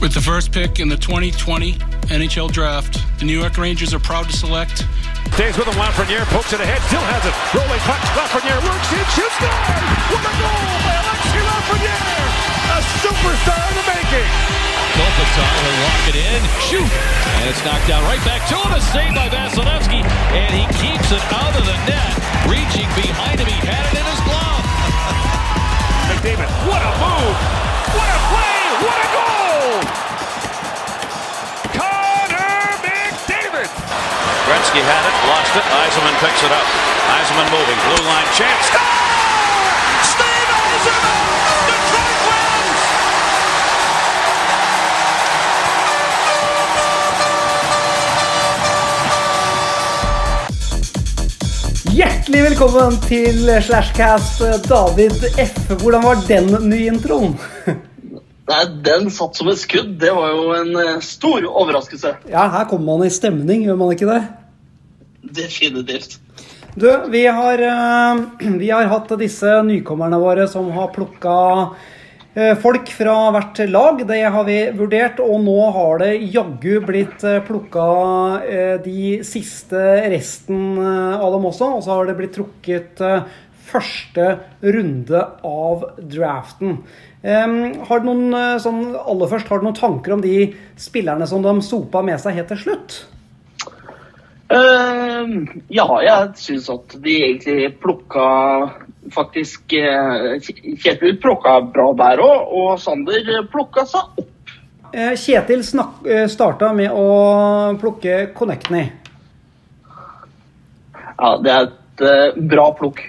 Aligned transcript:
With 0.00 0.16
the 0.16 0.24
first 0.24 0.48
pick 0.48 0.80
in 0.80 0.88
the 0.88 0.96
2020 0.96 1.76
NHL 2.08 2.48
Draft, 2.48 3.04
the 3.20 3.28
New 3.28 3.36
York 3.36 3.60
Rangers 3.60 3.92
are 3.92 4.00
proud 4.00 4.24
to 4.26 4.32
select. 4.32 4.88
Stays 5.36 5.60
with 5.60 5.68
him, 5.68 5.76
Lafreniere 5.76 6.24
pokes 6.32 6.56
it 6.56 6.60
ahead, 6.64 6.80
still 6.88 7.04
has 7.04 7.20
it. 7.28 7.36
Rolling 7.52 7.84
puck, 7.84 8.00
Lafreniere 8.16 8.64
works 8.64 8.88
in, 8.96 9.04
shoots, 9.12 9.36
goal! 9.36 9.52
What 10.08 10.24
a 10.24 10.32
goal 10.40 10.72
by 10.88 10.94
Alexi 11.04 11.40
Lafreniere! 11.44 12.32
A 12.72 12.78
superstar 13.04 13.60
in 13.60 13.74
the 13.76 13.86
making! 13.92 14.30
Kopitar 14.96 15.52
will 15.68 15.76
lock 15.84 16.04
it 16.08 16.16
in, 16.16 16.40
shoot! 16.64 16.92
And 17.36 17.44
it's 17.52 17.60
knocked 17.60 17.84
down 17.84 18.00
right 18.08 18.24
back 18.24 18.40
to 18.48 18.56
him, 18.56 18.72
a 18.72 18.80
save 18.80 19.12
by 19.12 19.28
Vasilevsky, 19.28 20.00
and 20.00 20.50
he 20.56 20.64
keeps 20.80 21.12
it 21.12 21.24
out 21.28 21.52
of 21.52 21.64
the 21.68 21.76
net. 21.84 22.12
Reaching 22.48 22.88
behind 22.96 23.36
him, 23.36 23.52
he 23.52 23.60
had 23.68 23.84
it 23.84 24.00
in 24.00 24.06
his 24.08 24.20
glove. 24.24 24.64
McDavid, 26.08 26.48
what 26.64 26.80
a 26.80 26.92
move! 27.04 27.69
What 27.96 28.06
a 28.06 28.20
play! 28.30 28.62
What 28.86 28.98
a 29.02 29.08
goal! 29.16 29.82
Connor 31.78 32.62
McDavid! 32.84 33.70
Gretzky 34.46 34.82
had 34.90 35.04
it, 35.10 35.16
lost 35.30 35.54
it. 35.58 35.66
Eisenman 35.80 36.16
picks 36.22 36.42
it 36.46 36.52
up. 36.54 36.66
Eisenman 37.16 37.48
moving, 37.50 37.78
blue 37.86 38.04
line 38.06 38.30
chance. 38.38 38.66
Score! 38.70 38.94
Steve 40.12 40.50
Eisenman! 40.62 41.18
Detroit 41.66 42.20
wins! 42.30 42.80
Hjertelig 51.90 52.42
velkommen 52.42 53.00
til 53.08 53.62
Slashcast 53.66 54.38
David 54.68 55.24
F. 55.38 55.58
Hvordan 55.82 56.02
var 56.02 56.14
den 56.28 56.70
nye 56.70 56.86
introen? 56.86 57.40
Den 58.68 59.10
satt 59.12 59.38
som 59.38 59.50
et 59.50 59.60
skudd. 59.60 59.94
Det 60.00 60.10
var 60.14 60.32
jo 60.34 60.48
en 60.56 60.74
eh, 60.80 60.96
stor 61.04 61.44
overraskelse. 61.48 62.16
Ja, 62.30 62.48
her 62.52 62.66
kommer 62.70 62.96
man 62.96 63.06
i 63.06 63.12
stemning, 63.14 63.64
gjør 63.66 63.78
man 63.80 63.94
ikke 63.94 64.10
det? 64.10 64.20
Definitivt. 65.40 66.18
Du, 66.74 66.88
vi 67.12 67.24
har, 67.26 67.62
eh, 67.62 68.20
vi 68.62 68.70
har 68.72 68.90
hatt 68.90 69.14
disse 69.20 69.60
nykommerne 69.66 70.20
våre 70.22 70.48
som 70.50 70.70
har 70.74 70.92
plukka 70.94 71.36
eh, 72.34 72.56
folk 72.60 72.92
fra 72.94 73.16
hvert 73.36 73.62
lag. 73.70 74.02
Det 74.08 74.22
har 74.22 74.48
vi 74.48 74.58
vurdert, 74.78 75.22
og 75.24 75.44
nå 75.44 75.58
har 75.76 76.02
det 76.04 76.14
jaggu 76.34 76.80
blitt 76.88 77.26
plukka 77.46 77.86
de 78.84 79.20
siste 79.26 79.84
resten 80.12 80.80
av 80.80 81.28
dem 81.36 81.46
også. 81.52 81.76
Og 81.78 81.86
så 81.86 81.94
har 81.96 82.10
det 82.10 82.18
blitt 82.18 82.36
trukket 82.36 83.04
første 83.70 84.32
runde 84.64 85.20
av 85.46 85.84
draften. 86.10 86.80
Har 87.22 88.00
du 88.00 88.06
noen, 88.08 88.32
eh, 88.32 88.58
sånn, 88.62 88.94
aller 88.96 89.28
først, 89.28 89.48
har 89.52 89.60
du 89.60 89.66
noen 89.66 89.76
tanker 89.76 90.14
om 90.14 90.22
de 90.24 90.54
spillerne 90.80 91.26
som 91.28 91.42
de 91.44 91.52
sopa 91.60 92.00
med 92.02 92.20
seg 92.20 92.38
helt 92.38 92.48
til 92.48 92.62
slutt? 92.62 92.96
Eh, 94.50 95.34
ja, 95.68 95.86
jeg 96.02 96.30
syns 96.40 96.70
at 96.72 96.96
de 97.04 97.16
egentlig 97.26 97.74
plukka 97.82 98.24
faktisk 99.14 99.72
uh, 99.72 100.36
Kjetil 100.40 101.16
plukka 101.20 101.60
bra 101.72 101.86
der 101.98 102.22
òg, 102.24 102.50
og 102.52 102.80
Sander 102.82 103.44
plukka 103.52 103.86
seg 103.88 104.20
opp. 104.20 104.26
Uh, 104.90 105.14
Kjetil 105.18 105.62
snak, 105.66 106.02
uh, 106.06 106.26
starta 106.30 106.72
med 106.76 106.92
å 106.92 107.06
plukke 107.80 108.30
Connectney. 108.36 108.90
Ja, 111.20 111.34
det 111.44 111.52
er 111.52 111.68
et 111.68 112.44
bra 112.48 112.70
plukk. 112.76 113.02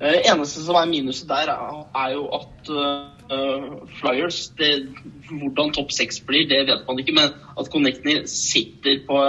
Det 0.00 0.24
eneste 0.26 0.62
som 0.64 0.76
er 0.78 0.90
minuset 0.90 1.28
der, 1.28 1.50
er, 1.54 2.08
jo 2.12 2.24
at 2.34 2.70
uh, 2.70 3.84
Flyers 4.00 4.48
det, 4.58 4.88
Hvordan 5.30 5.70
topp 5.72 5.92
seks 5.94 6.18
blir, 6.20 6.48
det 6.50 6.64
vet 6.66 6.82
man 6.88 6.98
ikke. 6.98 7.14
Men 7.14 7.30
at 7.60 7.70
Connectney 7.72 8.24
sitter 8.26 8.98
på 9.06 9.20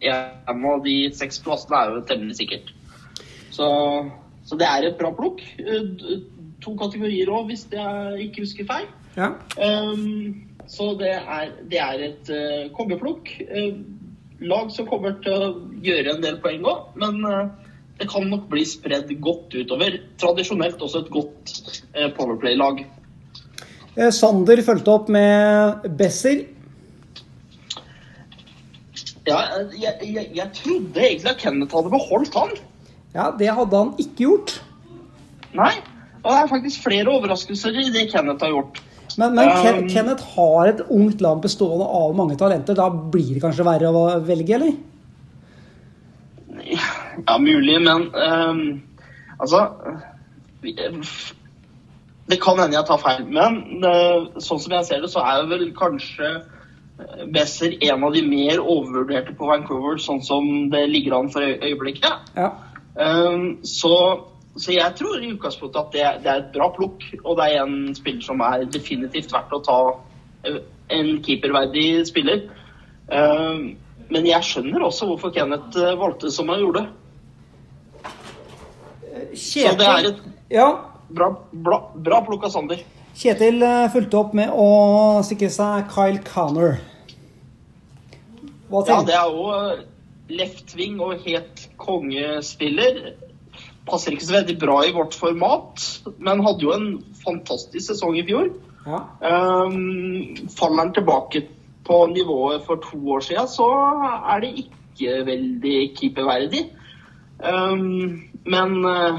en 0.00 0.64
av 0.72 0.82
de 0.86 0.96
seks 1.14 1.42
plassene, 1.44 1.76
er 1.76 1.94
jo 1.98 2.06
temmelig 2.08 2.38
sikkert. 2.40 2.72
Så, 3.52 3.68
så 4.46 4.58
det 4.58 4.66
er 4.70 4.88
et 4.88 4.98
bra 5.00 5.12
plukk. 5.14 5.44
Uh, 5.60 6.16
to 6.64 6.74
kategorier 6.80 7.30
òg, 7.30 7.52
hvis 7.52 7.68
jeg 7.70 8.28
ikke 8.30 8.46
husker 8.46 8.72
feil. 8.72 8.88
Ja. 9.18 9.34
Um, 9.60 10.48
så 10.68 10.94
det 10.98 11.12
er, 11.18 11.52
det 11.68 11.80
er 11.84 12.08
et 12.08 12.32
uh, 12.32 12.72
kongeplukk. 12.76 13.36
lag 14.38 14.68
som 14.70 14.86
kommer 14.86 15.16
til 15.22 15.34
å 15.34 15.46
gjøre 15.82 16.12
en 16.14 16.20
del 16.22 16.36
poeng 16.38 16.62
òg, 16.70 16.92
men 17.02 17.24
det 17.98 18.06
kan 18.10 18.28
nok 18.30 18.46
bli 18.50 18.62
spredd 18.66 19.10
godt 19.22 19.56
utover. 19.58 19.98
Tradisjonelt 20.20 20.82
også 20.84 21.02
et 21.02 21.10
godt 21.12 21.52
eh, 21.94 22.08
Powerplay-lag. 22.14 22.84
Eh, 23.98 24.10
Sander 24.14 24.62
fulgte 24.62 24.94
opp 24.94 25.10
med 25.12 25.88
Besser. 25.98 26.44
Ja, 29.28 29.42
jeg, 29.76 29.92
jeg, 30.06 30.30
jeg, 30.32 30.50
trodde 30.56 31.04
egentlig 31.04 31.32
at 31.34 31.40
Kenneth 31.42 31.76
hadde 31.76 31.92
beholdt 31.92 32.36
han. 32.38 32.54
Ja, 33.16 33.30
det 33.36 33.50
hadde 33.52 33.82
han 33.82 33.90
ikke 34.00 34.24
gjort. 34.24 34.54
Nei, 35.58 35.74
og 36.22 36.30
det 36.30 36.36
er 36.38 36.52
faktisk 36.52 36.86
flere 36.86 37.12
overraskelser 37.12 37.76
i 37.76 37.88
det 37.92 38.06
Kenneth 38.12 38.46
har 38.46 38.54
gjort. 38.54 38.80
Men, 39.18 39.34
men 39.34 39.50
um, 39.50 39.88
Kenneth 39.90 40.36
har 40.36 40.70
et 40.70 40.84
ungt 40.94 41.22
lag 41.24 41.40
bestående 41.42 41.88
av 41.98 42.14
mange 42.16 42.38
talenter. 42.38 42.78
Da 42.78 42.86
blir 42.88 43.34
det 43.34 43.42
kanskje 43.42 43.66
verre 43.66 43.90
å 43.90 44.04
velge, 44.22 44.54
eller? 44.54 44.76
Ja, 47.26 47.38
mulig, 47.38 47.80
men 47.82 48.10
um, 48.14 48.82
altså 49.38 49.64
Det 52.28 52.38
kan 52.42 52.60
hende 52.60 52.76
jeg 52.76 52.86
tar 52.86 53.00
feil, 53.02 53.26
men 53.26 53.82
uh, 53.82 54.38
sånn 54.42 54.62
som 54.62 54.76
jeg 54.76 54.88
ser 54.88 55.02
det, 55.02 55.10
så 55.12 55.24
er 55.24 55.48
vel 55.50 55.68
kanskje 55.76 56.36
Besser 57.30 57.76
en 57.86 58.02
av 58.04 58.14
de 58.14 58.24
mer 58.26 58.58
overvurderte 58.58 59.36
på 59.38 59.46
Vancouver, 59.46 60.00
sånn 60.02 60.18
som 60.26 60.48
det 60.72 60.80
ligger 60.90 61.14
an 61.14 61.28
for 61.30 61.46
øyeblikket. 61.46 62.32
Ja. 62.34 62.48
Um, 62.98 63.60
så, 63.62 63.92
så, 64.56 64.72
jeg 64.74 64.96
tror 64.98 65.22
i 65.22 65.30
utgangspunktet 65.30 65.78
at 65.78 65.92
det, 65.94 66.06
det, 66.24 66.32
er 66.32 66.42
et 66.42 66.50
bra 66.56 66.66
plukk, 66.74 67.06
og 67.22 67.38
det 67.38 67.46
er 67.52 67.62
en 67.62 67.94
spiller 67.94 68.26
som 68.26 68.42
er 68.42 68.66
definitivt 68.66 69.30
verdt 69.30 69.54
å 69.54 69.62
ta 69.62 69.78
en 70.98 71.12
keeperverdig 71.22 71.86
spiller. 72.10 72.48
Um, 73.06 73.76
men 74.10 74.26
jeg 74.28 74.46
skjønner 74.48 74.84
også 74.84 75.08
hvorfor 75.08 75.32
Kenneth 75.34 75.78
valgte 76.00 76.32
som 76.34 76.50
han 76.50 76.64
gjorde. 76.64 76.86
Kjetil, 79.32 79.70
så 79.70 79.78
det 79.80 79.88
er 79.88 80.10
et 80.12 80.22
ja. 80.54 80.68
bra, 81.08 81.32
bra, 81.52 81.80
bra 81.94 82.22
plukk 82.26 82.48
av 82.48 82.54
Sander. 82.54 82.84
Kjetil 83.18 83.64
fulgte 83.92 84.20
opp 84.20 84.34
med 84.38 84.52
å 84.54 84.68
sikre 85.26 85.50
seg 85.50 85.88
Kyle 85.92 86.22
Connor. 86.26 86.78
Hva 88.68 88.84
ja, 88.86 89.00
det 89.06 89.16
er 89.16 89.32
jo 89.32 89.48
left 90.28 90.74
wing 90.76 91.00
og 91.00 91.24
helt 91.24 91.64
kongespiller. 91.80 93.00
Passer 93.88 94.14
ikke 94.14 94.28
så 94.28 94.36
veldig 94.38 94.56
bra 94.60 94.80
i 94.84 94.92
vårt 94.92 95.16
format, 95.16 95.84
men 96.20 96.44
hadde 96.44 96.66
jo 96.66 96.74
en 96.74 96.88
fantastisk 97.22 97.86
sesong 97.88 98.18
i 98.20 98.26
fjor. 98.28 98.50
Ja. 98.88 99.02
Um, 99.24 100.36
faller 100.52 100.84
han 100.84 100.92
tilbake 100.96 101.46
på 101.88 102.02
nivået 102.12 102.66
for 102.68 102.80
to 102.84 103.00
år 103.16 103.24
siden, 103.24 103.48
så 103.48 103.68
er 104.34 104.44
det 104.44 104.52
ikke 104.64 105.22
veldig 105.28 105.78
keeperverdig. 105.96 106.66
Um, 107.38 108.27
men 108.48 108.84
uh, 108.84 109.18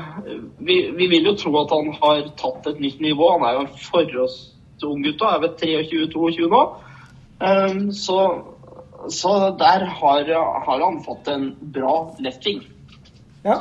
vi, 0.58 0.92
vi, 0.98 1.08
vil 1.12 1.28
jo 1.30 1.36
tro 1.38 1.54
at 1.62 1.74
han 1.74 1.92
har 2.02 2.30
tatt 2.40 2.70
et 2.72 2.80
nytt 2.82 3.02
nivå. 3.04 3.28
Han 3.36 3.46
er 3.46 3.58
jo 3.58 3.66
en 3.66 3.74
forholdsvis 3.86 4.86
ung 4.88 5.04
gutt 5.04 5.22
og 5.26 5.34
er 5.34 5.42
vel 5.44 5.52
23-22 5.60 6.48
nå. 6.54 6.62
Um, 7.40 7.82
så, 7.96 8.20
så, 9.12 9.34
der 9.60 9.86
har, 10.00 10.32
har, 10.66 10.86
han 10.86 11.02
fått 11.06 11.30
en 11.32 11.52
bra 11.76 11.98
lefting. 12.24 12.64
Ja. 13.44 13.60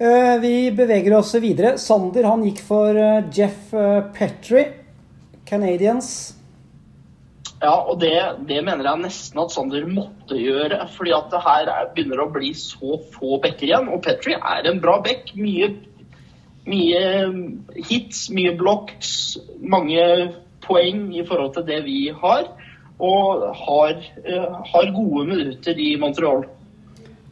Uh, 0.00 0.36
vi 0.42 0.54
beveger 0.74 1.16
oss 1.18 1.32
videre. 1.40 1.76
Sander 1.80 2.28
han 2.28 2.44
gikk 2.46 2.60
for 2.66 2.96
uh, 2.96 3.22
Jeff 3.34 3.72
Petrie, 4.16 4.68
Canadians. 5.48 6.39
Ja, 7.60 7.74
og 7.76 7.98
det, 8.00 8.14
det, 8.48 8.62
mener 8.64 8.86
jeg 8.88 9.02
nesten 9.02 9.40
at 9.42 9.52
Sander 9.52 9.84
måtte 9.84 10.38
gjøre. 10.40 10.80
fordi 10.94 11.12
at 11.12 11.28
det 11.32 11.42
her 11.44 11.70
begynner 11.94 12.22
å 12.22 12.30
bli 12.32 12.54
så 12.56 12.96
få 13.12 13.36
bekker 13.42 13.68
igjen. 13.68 13.90
Og 13.92 14.00
Petrie 14.04 14.38
er 14.40 14.68
en 14.68 14.80
bra 14.80 14.96
bekk. 15.04 15.34
Mye, 15.36 15.68
mye 16.64 17.02
hits, 17.90 18.28
mye 18.32 18.54
blocks, 18.56 19.36
mange 19.60 20.06
poeng 20.64 21.10
i 21.12 21.24
forhold 21.26 21.52
til 21.58 21.66
det 21.68 21.82
vi 21.84 21.98
har. 22.22 22.48
Og 23.00 23.44
har, 23.56 24.00
uh, 24.24 24.56
har 24.72 24.94
gode 24.96 25.26
minutter 25.28 25.76
i 25.76 25.92
Montreal. 26.00 26.46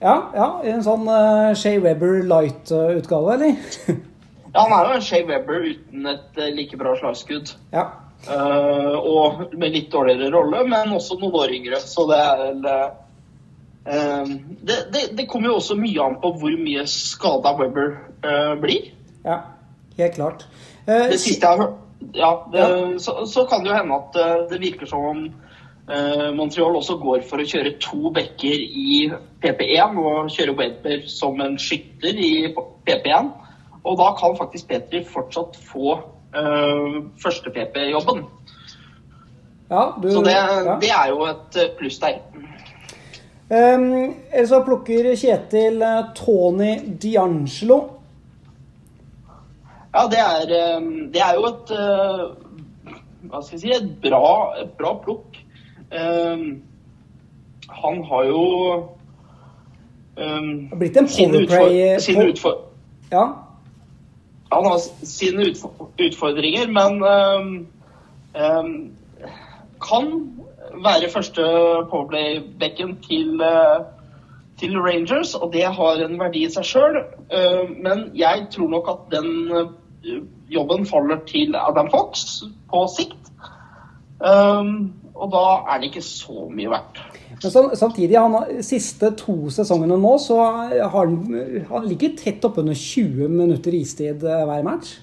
Ja, 0.03 0.19
ja 0.37 0.49
en 0.75 0.85
sånn 0.85 1.09
uh, 1.09 1.57
Shay 1.57 1.81
Webber 1.83 2.21
light-utgave, 2.29 3.39
eller? 3.39 3.57
ja, 4.55 4.61
han 4.61 4.77
er 4.77 4.85
jo 4.85 5.01
en 5.01 5.09
Shay 5.09 5.25
Webber 5.29 5.65
uten 5.65 6.13
et 6.13 6.41
uh, 6.41 6.51
like 6.53 6.77
bra 6.81 6.93
slagskudd. 7.01 7.57
Ja. 7.73 7.89
Uh, 8.27 8.97
og 8.99 9.53
med 9.55 9.73
litt 9.73 9.93
dårligere 9.93 10.33
rolle, 10.35 10.65
men 10.69 10.97
også 10.97 11.17
noen 11.21 11.37
år 11.39 11.53
yngre. 11.55 11.79
Så 11.81 12.05
det 12.11 12.19
er 12.19 12.43
uh, 12.67 14.33
det, 14.59 14.79
det, 14.93 15.05
det, 15.17 15.29
kommer 15.31 15.53
jo 15.53 15.59
også 15.61 15.79
mye 15.79 16.03
an 16.05 16.19
på 16.21 16.33
hvor 16.41 16.57
mye 16.61 16.85
skada 16.91 17.55
Webber 17.61 17.95
uh, 18.27 18.55
blir. 18.61 18.91
Ja, 19.25 19.43
helt 19.99 20.19
klart. 20.19 20.49
det 20.87 21.21
siste 21.21 21.47
jeg 21.47 21.63
har 21.63 21.77
ja, 22.13 22.49
det, 22.53 23.01
Så, 23.01 23.27
så, 23.27 23.45
kan 23.45 23.65
det 23.65 23.71
jo 23.71 23.77
hende 23.77 23.95
at 23.99 24.17
eh, 24.17 24.45
det 24.51 24.61
virker 24.63 24.87
som 24.87 25.05
om 25.05 25.25
eh, 25.91 26.29
Montreal 26.35 26.77
også 26.79 26.99
går 27.03 27.25
for 27.29 27.43
å 27.43 27.49
kjøre 27.49 27.77
to 27.83 28.13
bekker 28.15 28.63
i 28.63 29.01
PP1 29.43 29.99
og 29.99 30.31
kjøre 30.35 30.57
Webber 30.59 31.05
som 31.11 31.41
en 31.43 31.59
skytter 31.61 32.15
i 32.15 32.33
PP1. 32.87 33.33
Og 33.85 33.99
da 33.99 34.13
kan 34.19 34.39
faktisk 34.39 34.69
Petri 34.71 35.03
fortsatt 35.07 35.59
få 35.71 35.99
eh, 36.35 36.99
første 37.23 37.51
PP-jobben. 37.51 38.25
Ja, 39.71 39.93
du, 40.03 40.11
så 40.11 40.23
det, 40.25 40.33
ja. 40.33 40.79
det, 40.81 40.91
er 40.91 41.09
jo 41.13 41.25
et 41.29 41.61
pluss 41.79 41.99
der. 42.01 42.23
Um, 43.49 44.15
eller 44.33 44.49
så 44.49 44.63
plukker 44.65 45.15
Kjetil 45.17 45.85
Tony 46.17 46.75
D'Angelo 47.01 47.99
ja, 49.95 50.07
det 50.11 50.19
er, 50.19 50.43
eh, 50.77 50.83
det 51.13 51.21
er 51.21 51.35
jo 51.35 51.47
et 51.49 51.71
eh, 51.75 52.25
Hva 53.29 53.41
skal 53.43 53.57
jeg 53.57 53.61
si 53.63 53.73
et 53.75 53.89
bra, 54.03 54.55
et 54.61 54.71
bra 54.79 54.93
plukk. 55.03 55.41
Um, 55.89 56.61
han 57.69 58.03
har 58.05 58.25
jo 58.29 58.43
um, 60.17 60.51
Blitt 60.79 60.97
en 61.01 61.09
powerplay 61.09 61.99
sin 62.05 62.21
utfor, 62.23 62.59
ja. 63.13 63.25
Han 64.53 64.65
har 64.65 64.79
sine 65.05 65.51
utfordringer, 65.99 66.71
men 66.73 67.03
um, 67.05 67.51
um, 68.35 68.73
kan 69.83 70.11
være 70.85 71.11
første 71.13 71.45
powerplay-bekken 71.91 72.97
til 73.05 73.41
uh, 73.41 73.87
til 74.59 74.79
Rangers, 74.81 75.35
og 75.35 75.53
det 75.53 75.65
har 75.65 76.03
en 76.05 76.19
verdi 76.21 76.45
i 76.47 76.51
seg 76.51 76.67
sjøl. 76.67 76.99
Eh, 77.31 77.71
men 77.79 78.09
jeg 78.19 78.49
tror 78.55 78.71
nok 78.73 78.91
at 78.91 79.05
den 79.15 79.31
eh, 79.55 80.23
jobben 80.51 80.87
faller 80.87 81.23
til 81.29 81.57
Adam 81.59 81.91
Fox 81.93 82.43
på 82.71 82.85
sikt. 82.97 83.31
Eh, 84.19 84.73
og 85.15 85.33
da 85.35 85.45
er 85.69 85.79
det 85.79 85.93
ikke 85.93 86.07
så 86.07 86.49
mye 86.51 86.73
verdt. 86.75 87.03
Men 87.43 87.77
samtidig, 87.79 88.17
han 88.19 88.63
siste 88.67 89.13
to 89.19 89.51
sesongene 89.55 89.99
nå, 90.01 90.15
så 90.19 90.39
har 90.43 90.97
han, 90.97 91.19
han 91.69 91.85
ligger 91.87 92.17
tett 92.19 92.45
oppunder 92.49 92.75
20 92.75 93.29
minutter 93.31 93.77
istid 93.79 94.25
hver 94.25 94.65
match. 94.67 94.97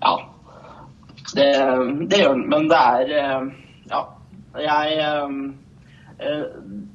Ja, 0.00 0.14
det, 1.34 1.50
det 2.08 2.22
gjør 2.22 2.32
han. 2.32 2.48
Men 2.48 2.70
det 2.72 2.80
er 2.80 3.52
Ja, 3.90 4.00
jeg 4.56 5.04
Eh, 6.18 6.44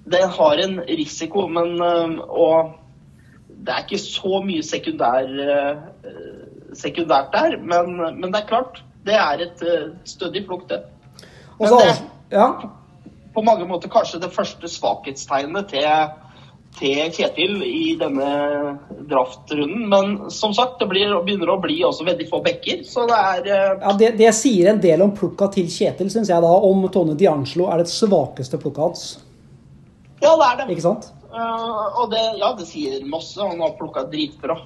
det 0.06 0.24
har 0.38 0.58
en 0.58 0.80
risiko, 0.80 1.48
men 1.48 1.82
eh, 1.82 2.20
og 2.30 2.72
det 3.48 3.74
er 3.74 3.84
ikke 3.84 4.02
så 4.02 4.40
mye 4.46 4.64
sekundær, 4.64 5.28
eh, 5.28 6.14
sekundært 6.78 7.34
der. 7.34 7.58
Men, 7.60 7.98
men, 8.00 8.30
det 8.32 8.42
er 8.42 8.52
klart, 8.52 8.84
det 9.06 9.18
er 9.20 9.44
et 9.44 9.64
stødig 10.08 10.46
plukk, 10.48 10.70
det. 10.70 10.82
Men 11.60 11.76
det 11.76 11.96
ja. 12.32 12.48
På 13.34 13.44
mange 13.46 13.68
måter 13.70 13.92
kanskje 13.92 14.22
det 14.24 14.32
første 14.34 14.70
svakhetstegnet 14.72 15.70
til, 15.72 15.86
til 16.80 17.14
Kjetil 17.14 17.62
i 17.66 17.94
denne 18.00 18.30
draftrunden. 19.10 19.86
Men 19.92 20.32
som 20.34 20.54
sagt, 20.58 20.80
det 20.82 20.90
blir, 20.92 21.14
begynner 21.26 21.54
å 21.54 21.60
bli 21.62 21.80
også 21.86 22.08
veldig 22.08 22.28
få 22.32 22.42
bekker, 22.46 22.84
så 22.88 23.06
det 23.10 23.20
er 23.20 23.48
Ja, 23.52 23.94
det, 24.02 24.12
det 24.20 24.34
sier 24.38 24.74
en 24.74 24.84
del 24.84 25.06
om 25.06 25.14
plukka 25.16 25.52
til 25.56 25.70
Kjetil, 25.72 26.12
syns 26.14 26.32
jeg 26.34 26.46
da. 26.46 26.52
Om 26.70 26.88
Tone 26.94 27.18
Diangelo 27.20 27.70
er 27.70 27.84
det 27.84 27.94
svakeste 27.94 28.62
plukka 28.62 28.90
hans. 28.90 29.08
Ja, 30.20 30.36
det 30.36 30.50
er 30.50 30.62
det. 30.62 30.70
Ikke 30.76 30.88
sant? 30.90 31.12
Uh, 31.30 32.02
og 32.02 32.10
det, 32.12 32.24
ja, 32.42 32.54
det 32.58 32.68
sier 32.68 33.04
masse. 33.08 33.40
Han 33.40 33.62
har 33.62 33.78
plukka 33.80 34.08
dritbra. 34.10 34.58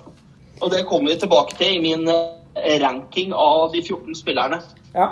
Og 0.61 0.71
det 0.71 0.85
kommer 0.87 1.11
vi 1.11 1.19
tilbake 1.19 1.57
til 1.59 1.75
i 1.75 1.81
min 1.83 2.07
eh, 2.07 2.77
ranking 2.81 3.33
av 3.35 3.71
de 3.73 3.81
14 3.83 4.15
spillerne. 4.15 4.61
Ja. 4.93 5.09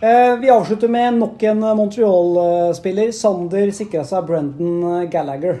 Uh, 0.00 0.40
vi 0.40 0.50
avslutter 0.50 0.88
med 0.88 1.18
nok 1.20 1.42
en 1.42 1.60
Montreal-spiller. 1.60 3.12
Sander 3.12 3.72
sikra 3.76 4.04
seg 4.08 4.26
Brendan 4.28 5.06
Gallagher. 5.12 5.60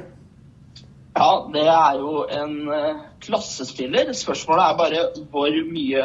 Ja, 1.18 1.30
det 1.52 1.66
er 1.68 1.98
jo 2.00 2.24
en 2.32 2.54
klassespiller. 3.20 4.12
Spørsmålet 4.16 4.64
er 4.64 4.78
bare 4.78 5.02
hvor 5.32 5.56
mye 5.68 6.04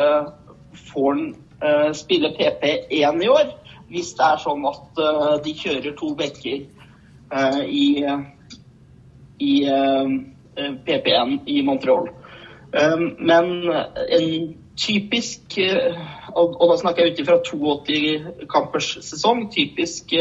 får 0.89 1.13
han 1.13 1.93
spille 1.95 2.33
PP1 2.35 3.21
i 3.23 3.29
år? 3.31 3.53
Hvis 3.87 4.15
det 4.17 4.25
er 4.27 4.41
sånn 4.41 4.65
at 4.67 5.03
de 5.45 5.53
kjører 5.55 5.93
to 5.95 6.09
bekker 6.19 6.65
Eh, 7.33 7.59
i, 7.65 8.05
i 9.37 9.65
PP1 10.85 11.07
eh, 11.07 11.39
i 11.45 11.61
Montreal. 11.63 12.09
Eh, 12.71 12.99
men 13.19 13.73
en 14.09 14.55
typisk 14.77 15.59
Og, 16.35 16.55
da 16.69 16.77
snakker 16.81 17.05
jeg 17.05 17.13
ut 17.13 17.21
ifra 17.23 17.37
82 17.39 18.47
kampers 18.51 18.89
sesong. 19.07 19.45
Typisk 19.53 20.11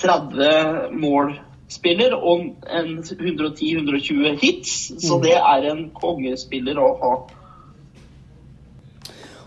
30 0.00 0.96
målspiller 0.96 2.14
og 2.16 2.46
en 2.68 3.02
110-120 3.02 4.38
hits. 4.42 4.76
Så 5.00 5.18
mm. 5.18 5.22
det 5.24 5.36
er 5.40 5.68
en 5.72 5.82
kongespiller 5.96 6.80
å 6.80 6.92
ha. 7.02 7.12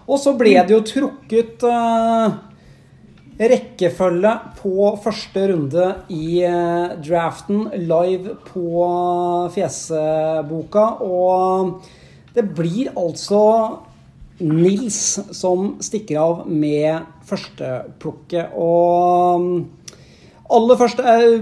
Og 0.10 0.18
så 0.18 0.34
ble 0.38 0.56
det 0.66 0.74
jo 0.74 0.82
trukket 0.86 1.66
eh, 1.70 2.38
rekkefølge 3.40 4.32
på 4.58 4.88
første 5.04 5.44
runde 5.52 5.90
i 6.10 6.42
eh, 6.50 6.96
draften 7.06 7.68
live 7.78 8.40
på 8.48 8.88
fjeseboka. 9.54 10.88
Og 11.06 11.78
det 12.34 12.48
blir 12.58 12.90
altså 12.98 13.44
Nils 14.40 15.20
som 15.36 15.74
stikker 15.84 16.20
av 16.22 16.46
med 16.48 17.08
førsteplukket. 17.28 18.54
Og 18.56 19.44
mm, 19.44 19.98
aller 20.56 20.80
først, 20.80 21.02
eh, 21.04 21.36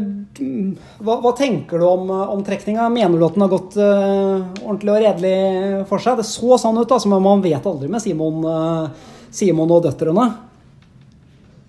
hva, 1.01 1.19
hva, 1.21 1.33
tenker 1.37 1.81
du 1.81 1.85
om, 1.87 2.09
om 2.09 2.41
trekninga? 2.45 2.89
Mener 2.93 3.19
du 3.19 3.27
at 3.27 3.37
den 3.37 3.45
har 3.45 3.53
gått 3.53 3.77
uh, 3.79 4.49
ordentlig 4.65 4.95
og 4.95 4.99
redelig 5.05 5.85
for 5.91 6.03
seg? 6.03 6.19
Det 6.19 6.27
så 6.27 6.57
sånn 6.61 6.81
ut, 6.81 6.89
da, 6.89 6.99
som 7.03 7.15
man 7.15 7.45
vet 7.45 7.69
aldri 7.69 7.89
med 7.91 8.03
Simon, 8.03 8.43
Simon 9.29 9.77
og 9.77 9.85
døtrene. 9.85 10.27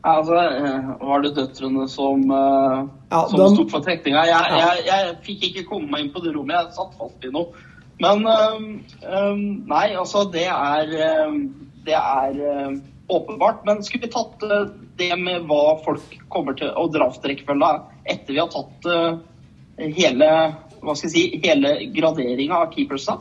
Altså, 0.09 0.37
eh, 0.41 0.91
var 1.05 1.25
det 1.25 1.35
døtrene 1.37 1.85
som, 1.91 2.23
ja, 2.31 3.23
som 3.29 3.41
de... 3.41 3.49
sto 3.57 3.65
for 3.69 3.85
trekninga? 3.85 4.25
Jeg, 4.31 4.53
ja. 4.55 4.61
jeg, 4.63 4.85
jeg, 4.89 5.17
fikk 5.27 5.49
ikke 5.51 5.67
komme 5.75 5.91
meg 5.93 6.07
inn 6.07 6.13
på 6.15 6.23
det 6.25 6.33
rommet, 6.37 6.57
jeg 6.57 6.79
satt 6.79 6.95
fast 6.97 7.27
i 7.29 7.33
noe. 7.35 7.67
Men 7.99 8.27
um, 8.27 8.69
um, 9.03 9.43
nei, 9.71 9.89
altså 9.99 10.23
det 10.31 10.47
er, 10.47 10.93
um, 11.27 11.41
det 11.87 11.97
er 11.99 12.39
åpenbart. 13.09 13.65
Men 13.67 13.83
skulle 13.83 14.07
vi 14.07 14.13
tatt 14.15 14.45
uh, 14.47 14.71
det 15.01 15.11
med 15.19 15.49
hva 15.51 15.79
folk 15.85 16.15
kommer 16.33 16.57
til 16.59 16.71
å 16.75 16.87
draftrekkefølge 16.95 17.73
etter 18.09 18.35
vi 18.35 18.41
har 18.43 18.53
tatt 18.55 18.89
uh, 18.91 19.19
hele 19.79 20.31
hva 20.79 20.95
skal 20.95 21.09
jeg 21.09 21.15
si, 21.15 21.41
hele 21.43 21.73
graderinga 21.95 22.63
av 22.63 22.73
keepersa? 22.75 23.19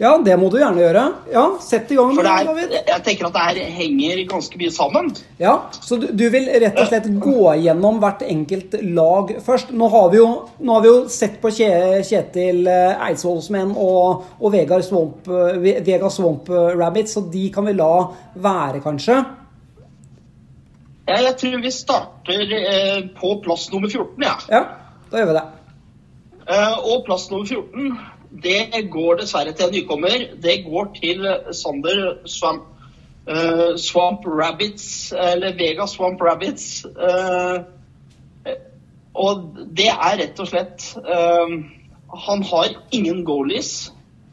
Ja, 0.00 0.12
det 0.24 0.34
må 0.40 0.48
du 0.50 0.56
gjerne 0.56 0.80
gjøre. 0.80 1.02
Ja, 1.30 1.42
Sett 1.62 1.90
i 1.92 1.96
gang. 1.98 2.14
For 2.16 2.26
er, 2.26 2.48
jeg 2.74 3.02
tenker 3.06 3.28
at 3.28 3.36
det 3.36 3.42
her 3.44 3.74
henger 3.76 4.22
ganske 4.30 4.58
mye 4.58 4.72
sammen. 4.74 5.10
Ja, 5.40 5.54
Så 5.74 5.98
du, 6.00 6.08
du, 6.16 6.24
vil 6.32 6.48
rett 6.48 6.78
og 6.80 6.88
slett 6.88 7.08
gå 7.22 7.52
gjennom 7.62 8.00
hvert 8.02 8.24
enkelt 8.26 8.78
lag 8.96 9.34
først. 9.44 9.74
Nå 9.76 9.90
har 9.92 10.08
vi 10.14 10.18
jo, 10.18 10.28
har 10.70 10.82
vi 10.84 10.90
jo 10.90 10.96
sett 11.12 11.38
på 11.42 11.52
Kjetil 11.52 12.64
eh, 12.70 13.04
Eidsvollsmenn 13.08 13.76
og, 13.76 14.26
og 14.40 14.54
Vegard 14.54 14.86
Swamp, 14.86 15.28
eh, 15.28 15.60
Vega 15.84 16.10
Swamp 16.10 16.50
eh, 16.50 16.72
Rabbit, 16.78 17.12
så 17.12 17.24
de 17.32 17.46
kan 17.54 17.68
vi 17.68 17.76
la 17.76 17.92
være, 18.42 18.82
kanskje? 18.84 19.20
Ja, 21.06 21.18
jeg 21.28 21.36
tror 21.38 21.58
vi 21.62 21.74
starter 21.74 23.10
på 23.18 23.36
plass 23.44 23.68
nummer 23.74 23.90
14, 23.90 24.22
ja. 24.24 24.38
ja. 24.50 24.62
Da 25.12 25.20
gjør 25.20 25.34
vi 25.34 25.38
det. 25.40 25.48
Eh, 26.48 26.78
og 26.80 27.04
plass 27.06 27.28
nummer 27.30 27.46
14 27.46 28.11
det 28.40 28.88
går 28.90 29.20
dessverre 29.20 29.52
til 29.52 29.68
en 29.68 29.74
nykommer. 29.74 30.24
Det 30.42 30.64
går 30.64 30.88
til 30.96 31.26
Sander 31.52 32.14
Swamp, 32.26 32.62
uh, 33.28 33.76
Swamp 33.76 34.26
Rabbits, 34.26 35.12
eller 35.12 35.52
Vega 35.58 35.86
Swamp 35.86 36.20
Rabbits. 36.20 36.86
Uh, 36.86 37.60
og 39.14 39.58
det 39.76 39.90
er 39.92 40.16
rett 40.22 40.40
og 40.40 40.48
slett 40.48 40.86
uh, 40.96 41.58
Han 42.26 42.42
har 42.48 42.72
ingen 42.92 43.24
goalies. 43.24 43.92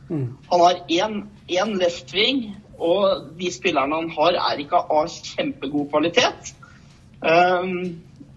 Mm. 0.09 0.37
Han 0.51 0.59
har 0.63 0.79
én 0.89 1.75
left 1.75 2.13
wing, 2.13 2.55
og 2.79 3.35
de 3.39 3.51
spillerne 3.53 3.95
han 3.95 4.09
har, 4.15 4.39
er 4.51 4.59
ikke 4.59 4.79
av 4.79 5.07
kjempegod 5.11 5.89
kvalitet. 5.91 6.55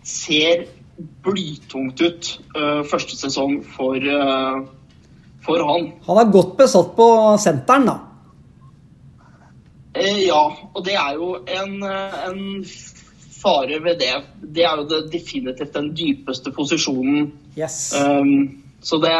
ser 0.04 0.64
blytungt 1.22 2.00
ut 2.02 2.30
første 2.90 3.16
sesong 3.16 3.62
for 3.76 3.96
for 5.44 5.62
han. 5.68 5.92
Han 6.06 6.20
er 6.22 6.32
godt 6.32 6.56
besatt 6.58 6.94
på 6.96 7.06
senteren, 7.42 7.86
da. 7.90 7.98
Eh, 9.92 10.24
ja, 10.26 10.42
og 10.72 10.84
det 10.86 10.94
er 10.96 11.18
jo 11.18 11.34
en, 11.42 11.76
eh, 11.84 12.18
en, 12.28 12.64
fare 13.42 13.80
ved 13.82 13.98
det. 14.00 14.14
Det 14.54 14.64
er 14.64 14.78
jo 14.78 14.86
det, 14.88 15.00
definitivt 15.12 15.74
den 15.74 15.90
dypeste 15.96 16.52
posisjonen. 16.54 17.32
Yes. 17.58 17.90
Um, 17.98 18.62
så 18.80 18.98
det, 19.02 19.16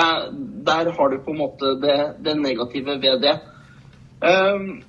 der 0.67 0.93
har 0.95 1.11
du 1.11 1.19
på 1.19 1.35
en 1.35 1.41
måte 1.43 1.75
det, 1.83 1.99
det 2.25 2.37
negative 2.39 2.97
ved 3.03 3.21
det. 3.23 3.35
Um, 4.23 4.83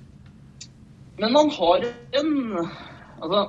men 1.18 1.36
han 1.36 1.50
har 1.50 1.86
en 2.20 2.32
Altså 3.24 3.44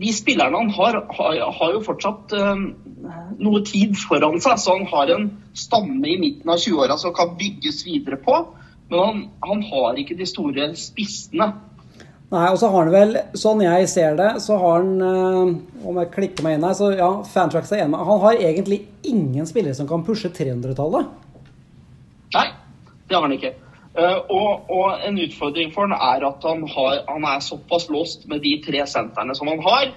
De 0.00 0.10
spillerne 0.14 0.58
han 0.58 0.72
har, 0.74 0.98
har, 1.16 1.40
har 1.58 1.74
jo 1.76 1.82
fortsatt 1.84 2.34
øh, 2.34 2.64
noe 3.38 3.60
tid 3.66 3.94
foran 3.98 4.40
seg. 4.42 4.58
Så 4.60 4.74
han 4.78 4.88
har 4.90 5.12
en 5.14 5.28
stamme 5.56 6.08
i 6.08 6.18
midten 6.20 6.50
av 6.50 6.58
20-åra 6.62 6.98
som 7.00 7.14
kan 7.16 7.36
bygges 7.38 7.84
videre 7.86 8.18
på. 8.22 8.40
Men 8.90 9.00
han, 9.00 9.22
han 9.46 9.62
har 9.70 10.00
ikke 10.00 10.18
de 10.18 10.26
store 10.28 10.72
spissene. 10.78 11.52
Nei, 12.34 12.46
og 12.50 12.58
så 12.58 12.70
har 12.72 12.86
han 12.88 12.94
vel, 12.94 13.18
sånn 13.38 13.60
jeg 13.62 13.88
ser 13.92 14.16
det, 14.18 14.30
så 14.42 14.56
har 14.58 14.80
han 14.80 15.02
øh, 15.04 15.50
Om 15.86 15.98
jeg 16.00 16.10
klikker 16.14 16.46
meg 16.46 16.56
inn 16.56 16.64
her, 16.66 16.72
så 16.74 16.88
ja, 16.96 17.10
Fantrax 17.30 17.70
er 17.70 17.84
enig 17.84 17.92
med 17.92 18.08
Han 18.08 18.22
har 18.24 18.40
egentlig 18.48 18.80
ingen 19.06 19.46
spillere 19.46 19.76
som 19.76 19.86
kan 19.86 20.02
pushe 20.06 20.32
300-tallet. 20.34 21.12
Nei, 22.34 22.48
det 23.06 23.14
har 23.14 23.26
han 23.26 23.36
ikke. 23.36 23.52
Eh, 23.98 24.16
og, 24.28 24.70
og, 24.70 24.96
en 25.06 25.18
utfordring 25.22 25.70
for 25.74 25.86
han 25.86 25.94
er 25.94 26.24
at 26.26 26.42
han, 26.42 26.64
har, 26.66 27.04
han, 27.08 27.26
er 27.30 27.44
såpass 27.44 27.86
låst 27.94 28.26
med 28.26 28.42
de 28.42 28.56
tre 28.66 28.82
sentrene 28.90 29.36
som 29.38 29.50
han 29.52 29.62
har. 29.62 29.92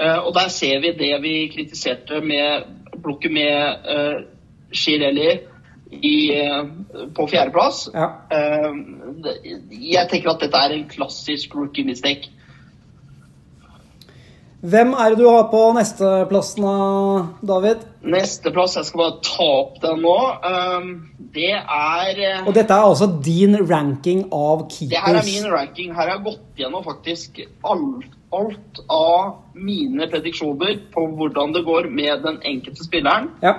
Uh, 0.00 0.26
og 0.26 0.32
der 0.32 0.48
ser 0.48 0.80
vi 0.80 0.92
det 0.96 1.16
vi 1.20 1.32
kritiserte 1.52 2.20
med 2.24 2.62
plukket 3.02 3.32
med 3.32 3.88
uh, 3.90 4.20
Shirelli 4.72 5.32
uh, 5.34 6.68
på 7.16 7.26
fjerdeplass. 7.28 7.88
Ja. 7.94 8.06
jeg 9.72 10.08
tenker 10.08 10.30
at 10.30 10.44
dette 10.44 10.56
er 10.56 10.76
en 10.76 10.86
klassisk 10.88 11.56
rookie 11.56 11.84
mistake. 11.84 12.30
Hvem 14.60 14.90
er 14.92 15.14
det 15.14 15.22
du 15.22 15.24
har 15.24 15.46
på 15.48 15.60
nesteplassen, 15.72 16.66
David? 17.48 17.86
Nesteplass, 18.04 18.76
jeg 18.76 18.88
skal 18.90 19.00
bare 19.00 19.22
ta 19.24 19.46
opp 19.54 19.78
den 19.80 20.02
nå. 20.04 20.16
Um, 20.44 20.90
det 21.32 21.54
er 21.56 22.20
uh, 22.20 22.48
Og 22.48 22.52
dette 22.56 22.76
er 22.76 22.88
altså 22.90 23.08
din 23.24 23.56
ranking 23.56 24.26
av 24.28 24.66
keepers? 24.68 24.92
Det 24.92 25.00
her 25.00 25.20
er 25.22 25.28
min 25.30 25.48
ranking. 25.54 25.94
Her 25.96 26.02
har 26.02 26.12
jeg 26.18 26.24
gått 26.26 26.60
gjennom 26.60 26.84
faktisk 26.84 27.40
alt, 27.72 28.04
alt 28.36 28.82
av 28.92 29.56
mine 29.56 30.10
prediksjoner 30.12 30.76
på 30.92 31.06
hvordan 31.08 31.56
det 31.56 31.64
går 31.64 31.88
med 31.88 32.20
den 32.28 32.40
enkelte 32.52 32.84
spilleren. 32.84 33.32
Ja. 33.40 33.56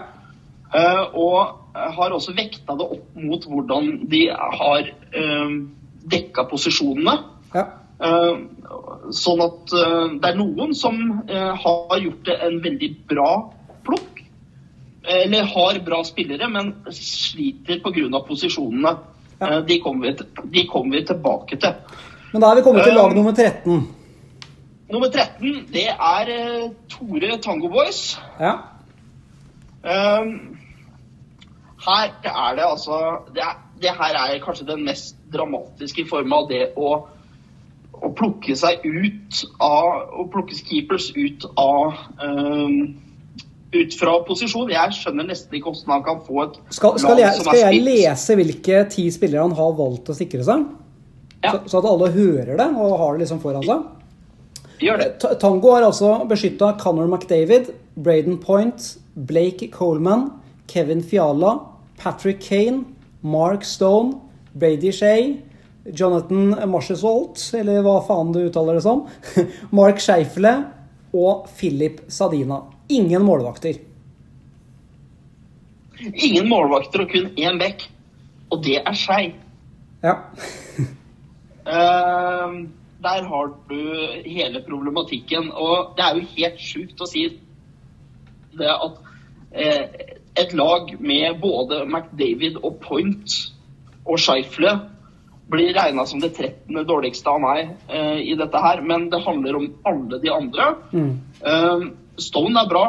Uh, 0.69 1.17
og 1.17 1.81
har 1.97 2.13
også 2.13 2.37
vekta 2.37 2.77
det 2.77 2.91
opp 2.93 3.17
mot 3.17 3.49
hvordan 3.49 3.93
de 4.11 4.27
har 4.37 4.93
um, 5.17 5.61
dekka 6.13 6.45
posisjonene. 6.51 7.23
Ja. 7.57 7.71
Sånn 9.15 9.41
at 9.43 9.73
uh, 9.75 10.13
det 10.21 10.31
er 10.31 10.37
noen 10.39 10.75
som 10.77 10.97
uh, 11.27 11.53
har 11.59 12.01
gjort 12.01 12.25
det 12.27 12.37
en 12.45 12.59
veldig 12.63 12.89
bra 13.09 13.31
plukk. 13.87 14.21
Eller 15.01 15.47
har 15.49 15.79
bra 15.81 16.03
spillere, 16.05 16.45
men 16.51 16.75
sliter 16.93 17.79
pga. 17.81 18.19
posisjonene. 18.27 18.91
Ja. 19.41 19.61
De, 19.65 19.79
kommer 19.81 20.11
vi, 20.11 20.25
de 20.53 20.67
kommer 20.69 20.99
vi 20.99 21.05
tilbake 21.09 21.57
til. 21.57 21.97
Men 22.31 22.43
da 22.43 22.51
er 22.51 22.59
vi 22.59 22.65
kommet 22.67 22.85
til 22.85 22.93
lag 22.93 23.15
nummer 23.17 23.33
13. 23.33 23.79
Nummer 24.91 25.09
13, 25.09 25.65
det 25.73 25.87
er 25.89 26.29
Tore 26.91 27.37
Tango 27.41 27.71
Boys. 27.73 28.19
Ja. 28.39 28.53
her 31.81 32.11
er 32.21 32.55
det 32.55 32.65
altså 32.67 32.99
det, 33.33 33.41
er, 33.41 33.57
det 33.81 33.95
her 33.97 34.19
er 34.19 34.43
kanskje 34.43 34.67
den 34.69 34.85
mest 34.85 35.15
dramatiske 35.33 36.05
formen 36.09 36.37
av 36.37 36.45
det 36.51 36.67
å 36.77 36.91
å 38.01 38.11
plukke 38.17 38.55
seg 38.57 38.83
ut 38.85 39.43
av 39.61 40.17
Å 40.21 40.27
plukke 40.33 40.57
keepers 40.57 41.11
ut 41.15 41.45
av 41.59 41.97
um, 42.23 42.97
ut 43.71 43.95
fra 43.95 44.17
posisjon. 44.27 44.71
Jeg 44.73 44.97
skjønner 44.97 45.29
nesten 45.29 45.55
ikke 45.55 45.71
hvordan 45.71 45.93
han 45.95 46.03
kan 46.03 46.19
få 46.25 46.43
et 46.43 46.59
Skal, 46.75 46.97
skal 46.99 47.21
jeg, 47.21 47.39
skal 47.39 47.59
jeg 47.61 47.83
lese 47.85 48.35
hvilke 48.39 48.83
ti 48.91 49.07
spillere 49.13 49.45
han 49.45 49.55
har 49.55 49.73
valgt 49.77 50.11
å 50.11 50.17
sikre 50.17 50.43
seg? 50.47 50.65
Ja. 51.41 51.53
Så, 51.53 51.71
så, 51.71 51.79
at 51.79 51.87
alle 51.89 52.11
hører 52.13 52.57
det 52.59 52.67
og 52.75 52.97
har 52.99 53.15
det 53.15 53.23
liksom 53.23 53.39
foran 53.41 53.65
seg? 53.65 53.87
Gjør 54.81 54.97
det. 54.97 55.09
Tango 55.41 55.75
har 55.75 55.85
altså 55.85 56.15
beskytta 56.29 56.73
Conor 56.81 57.07
McDavid, 57.07 57.69
Braden 58.01 58.39
Point, 58.41 58.95
Blake 59.29 59.69
Coleman, 59.73 60.31
Kevin 60.69 61.03
Fiala, 61.05 61.59
Patrick 62.01 62.41
Kane, 62.41 62.83
Mark 63.21 63.63
Stone, 63.63 64.17
Brady 64.57 64.91
Shea 64.91 65.37
Jonathan 65.85 66.69
Marchesholt, 66.69 67.41
eller 67.57 67.81
hva 67.85 67.97
faen 68.05 68.33
du 68.33 68.43
uttaler 68.43 68.77
det 68.77 68.83
som. 68.85 69.07
Mark 69.77 70.01
Scheifele 70.03 70.53
og 71.13 71.47
Philip 71.57 72.03
Sadina. 72.11 72.61
Ingen 72.91 73.25
målvakter. 73.25 73.79
Ingen 76.01 76.49
målvakter 76.49 77.05
og 77.05 77.13
kun 77.13 77.31
én 77.37 77.57
bekk. 77.61 77.87
Og 78.51 78.61
det 78.65 78.77
er 78.81 78.97
Skei. 78.97 79.31
Ja. 80.03 80.17
uh, 81.65 82.53
der 83.07 83.27
har 83.31 83.51
du 83.69 83.81
hele 84.25 84.61
problematikken. 84.67 85.49
Og 85.51 85.95
det 85.97 86.05
er 86.05 86.19
jo 86.19 86.31
helt 86.35 86.61
sjukt 86.61 87.01
å 87.01 87.09
si 87.09 87.25
det 88.59 88.69
at 88.69 89.01
uh, 89.01 89.85
et 90.41 90.53
lag 90.53 90.93
med 90.99 91.41
både 91.41 91.85
McDavid 91.87 92.61
og 92.61 92.77
Point 92.85 93.39
og 94.05 94.19
Scheifele 94.21 94.77
blir 95.51 95.73
regna 95.75 96.05
som 96.05 96.21
det 96.23 96.31
13. 96.37 96.81
dårligste 96.87 97.29
av 97.29 97.41
meg 97.43 97.73
uh, 97.91 98.19
i 98.19 98.35
dette 98.39 98.61
her, 98.63 98.81
men 98.87 99.09
det 99.11 99.23
handler 99.25 99.59
om 99.59 99.67
alle 99.87 100.21
de 100.23 100.31
andre. 100.33 100.69
Mm. 100.93 101.11
Uh, 101.43 101.85
Stone 102.21 102.59
er 102.59 102.69
bra. 102.69 102.85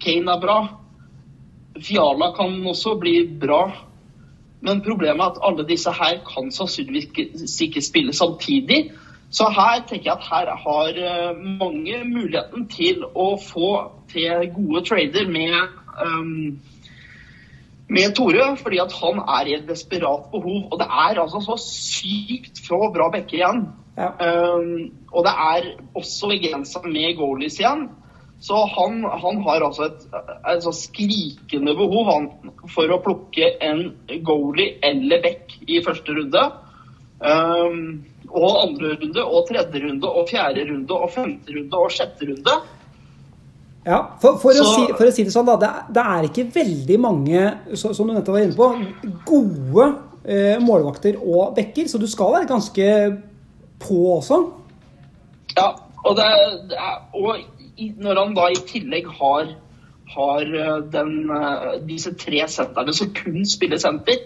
Kane 0.00 0.34
er 0.34 0.42
bra. 0.42 0.58
Fiala 1.80 2.32
kan 2.36 2.58
også 2.66 2.96
bli 3.00 3.22
bra. 3.40 3.62
Men 4.60 4.82
problemet 4.84 5.22
er 5.22 5.30
at 5.30 5.44
alle 5.48 5.64
disse 5.68 5.92
her 5.96 6.18
kan 6.26 6.50
sannsynligvis 6.52 7.56
ikke 7.64 7.84
spille 7.84 8.12
samtidig. 8.16 8.90
Så 9.30 9.46
her 9.54 9.84
tenker 9.86 10.10
jeg 10.10 10.18
at 10.18 10.26
her 10.26 10.50
har 10.64 10.98
uh, 10.98 11.38
mange 11.60 12.02
muligheten 12.04 12.66
til 12.72 13.04
å 13.14 13.32
få 13.40 13.70
til 14.10 14.50
gode 14.56 14.82
trader 14.88 15.28
med 15.30 15.54
um, 16.02 16.58
med 17.90 18.14
Tore, 18.14 18.52
fordi 18.60 18.78
at 18.82 18.94
han 19.00 19.20
er 19.24 19.48
i 19.48 19.56
et 19.58 19.68
desperat 19.68 20.28
behov. 20.32 20.68
Og 20.70 20.78
det 20.80 20.86
er 20.86 21.20
altså 21.22 21.42
så 21.44 21.56
sykt 21.62 22.62
få 22.66 22.90
bra 22.94 23.10
backer 23.12 23.40
igjen. 23.40 23.64
Ja. 23.98 24.12
Um, 24.54 24.92
og 25.12 25.26
det 25.26 25.32
er 25.54 25.72
også 25.98 26.30
begrensa 26.30 26.84
med 26.86 27.16
goalies 27.18 27.58
igjen. 27.60 27.88
Så 28.40 28.56
han, 28.76 29.02
han 29.04 29.42
har 29.44 29.66
altså 29.66 29.90
et, 29.90 30.06
et 30.48 30.62
så 30.64 30.72
skrikende 30.72 31.74
behov 31.76 32.06
han, 32.08 32.28
for 32.72 32.88
å 32.88 33.02
plukke 33.04 33.50
en 33.60 33.82
goalie 34.24 34.78
eller 34.86 35.20
back 35.26 35.58
i 35.68 35.82
første 35.84 36.16
runde. 36.16 36.46
Um, 37.20 37.82
og 38.30 38.62
andre 38.62 38.94
runde, 38.94 39.24
og 39.26 39.48
tredje 39.48 39.82
runde, 39.82 40.08
og 40.08 40.30
fjerde 40.30 40.64
runde, 40.70 40.94
og 40.94 41.10
femte 41.12 41.52
runde 41.52 41.82
og 41.82 41.92
sjette 41.92 42.28
runde. 42.30 42.54
Ja, 43.86 43.98
for, 44.20 44.36
for, 44.42 44.52
Så- 44.52 44.64
å 44.64 44.72
si, 44.74 44.92
for 44.92 45.08
å 45.08 45.12
si 45.14 45.24
det 45.24 45.32
sånn, 45.32 45.46
da. 45.48 45.56
Det, 45.60 45.68
er- 45.68 45.92
det 45.96 46.02
er 46.14 46.26
ikke 46.28 46.46
veldig 46.54 46.98
mange, 47.00 47.44
så, 47.74 47.94
som 47.96 48.08
du 48.10 48.12
nettopp 48.14 48.36
var 48.36 48.44
inne 48.44 48.58
på, 48.58 48.68
gode 49.28 49.86
eh, 50.24 50.58
målvakter 50.60 51.16
og 51.22 51.54
bekker. 51.56 51.88
Så 51.88 52.00
du 52.02 52.06
skal 52.10 52.34
være 52.36 52.50
ganske 52.50 52.90
på 53.80 54.00
også. 54.18 54.42
Ja, 55.56 55.70
og, 56.04 56.16
det, 56.16 56.28
og 57.16 57.40
når 58.04 58.20
han 58.20 58.36
da 58.36 58.50
i 58.52 58.60
tillegg 58.68 59.08
har, 59.16 59.54
har 60.12 60.44
eh, 60.44 60.76
den, 60.92 61.14
eh, 61.32 61.80
disse 61.88 62.12
tre 62.20 62.44
sentrene 62.52 62.92
som 62.96 63.14
kun 63.16 63.40
spiller 63.48 63.80
senter, 63.80 64.20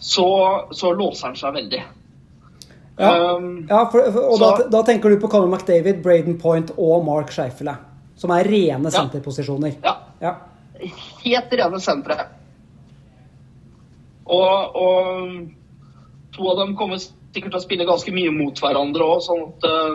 så, 0.00 0.24
så 0.72 0.94
låser 0.96 1.28
han 1.28 1.36
seg 1.36 1.56
veldig. 1.60 1.82
Ja, 3.00 3.10
Um, 3.36 3.66
ja 3.68 3.84
for, 3.88 4.10
for, 4.12 4.26
og 4.34 4.40
da, 4.42 4.48
da 4.72 4.80
tenker 4.84 5.08
du 5.12 5.20
på 5.22 5.28
Conor 5.32 5.48
McDavid, 5.48 6.02
Braden 6.04 6.34
Point 6.40 6.72
og 6.76 7.04
Mark 7.06 7.30
Scheifele. 7.32 7.72
Som 8.20 8.34
er 8.36 8.44
rene 8.44 8.90
Ja. 8.90 8.92
senterposisjoner. 8.98 9.78
Ja, 9.84 9.96
Ja. 10.20 10.34
helt 11.24 11.52
rene 11.56 11.80
sentre. 11.80 12.18
Og, 14.30 14.76
og 14.76 15.48
to 16.36 16.48
av 16.52 16.60
dem 16.62 16.76
kommer 16.78 17.00
sikkert 17.00 17.50
til 17.54 17.58
å 17.58 17.64
spille 17.64 17.86
ganske 17.88 18.12
mye 18.14 18.30
mot 18.34 18.60
hverandre 18.62 19.06
òg, 19.06 19.22
sånn 19.24 19.42
at 19.48 19.66
eh, 19.70 19.94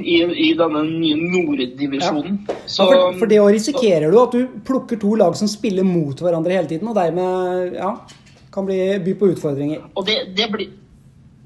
i, 0.00 0.16
I 0.48 0.48
denne 0.58 0.82
nye 0.88 1.18
norddivisjonen. 1.20 2.40
Så 2.66 2.86
Ja, 2.88 2.88
for, 2.88 3.18
for 3.20 3.30
det 3.30 3.40
å 3.42 3.50
risikerer 3.52 4.10
du 4.10 4.18
at 4.22 4.32
du 4.34 4.46
plukker 4.66 4.98
to 5.02 5.14
lag 5.20 5.36
som 5.38 5.50
spiller 5.50 5.84
mot 5.86 6.16
hverandre 6.24 6.56
hele 6.56 6.70
tiden, 6.70 6.88
og 6.90 6.96
dermed 6.98 7.76
ja, 7.76 7.92
kan 8.54 8.66
bli, 8.66 8.80
by 9.04 9.14
på 9.20 9.30
utfordringer. 9.34 9.84
Og 9.94 10.06
det, 10.08 10.18
det 10.38 10.48
blir 10.50 10.72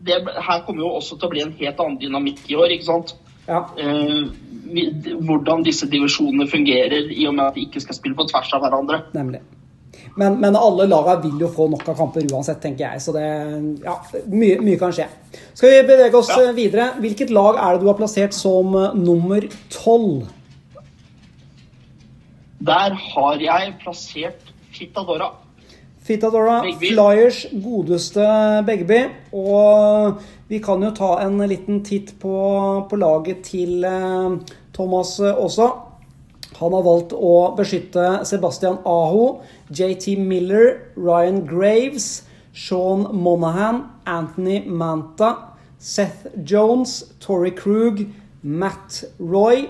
det, 0.04 0.20
Her 0.36 0.62
kommer 0.66 0.84
jo 0.84 0.94
også 1.00 1.16
til 1.18 1.26
å 1.28 1.32
bli 1.32 1.42
en 1.42 1.54
helt 1.58 1.80
annen 1.80 1.98
dynamikk 2.00 2.44
i 2.52 2.56
år. 2.60 2.72
ikke 2.76 2.86
sant? 2.88 3.14
Ja. 3.48 3.60
Eh, 3.76 4.24
hvordan 5.20 5.64
disse 5.66 5.86
divisjonene 5.90 6.46
fungerer 6.50 7.10
i 7.12 7.26
og 7.28 7.34
med 7.36 7.50
at 7.50 7.58
de 7.58 7.66
ikke 7.66 7.82
skal 7.84 7.98
spille 7.98 8.16
på 8.18 8.26
tvers 8.30 8.52
av 8.56 8.64
hverandre. 8.64 9.02
Nemlig. 9.14 9.42
Men, 10.18 10.38
men 10.42 10.56
alle 10.58 10.86
lagene 10.86 11.22
vil 11.24 11.42
jo 11.42 11.48
få 11.50 11.66
nok 11.70 11.88
av 11.90 11.96
kamper 11.98 12.24
uansett, 12.30 12.60
tenker 12.62 12.86
jeg. 12.86 13.02
Så 13.02 13.12
det, 13.14 13.24
ja, 13.84 13.96
mye, 14.30 14.60
mye 14.62 14.78
kan 14.78 14.94
skje. 14.94 15.08
Skal 15.54 15.72
vi 15.74 15.82
bevege 15.90 16.18
oss 16.18 16.30
Ja. 16.30 16.40
eh, 16.48 16.54
videre? 16.56 16.88
Hvilket 17.02 17.30
lag 17.34 17.58
er 17.58 17.74
det 17.76 17.82
du 17.84 17.90
har 17.90 17.98
plassert 17.98 18.34
som 18.36 18.74
eh, 18.78 18.94
nummer 18.98 19.46
tolv? 19.74 20.26
Der 22.64 22.94
har 22.96 23.42
jeg 23.42 23.74
plassert 23.82 24.52
Fitadora. 24.74 25.32
Fitadora. 26.04 26.60
Flyers 26.80 27.46
godeste 27.64 28.26
Begby. 28.66 29.00
Og 29.32 30.20
vi 30.50 30.60
kan 30.62 30.82
jo 30.84 30.92
ta 30.96 31.14
en 31.24 31.40
liten 31.48 31.80
titt 31.86 32.12
på, 32.20 32.34
på 32.90 33.00
laget 33.00 33.44
til 33.48 33.86
eh, 33.88 34.36
Thomas 34.76 35.16
også. 35.20 35.70
Han 36.60 36.76
har 36.76 36.84
valgt 36.86 37.14
å 37.16 37.54
beskytte 37.58 38.20
Sebastian 38.28 38.76
Aho, 38.86 39.40
JT 39.74 40.14
Miller, 40.20 40.92
Ryan 40.94 41.42
Graves, 41.48 42.28
Sean 42.54 43.08
Monahan, 43.10 43.82
Anthony 44.06 44.60
Manta, 44.66 45.56
Seth 45.78 46.28
Jones, 46.46 47.00
Torrey 47.18 47.50
Krug, 47.56 48.04
Matt 48.44 49.02
Roy 49.18 49.64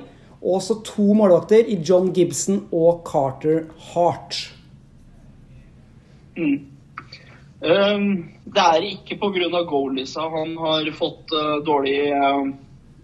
og 0.45 0.59
også 0.59 0.77
to 0.85 1.15
målvakter 1.17 1.65
i 1.73 1.79
John 1.81 2.11
Gibson 2.13 2.67
og 2.75 3.07
Carter 3.09 3.65
Hart. 3.95 4.43
Um, 6.37 8.07
det 8.45 8.63
er 8.63 8.87
ikke 8.91 9.17
pga. 9.23 9.63
goalisa 9.65 10.29
han 10.29 10.57
har 10.59 10.91
fått 10.93 11.33
uh, 11.33 11.59
dårlig, 11.65 12.13
uh, 12.13 12.49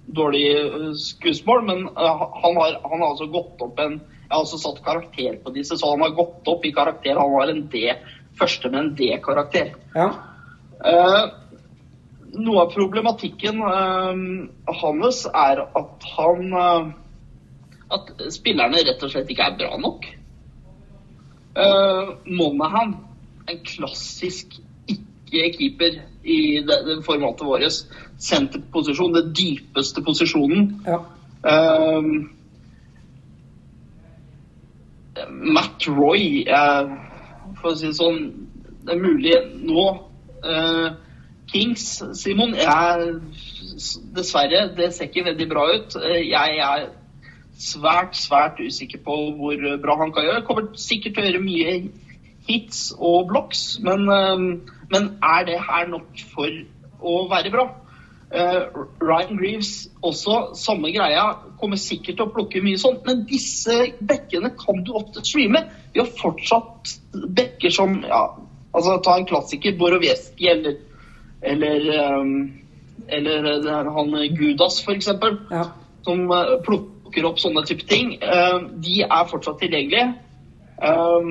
dårlig 0.06 0.46
uh, 0.52 0.92
skussmål, 0.94 1.64
men 1.64 1.84
han, 1.96 2.56
har, 2.58 2.80
han 2.84 3.00
har 3.00 3.08
altså 3.08 3.30
gått 3.30 3.62
opp 3.62 3.78
en 3.80 4.00
Jeg 4.00 4.36
har 4.36 4.44
også 4.44 4.60
satt 4.62 4.84
karakter 4.84 5.38
på 5.42 5.50
disse, 5.54 5.76
så 5.76 5.90
han 5.90 6.04
har 6.04 6.14
gått 6.14 6.48
opp 6.48 6.64
i 6.64 6.72
karakter. 6.72 7.18
Han 7.18 7.32
var 7.32 7.50
en 7.50 7.64
D, 7.72 7.88
første 8.38 8.70
med 8.70 8.78
en 8.78 8.92
D-karakter. 8.94 9.72
Ja. 9.96 10.06
Noe 12.30 12.60
av 12.62 12.70
problematikken 12.70 13.58
hans 13.58 15.24
er 15.26 15.64
at 15.66 16.06
han 16.14 16.54
At 17.90 18.12
spillerne 18.30 18.84
rett 18.86 19.02
og 19.02 19.10
slett 19.10 19.34
ikke 19.34 19.50
er 19.50 19.58
bra 19.58 19.80
nok. 19.82 20.06
Uh, 21.58 22.14
Monahan, 22.30 22.94
en 23.50 23.62
klassisk 23.66 24.58
ikke-keeper 24.90 26.00
i 26.24 26.40
det, 26.66 26.76
det 26.86 26.98
formatet 27.06 27.46
vårt. 27.46 27.80
Senterposisjon, 28.20 29.14
den 29.16 29.32
dypeste 29.36 30.02
posisjonen. 30.04 30.76
ja. 30.86 31.00
Uh, 31.40 32.28
Matt 35.28 35.86
Roy 35.88 36.44
eh, 36.46 36.90
For 37.60 37.72
å 37.72 37.76
si 37.78 37.88
det 37.88 37.96
sånn 37.98 38.20
Det 38.84 38.94
er 38.94 39.00
mulig 39.00 39.36
nå 39.66 39.86
eh, 40.44 40.98
Kings, 41.50 41.86
Simon 42.14 42.54
jeg, 42.54 43.08
Dessverre, 44.14 44.68
det 44.76 44.92
ser 44.94 45.08
ikke 45.08 45.24
veldig 45.32 45.46
bra 45.50 45.64
ut. 45.74 45.96
Eh, 45.98 46.20
Jeg 46.28 46.60
er 46.62 46.84
svært, 47.58 48.14
svært 48.16 48.60
usikker 48.62 49.02
på 49.02 49.16
hvor 49.36 49.64
bra 49.82 49.96
han 49.98 50.12
kan 50.14 50.28
gjøre. 50.28 50.44
Kommer 50.46 50.68
sikkert 50.78 51.16
til 51.16 51.24
å 51.24 51.26
gjøre 51.26 51.42
mye 51.42 51.72
hits 52.50 52.90
og 52.98 53.28
blocks, 53.30 53.78
men, 53.84 54.08
eh, 54.08 54.74
men 54.90 55.12
er 55.22 55.46
det 55.48 55.60
her 55.68 55.88
nok 55.90 56.24
for 56.34 56.60
å 57.00 57.22
være 57.30 57.54
bra? 57.54 57.68
Uh, 58.30 58.84
Ryan 59.02 59.34
Greaves 59.40 59.88
også, 60.06 60.52
samme 60.54 60.92
greia, 60.94 61.24
kommer 61.58 61.80
sikkert 61.82 62.20
til 62.20 62.28
å 62.28 62.30
plukke 62.30 62.60
mye 62.62 62.78
sånt. 62.78 63.00
Men 63.02 63.24
disse 63.26 63.74
bekkene 64.06 64.52
kan 64.54 64.84
du 64.86 64.92
ofte 64.94 65.24
streame. 65.26 65.64
Vi 65.90 65.98
har 65.98 66.12
fortsatt 66.20 66.92
bekker 67.10 67.74
som 67.74 67.96
ja, 68.06 68.20
altså 68.70 69.00
Ta 69.02 69.16
en 69.18 69.26
klassiker, 69.26 69.74
Boroveski 69.80 70.46
eller 70.52 70.78
eller, 71.42 71.88
um, 72.20 72.52
eller 73.08 73.42
her, 73.64 73.90
han 73.96 74.36
Gudas, 74.36 74.78
f.eks. 74.84 75.10
Ja. 75.50 75.64
Som 76.06 76.30
uh, 76.30 76.58
plukker 76.62 77.26
opp 77.26 77.40
sånne 77.42 77.64
type 77.66 77.88
ting. 77.90 78.14
Uh, 78.22 78.68
de 78.78 79.00
er 79.08 79.30
fortsatt 79.30 79.58
tilgjengelige. 79.64 80.12
Eh, 80.80 81.30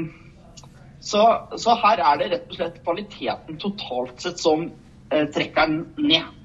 så, 1.10 1.24
så 1.58 1.78
her 1.82 2.02
er 2.04 2.20
det 2.20 2.28
rett 2.34 2.52
og 2.52 2.60
slett 2.60 2.82
kvaliteten 2.86 3.58
totalt 3.62 4.22
sett 4.22 4.42
som 4.42 4.68
eh, 4.68 5.26
trekker 5.34 5.72
den 5.72 6.10
ned. 6.10 6.36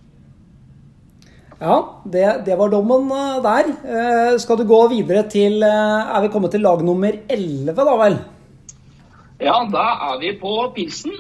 Ja, 1.61 1.77
det, 2.05 2.25
det 2.47 2.57
var 2.59 2.73
dommen 2.73 3.11
eh, 3.15 3.43
der. 3.45 3.69
Eh, 3.85 4.33
skal 4.43 4.59
du 4.59 4.65
gå 4.69 4.81
videre 4.91 5.25
til 5.31 5.63
eh, 5.63 6.15
Er 6.17 6.25
vi 6.25 6.33
kommet 6.33 6.55
til 6.55 6.65
lag 6.65 6.83
nummer 6.85 7.15
11, 7.29 7.77
da 7.77 7.95
vel? 8.01 8.19
Ja, 9.43 9.61
da 9.71 9.85
er 10.11 10.19
vi 10.23 10.33
på 10.41 10.57
pilsen. 10.75 11.15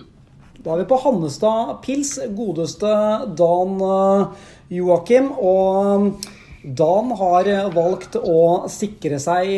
Da 0.64 0.74
er 0.74 0.83
vi 0.83 0.88
på 0.90 0.98
Hannestad 1.02 1.76
Pils, 1.85 2.16
godeste 2.37 2.94
Dan 3.38 3.76
eh, 3.85 4.48
Joakim. 4.80 5.30
Og 5.38 6.24
Dan 6.64 7.14
har 7.20 7.52
eh, 7.52 7.70
valgt 7.76 8.18
å 8.18 8.64
sikre 8.72 9.20
seg 9.22 9.54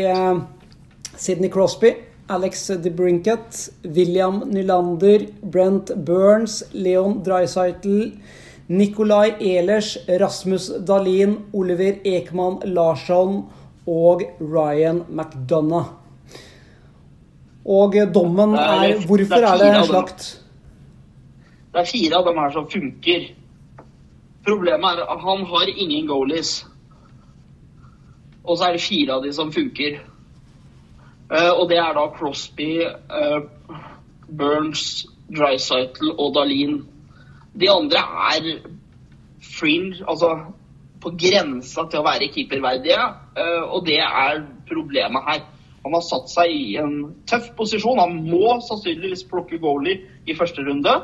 Sidney 1.16 1.48
Crosby, 1.48 1.94
Alex 2.28 2.66
DeBrinket, 2.82 3.70
William 3.84 4.40
Nylander, 4.50 5.26
Brent 5.42 5.92
Burns, 6.04 6.62
Leon 6.72 7.22
Dreisaitl, 7.22 8.12
Nikolai 8.68 9.36
Ehlers, 9.40 9.96
Rasmus 10.08 10.68
Dahlin, 10.86 11.36
Oliver 11.52 12.00
Ekman 12.04 12.58
Larsson 12.74 13.44
og 13.86 14.22
Ryan 14.40 15.04
McDonough. 15.08 15.92
Og 17.64 17.94
dommen 18.14 18.54
er- 18.54 19.06
Hvorfor 19.06 19.34
er 19.34 19.58
det 19.58 19.60
fire 19.60 19.84
slakt? 19.86 20.42
Det 21.72 21.80
er 21.80 21.84
fire 21.84 22.16
av 22.18 22.24
dem 22.24 22.38
her 22.38 22.50
som 22.50 22.66
funker. 22.70 23.30
Problemet 24.46 24.98
er 24.98 25.02
at 25.12 25.20
han 25.20 25.44
har 25.46 25.66
ingen 25.76 26.06
goalies. 26.06 26.64
Og 28.44 28.58
så 28.58 28.64
er 28.68 28.72
det 28.72 28.80
fire 28.80 29.12
av 29.14 29.22
de 29.22 29.32
som 29.32 29.52
funker. 29.52 29.98
Eh, 31.26 31.52
og 31.52 31.66
det 31.70 31.78
er 31.82 31.94
da 31.96 32.06
Crosby, 32.14 32.70
eh, 32.86 33.40
Burns, 34.38 35.06
Dreisaitl 35.26 36.12
og 36.14 36.34
Dahlin. 36.36 36.84
De 37.60 37.70
andre 37.70 38.02
er 38.30 38.60
fringe, 39.42 40.04
altså 40.06 40.36
på 41.02 41.10
grensa 41.18 41.86
til 41.90 42.00
å 42.00 42.06
være 42.06 42.30
keeperverdige. 42.34 43.02
eh, 43.36 43.62
og 43.62 43.86
det 43.86 43.98
er 43.98 44.44
problemet 44.70 45.22
her. 45.26 45.42
Han 45.84 45.94
har 45.94 46.02
satt 46.02 46.30
seg 46.30 46.50
i 46.50 46.76
en 46.76 47.14
tøff 47.26 47.50
posisjon. 47.56 47.98
Han 47.98 48.22
må 48.30 48.60
sannsynligvis 48.60 49.24
plukke 49.24 49.58
goalie 49.58 50.00
i 50.26 50.34
første 50.34 50.62
runde. 50.62 50.94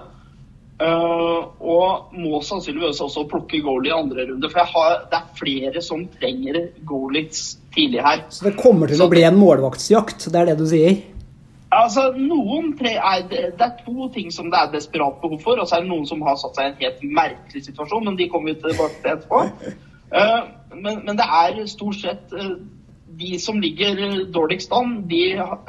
Og 0.82 2.10
må 2.18 2.40
sannsynligvis 2.42 3.00
også 3.00 3.28
plukke 3.30 3.60
goalie 3.62 3.92
i 3.92 3.94
andre 3.94 4.26
runde. 4.32 4.50
For 4.50 4.58
har, 4.58 5.04
det 5.06 5.20
er 5.20 5.36
flere 5.38 5.82
som 5.82 6.08
trenger 6.18 6.72
goalies 6.84 7.61
tidlig 7.74 8.02
her. 8.04 8.26
Så 8.32 8.46
det 8.48 8.56
kommer 8.58 8.90
til 8.90 9.02
å 9.02 9.08
bli 9.12 9.24
en 9.26 9.38
målvaktsjakt, 9.40 10.28
det 10.32 10.40
er 10.40 10.52
det 10.52 10.58
du 10.60 10.66
sier? 10.70 11.00
Altså, 11.72 12.10
noen 12.20 12.74
tre 12.76 12.98
er, 12.98 13.22
det 13.30 13.64
er 13.64 13.78
to 13.80 14.10
ting 14.12 14.28
som 14.34 14.50
det 14.52 14.58
er 14.60 14.74
desperat 14.74 15.22
behov 15.22 15.40
for, 15.40 15.60
og 15.60 15.68
så 15.68 15.78
er 15.78 15.86
det 15.86 15.92
noen 15.92 16.04
som 16.08 16.20
har 16.26 16.36
satt 16.40 16.58
seg 16.58 16.66
i 16.66 16.72
en 16.72 16.82
helt 16.82 17.06
merkelig 17.16 17.64
situasjon, 17.64 18.04
men 18.10 18.18
de 18.18 18.28
kommer 18.28 18.52
vi 18.52 18.60
tilbake 18.60 19.00
til 19.00 19.14
etterpå. 19.14 19.40
Uh, 20.12 20.42
men, 20.84 21.00
men 21.06 21.16
det 21.16 21.28
er 21.38 21.62
stort 21.72 21.96
sett 22.02 22.36
uh, 22.36 22.58
de 23.16 23.38
som 23.40 23.60
ligger 23.60 24.26
dårligst 24.32 24.72
an, 24.76 25.02
de 25.08 25.22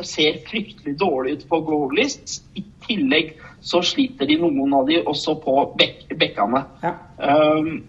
ser 0.08 0.44
fryktelig 0.50 0.98
dårlig 1.00 1.38
ut 1.38 1.48
på 1.50 1.62
goal-list. 1.70 2.42
I 2.56 2.66
tillegg 2.88 3.34
så 3.64 3.80
sliter 3.86 4.28
de 4.28 4.38
noen 4.42 4.76
av 4.76 4.88
de 4.88 5.00
også 5.08 5.38
på 5.44 5.56
bek 5.80 6.06
bekkene. 6.20 6.64
Ja. 6.84 6.94
Um, 7.20 7.84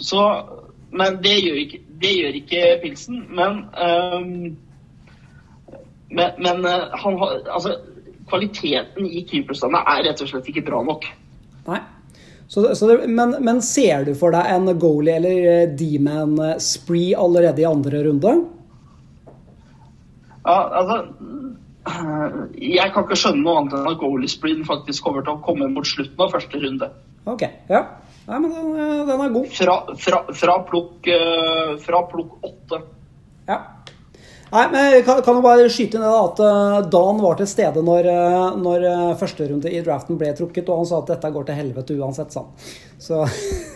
så, 0.00 0.22
men 0.92 1.20
det 1.24 1.36
gjør 1.40 1.60
ikke, 1.66 1.82
det 2.02 2.12
gjør 2.18 2.38
ikke 2.42 2.66
pilsen. 2.82 3.24
Men, 3.30 3.64
um, 3.78 4.28
men, 6.12 6.38
men 6.42 6.66
uh, 6.66 6.92
han 7.04 7.18
har, 7.22 7.40
altså, 7.56 7.76
kvaliteten 8.30 9.06
i 9.06 9.24
keeperstanden 9.28 9.82
er 9.82 10.06
rett 10.08 10.22
og 10.24 10.30
slett 10.30 10.48
ikke 10.52 10.64
bra 10.66 10.82
nok. 10.86 11.08
Nei. 11.68 11.80
Så, 12.52 12.74
så 12.76 12.88
det, 12.90 13.06
men, 13.08 13.36
men 13.40 13.62
ser 13.64 14.04
du 14.04 14.12
for 14.18 14.34
deg 14.34 14.50
en 14.52 14.68
goalie 14.76 15.14
eller 15.16 15.46
eh, 15.48 15.70
D-man 15.72 16.34
eh, 16.36 16.58
spree 16.60 17.14
allerede 17.16 17.62
i 17.62 17.64
andre 17.64 18.02
runde? 18.04 18.34
Ja, 20.42 20.56
altså, 20.82 20.98
jeg 22.60 22.92
kan 22.92 23.06
ikke 23.06 23.16
skjønne 23.16 23.40
noe 23.46 23.62
annet 23.62 23.78
enn 23.78 23.88
at 23.88 24.00
goalie-spreen 24.02 24.66
faktisk 24.68 25.06
kommer 25.06 25.24
til 25.24 25.38
å 25.38 25.42
komme 25.46 25.70
mot 25.72 25.88
slutten 25.88 26.20
av 26.20 26.34
første 26.34 26.60
runde. 26.60 26.90
Ok, 27.24 27.44
ja. 27.70 27.82
Nei, 28.26 28.38
men 28.38 28.50
den, 28.50 28.72
eh, 28.78 29.04
den 29.06 29.20
er 29.20 29.34
god. 29.34 29.46
Fra, 29.54 29.76
fra, 29.98 30.24
fra 30.38 30.56
plukk 30.66 31.08
uh, 31.10 31.76
fra 31.82 32.02
plukk 32.10 32.36
åtte. 32.46 32.82
Ja. 33.48 33.60
Nei, 34.52 34.66
men 34.68 34.90
jeg 34.92 35.04
kan, 35.06 35.22
kan 35.24 35.38
jo 35.38 35.44
bare 35.44 35.68
skyte 35.72 36.00
da, 36.00 36.10
at 36.26 36.40
eh, 36.44 36.74
Dan 36.92 37.22
var 37.22 37.38
til 37.38 37.48
stede 37.48 37.80
når, 37.84 38.08
eh, 38.12 38.58
når 38.60 38.82
eh, 38.84 39.14
første 39.16 39.46
runde 39.48 39.70
i 39.72 39.80
draften 39.80 40.18
ble 40.20 40.28
trukket, 40.36 40.68
og 40.68 40.82
han 40.82 40.90
sa 40.90 40.98
at 41.00 41.14
dette 41.14 41.30
går 41.32 41.46
til 41.48 41.56
helvete 41.56 41.96
uansett, 41.96 42.34
sa 42.34 42.42
han. 42.44 42.74
Så, 43.00 43.22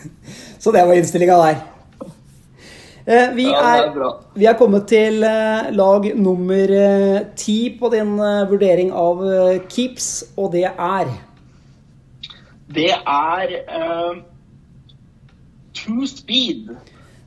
så 0.61 0.73
det 0.75 0.85
var 0.85 0.99
innstillinga 0.99 1.39
der. 1.41 1.63
Eh, 3.07 3.33
Vi, 3.33 3.47
er 3.49 3.89
vi 4.37 4.45
er 4.45 4.59
kommet 4.59 4.85
til 4.91 5.25
eh, 5.25 5.71
lag 5.73 6.05
nummer 6.13 6.75
eh, 6.83 7.25
ti 7.39 7.57
på 7.79 7.89
din 7.95 8.13
eh, 8.21 8.45
vurdering 8.51 8.93
av 8.93 9.25
eh, 9.25 9.61
keeps, 9.71 10.11
og 10.37 10.51
det 10.53 10.67
er 10.69 11.09
Det 12.75 12.89
er 12.91 13.53
uh, 13.79 14.17
True 15.73 16.07
Speed. 16.07 16.69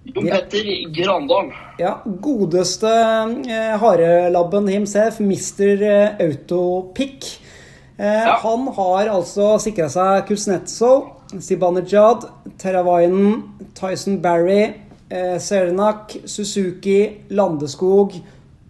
Jon 0.04 0.26
Ja. 0.26 0.34
Petter 0.40 0.68
Grandal. 0.96 1.50
Ja, 1.78 1.90
godeste 2.24 2.88
eh, 2.88 3.74
harelabben 3.80 4.68
himself, 4.68 5.20
Mr. 5.20 5.82
eh, 5.82 6.20
Autopick. 6.24 7.26
Eh, 7.98 8.28
Han 8.42 8.68
har 8.76 9.10
altså 9.12 9.58
sikra 9.60 9.88
seg 9.92 10.24
Kuznetsov, 10.28 11.04
Sibanejad, 11.38 12.24
Teravainen, 12.58 13.42
Tyson 13.76 14.22
Barry, 14.22 14.72
eh, 15.10 15.36
Serenak, 15.38 16.16
Suzuki, 16.24 17.10
Landeskog, 17.28 18.16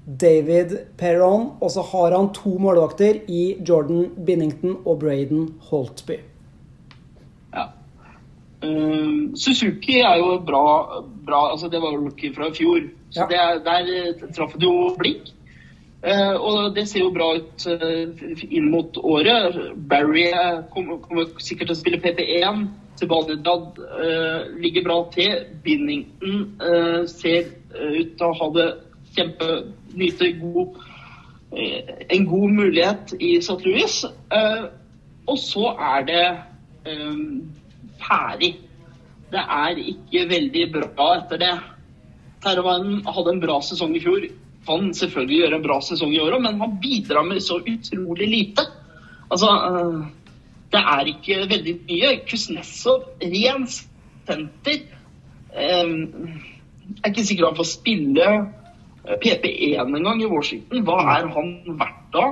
David 0.05 0.77
Perron. 0.99 1.53
Og 1.61 1.71
så 1.71 1.83
har 1.93 2.17
han 2.19 2.33
to 2.35 2.59
målvakter 2.59 3.23
i 3.29 3.55
Jordan 3.69 4.11
Binnington 4.27 4.77
og 4.85 4.99
Braden 4.99 5.55
Holtby. 5.71 6.19
Eh, 8.63 9.35
Suzuki 9.35 10.01
er 10.05 10.19
jo 10.21 10.39
bra, 10.45 11.03
bra 11.25 11.51
altså 11.53 11.69
Det 11.73 11.81
var 11.81 11.95
jo 11.95 12.05
rookie 12.05 12.35
fra 12.35 12.51
i 12.51 12.57
fjor. 12.57 12.89
Så 13.11 13.21
Ja. 13.21 13.27
det 13.27 13.39
er, 13.39 13.59
der 13.65 13.93
eh, 13.97 14.33
traff 14.37 14.53
det 14.53 14.67
jo 14.69 14.97
blink. 14.99 15.33
Uh, 16.01 16.41
og 16.41 16.75
det 16.75 16.89
ser 16.89 17.01
jo 17.01 17.11
bra 17.13 17.35
ut 17.37 17.67
uh, 17.69 18.45
inn 18.49 18.71
mot 18.71 18.97
året. 18.97 19.57
Barry 19.77 20.31
kommer, 20.73 20.97
kommer 20.97 21.27
sikkert 21.37 21.69
til 21.69 21.77
å 21.77 21.81
spille 21.81 22.01
PP1. 22.01 22.63
Sebastian 22.97 23.45
uh, 23.45 24.49
ligger 24.57 24.87
bra 24.87 24.97
til. 25.13 25.45
Binnington 25.65 26.57
ser 27.07 27.53
ut 27.77 28.17
til 28.17 28.25
å 28.25 28.33
ha 28.33 28.49
det 28.57 28.71
kjempe 29.13 29.51
Nyte 29.91 30.33
god, 30.39 30.81
en 31.53 32.27
god 32.31 32.51
mulighet 32.55 33.13
i 33.21 33.35
St. 33.43 33.59
Louis. 33.67 34.05
Og 35.31 35.39
så 35.39 35.73
er 35.79 36.05
det 36.09 36.27
eh, 36.87 37.19
ferdig. 38.03 38.55
Det 39.31 39.43
er 39.43 39.81
ikke 39.93 40.27
veldig 40.31 40.67
bra 40.75 41.09
etter 41.19 41.41
det. 41.41 41.55
Terravainen 42.45 43.03
hadde 43.07 43.35
en 43.35 43.43
bra 43.43 43.59
sesong 43.65 43.95
i 43.97 44.03
fjor. 44.03 44.27
Kan 44.67 44.93
selvfølgelig 44.97 45.43
gjøre 45.43 45.59
en 45.59 45.67
bra 45.67 45.79
sesong 45.85 46.15
i 46.15 46.21
år 46.23 46.37
òg, 46.37 46.45
men 46.45 46.61
han 46.61 46.79
bidrar 46.83 47.27
med 47.27 47.43
så 47.45 47.61
utrolig 47.61 48.29
lite. 48.29 48.67
Altså, 49.31 49.51
øh, 49.71 50.01
det 50.73 50.83
er 50.95 51.13
ikke 51.13 51.39
veldig 51.51 51.77
mye. 51.89 52.15
Kuznetsov, 52.31 53.05
ren 53.23 53.69
senter. 53.71 54.81
jeg 55.51 57.05
er 57.05 57.09
ikke 57.11 57.25
sikker 57.25 57.47
han 57.47 57.57
får 57.57 57.69
spille 57.71 58.27
øh, 58.31 59.17
PP1 59.25 59.97
en 59.97 60.05
gang 60.05 60.23
i 60.23 60.31
Washington. 60.31 60.85
Hva 60.87 61.01
er 61.19 61.29
han 61.35 61.53
verdt 61.67 62.15
da? 62.15 62.31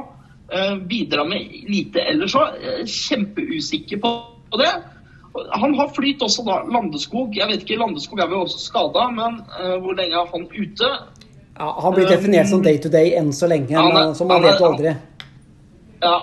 Bidrar 0.88 1.28
med 1.28 1.50
lite 1.68 2.00
ellers 2.08 2.34
òg. 2.38 2.56
Kjempeusikker 2.88 4.00
på 4.00 4.12
på 4.50 4.60
det. 4.60 4.72
Han 5.62 5.74
har 5.78 5.88
flyt 5.96 6.22
også 6.24 6.44
da. 6.46 6.58
Landeskog. 6.72 7.36
Jeg 7.36 7.48
vet 7.50 7.62
ikke, 7.64 7.78
Landeskog 7.80 8.20
er 8.22 8.30
vel 8.30 8.44
også 8.46 8.58
skada, 8.62 9.08
men 9.14 9.40
uh, 9.58 9.76
hvor 9.84 9.94
lenge 9.98 10.16
er 10.18 10.32
han 10.32 10.48
ute? 10.52 10.90
Ja, 11.58 11.68
han 11.82 11.94
blir 11.96 12.06
definert 12.06 12.48
som 12.50 12.62
day 12.62 12.78
to 12.78 12.90
day 12.92 13.14
enn 13.18 13.32
så 13.34 13.48
lenge, 13.50 13.74
er- 13.74 13.94
men 13.94 14.14
som 14.14 14.28
man 14.30 14.42
vet 14.44 14.60
aldri. 14.62 14.92
Ja. 16.02 16.16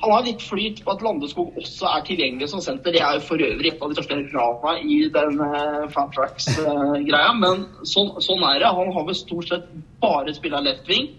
Han 0.00 0.14
har 0.14 0.22
litt 0.24 0.40
flyt 0.40 0.78
på 0.84 0.94
at 0.94 1.02
Landeskog 1.04 1.58
også 1.60 1.84
er 1.90 2.04
tilgjengelig 2.06 2.46
som 2.48 2.62
senter. 2.64 2.94
Det 2.94 3.02
er 3.04 3.18
jo 3.18 3.24
for 3.26 3.42
øvrig 3.44 3.68
et 3.74 3.82
av 3.84 3.90
de 3.92 3.98
største 3.98 4.16
rana 4.32 4.78
i 4.80 4.96
den 5.12 5.36
uh, 5.44 5.82
Fantrax-greia, 5.92 7.34
men 7.36 7.66
sånn, 7.84 8.14
sånn 8.24 8.40
er 8.48 8.62
det. 8.62 8.70
Han 8.78 8.94
har 8.96 9.04
vel 9.10 9.18
stort 9.18 9.50
sett 9.52 9.66
bare 10.00 10.32
spilla 10.32 10.62
left 10.64 10.88
wing. 10.88 11.10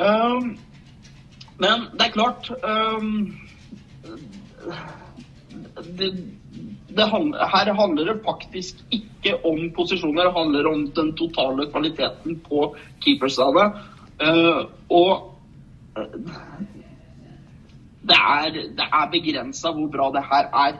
Um, 0.00 0.54
men 1.60 1.84
det 2.00 2.08
er 2.08 2.16
klart 2.16 2.48
um, 2.64 3.36
det, 5.76 6.10
det 6.96 7.06
handler, 7.10 7.46
Her 7.52 7.72
handler 7.74 8.04
det 8.04 8.22
faktisk 8.24 8.80
ikke 8.90 9.36
om 9.44 9.70
posisjoner, 9.76 10.24
det 10.24 10.36
handler 10.36 10.68
om 10.70 10.86
den 10.96 11.12
totale 11.16 11.68
kvaliteten 11.70 12.40
på 12.48 12.74
keeperstene. 13.04 13.70
Uh, 14.16 14.64
og 14.88 15.10
uh, 15.98 16.14
det 18.08 18.16
er, 18.16 18.50
det 18.78 18.86
er 18.86 19.10
begrensa 19.12 19.72
hvor 19.74 19.90
bra 19.92 20.10
det 20.14 20.24
her 20.30 20.48
er. 20.66 20.78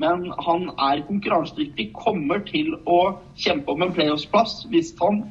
Men 0.00 0.30
han 0.46 0.70
er 0.78 1.02
konkurransedyktig, 1.08 1.90
kommer 1.92 2.40
til 2.46 2.72
å 2.88 3.00
kjempe 3.36 3.74
om 3.74 3.84
en 3.84 3.92
playoffsplass 3.92 4.62
hvis 4.72 4.94
han 5.02 5.24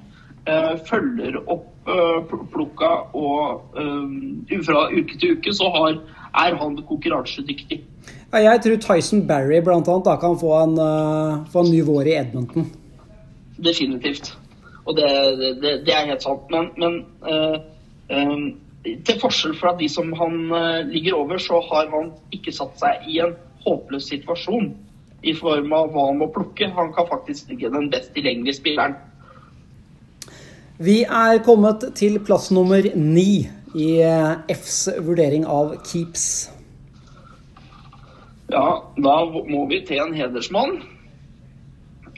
uh, 0.45 0.75
følger 0.85 1.39
opp 1.49 1.89
uh, 1.89 2.21
plukka 2.53 2.91
og 3.17 3.79
eh, 3.79 4.59
fra 4.65 4.85
uke 4.93 5.17
til 5.17 5.37
uke, 5.37 5.53
så 5.55 5.71
har, 5.73 5.97
er 6.43 6.57
han 6.59 6.77
konkurransedyktig. 6.89 7.81
Ja, 8.29 8.43
jeg 8.45 8.61
tror 8.61 8.77
Tyson 8.83 9.23
Barry 9.25 9.57
blant 9.65 9.87
annet 9.89 10.05
da 10.05 10.13
kan 10.21 10.35
få 10.37 10.51
en, 10.59 10.75
uh, 10.77 11.45
få 11.49 11.63
en 11.65 11.71
ny 11.73 11.81
vår 11.85 12.11
i 12.11 12.15
Edmonton. 12.19 12.67
Definitivt. 13.57 14.35
Og 14.85 14.97
det, 14.97 15.09
det, 15.63 15.71
det 15.87 15.95
er 15.95 16.11
helt 16.11 16.25
sant. 16.25 16.45
Men, 16.53 16.69
men 16.77 16.99
uh, 17.25 17.57
um, 18.13 18.51
til 18.85 19.17
forskjell 19.21 19.55
fra 19.57 19.73
de 19.79 19.89
som 19.89 20.13
han 20.19 20.37
uh, 20.53 20.85
ligger 20.91 21.17
over, 21.17 21.41
så 21.41 21.57
har 21.71 21.89
han 21.89 22.11
ikke 22.35 22.53
satt 22.53 22.77
seg 22.81 23.09
i 23.09 23.17
en 23.25 23.33
håpløs 23.65 24.11
situasjon 24.13 24.69
i 25.25 25.33
form 25.35 25.73
av 25.73 25.89
hva 25.95 26.05
han 26.11 26.21
må 26.21 26.29
plukke. 26.35 26.69
Han 26.77 26.93
kan 26.93 27.09
faktisk 27.09 27.49
ligge 27.49 27.73
den 27.73 27.89
best 27.89 28.13
tilgjengelige 28.13 28.59
spilleren. 28.61 28.93
Vi 30.77 31.01
er 31.03 31.41
kommet 31.43 31.81
til 31.97 32.21
plass 32.23 32.53
nummer 32.55 32.85
ni 32.93 33.49
i 33.75 33.89
Fs 34.53 34.77
vurdering 35.03 35.49
av 35.49 35.75
keeps. 35.83 36.29
Ja, 38.49 38.69
da 38.97 39.15
må 39.29 39.65
vi 39.69 39.83
til 39.85 40.01
en 40.01 40.15
hedersmann. 40.17 40.79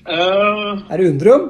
Uh, 0.07 0.79
Er 0.89 0.97
det 0.97 1.09
Undrum? 1.11 1.49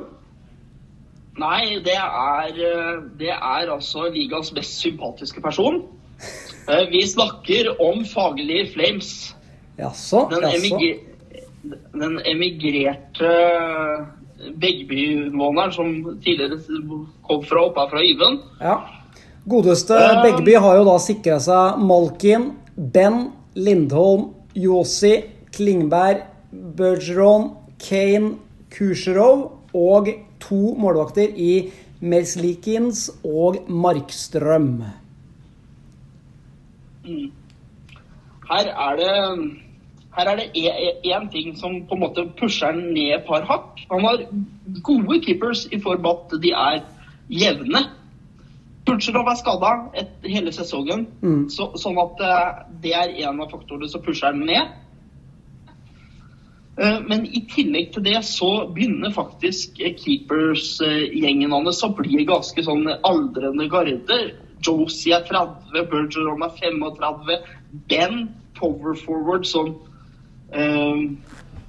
Nei, 1.39 1.77
det 1.85 1.95
er, 1.95 2.49
eh, 2.51 2.97
det 3.17 3.29
er 3.31 3.69
altså 3.71 4.09
ligas 4.11 4.51
mest 4.53 4.81
sympatiske 4.81 5.41
person. 5.41 5.81
Uh, 6.67 6.83
Vi 6.91 7.05
snakker 7.07 7.71
om 7.81 8.03
Fagerli 8.05 8.65
Flames. 8.73 9.35
Jaså? 9.79 10.27
Den, 10.33 10.43
emigre, 10.43 10.97
den 11.93 12.19
emigrerte 12.25 13.31
Begby-måneren 14.57 15.71
som 15.71 16.19
tidligere 16.25 16.59
kom 17.23 17.45
fra 17.45 17.63
oppe 17.69 17.87
fra 17.93 18.03
Yven. 18.03 18.41
Ja. 18.59 18.75
Godeste 19.49 19.95
uh, 19.95 20.21
Begby 20.25 20.57
har 20.59 20.81
jo 20.81 20.85
da 20.89 20.99
sikra 21.01 21.39
seg 21.41 21.79
Malkin, 21.79 22.51
Ben, 22.75 23.29
Lindholm, 23.55 24.33
Josi, 24.55 25.13
Klingberg, 25.53 26.25
Bergeron, 26.51 27.51
Kane, 27.79 28.35
Kusjerov 28.71 29.51
og 29.73 30.07
to 30.41 30.75
målvakter 30.79 31.31
i 31.35 31.71
Merslikins 32.01 33.09
og 33.23 33.61
Markstrøm. 33.69 34.83
Her 38.51 38.71
er 38.71 38.95
det 38.99 39.11
her 40.11 40.27
er 40.27 40.35
det 40.35 40.51
én 41.07 41.29
ting 41.31 41.55
som 41.57 41.85
på 41.87 41.95
en 41.95 42.01
måte 42.03 42.25
pusher 42.39 42.71
den 42.71 42.93
ned 42.93 43.13
et 43.15 43.23
par 43.27 43.45
hakk. 43.47 43.79
Han 43.91 44.03
har 44.03 44.25
gode 44.83 45.21
keepers 45.23 45.67
i 45.71 45.79
form 45.79 46.05
av 46.05 46.25
at 46.25 46.41
de 46.43 46.51
er 46.51 46.81
jevne. 47.29 47.85
Putsjerov 48.85 49.27
er 49.29 49.37
skada 49.37 49.71
hele 50.25 50.51
sesongen, 50.53 51.05
så, 51.53 51.67
sånn 51.77 51.99
at 52.01 52.21
eh, 52.25 52.61
det 52.81 52.93
er 52.97 53.11
en 53.27 53.41
av 53.43 53.51
faktorene 53.51 53.89
som 53.91 54.01
pusher 54.01 54.33
den 54.33 54.47
ned. 54.49 54.71
Eh, 56.81 56.97
Men 57.05 57.27
i 57.27 57.43
tillegg 57.51 57.91
til 57.93 58.03
det 58.07 58.23
så 58.25 58.49
begynner 58.73 59.13
faktisk 59.13 59.77
eh, 59.79 59.93
keepers-gjengen 59.93 61.53
hans 61.53 61.83
å 61.85 61.91
bli 61.93 62.25
ganske 62.25 62.63
sånn 62.65 62.89
aldrende 62.89 63.69
garder. 63.69 64.33
Josie 64.65 65.13
er 65.13 65.27
30, 65.29 65.85
Bergeron 65.91 66.41
er 66.45 66.57
35, 66.57 67.37
Ben 67.89 68.29
power 68.57 68.97
forward 68.97 69.45
som 69.45 69.77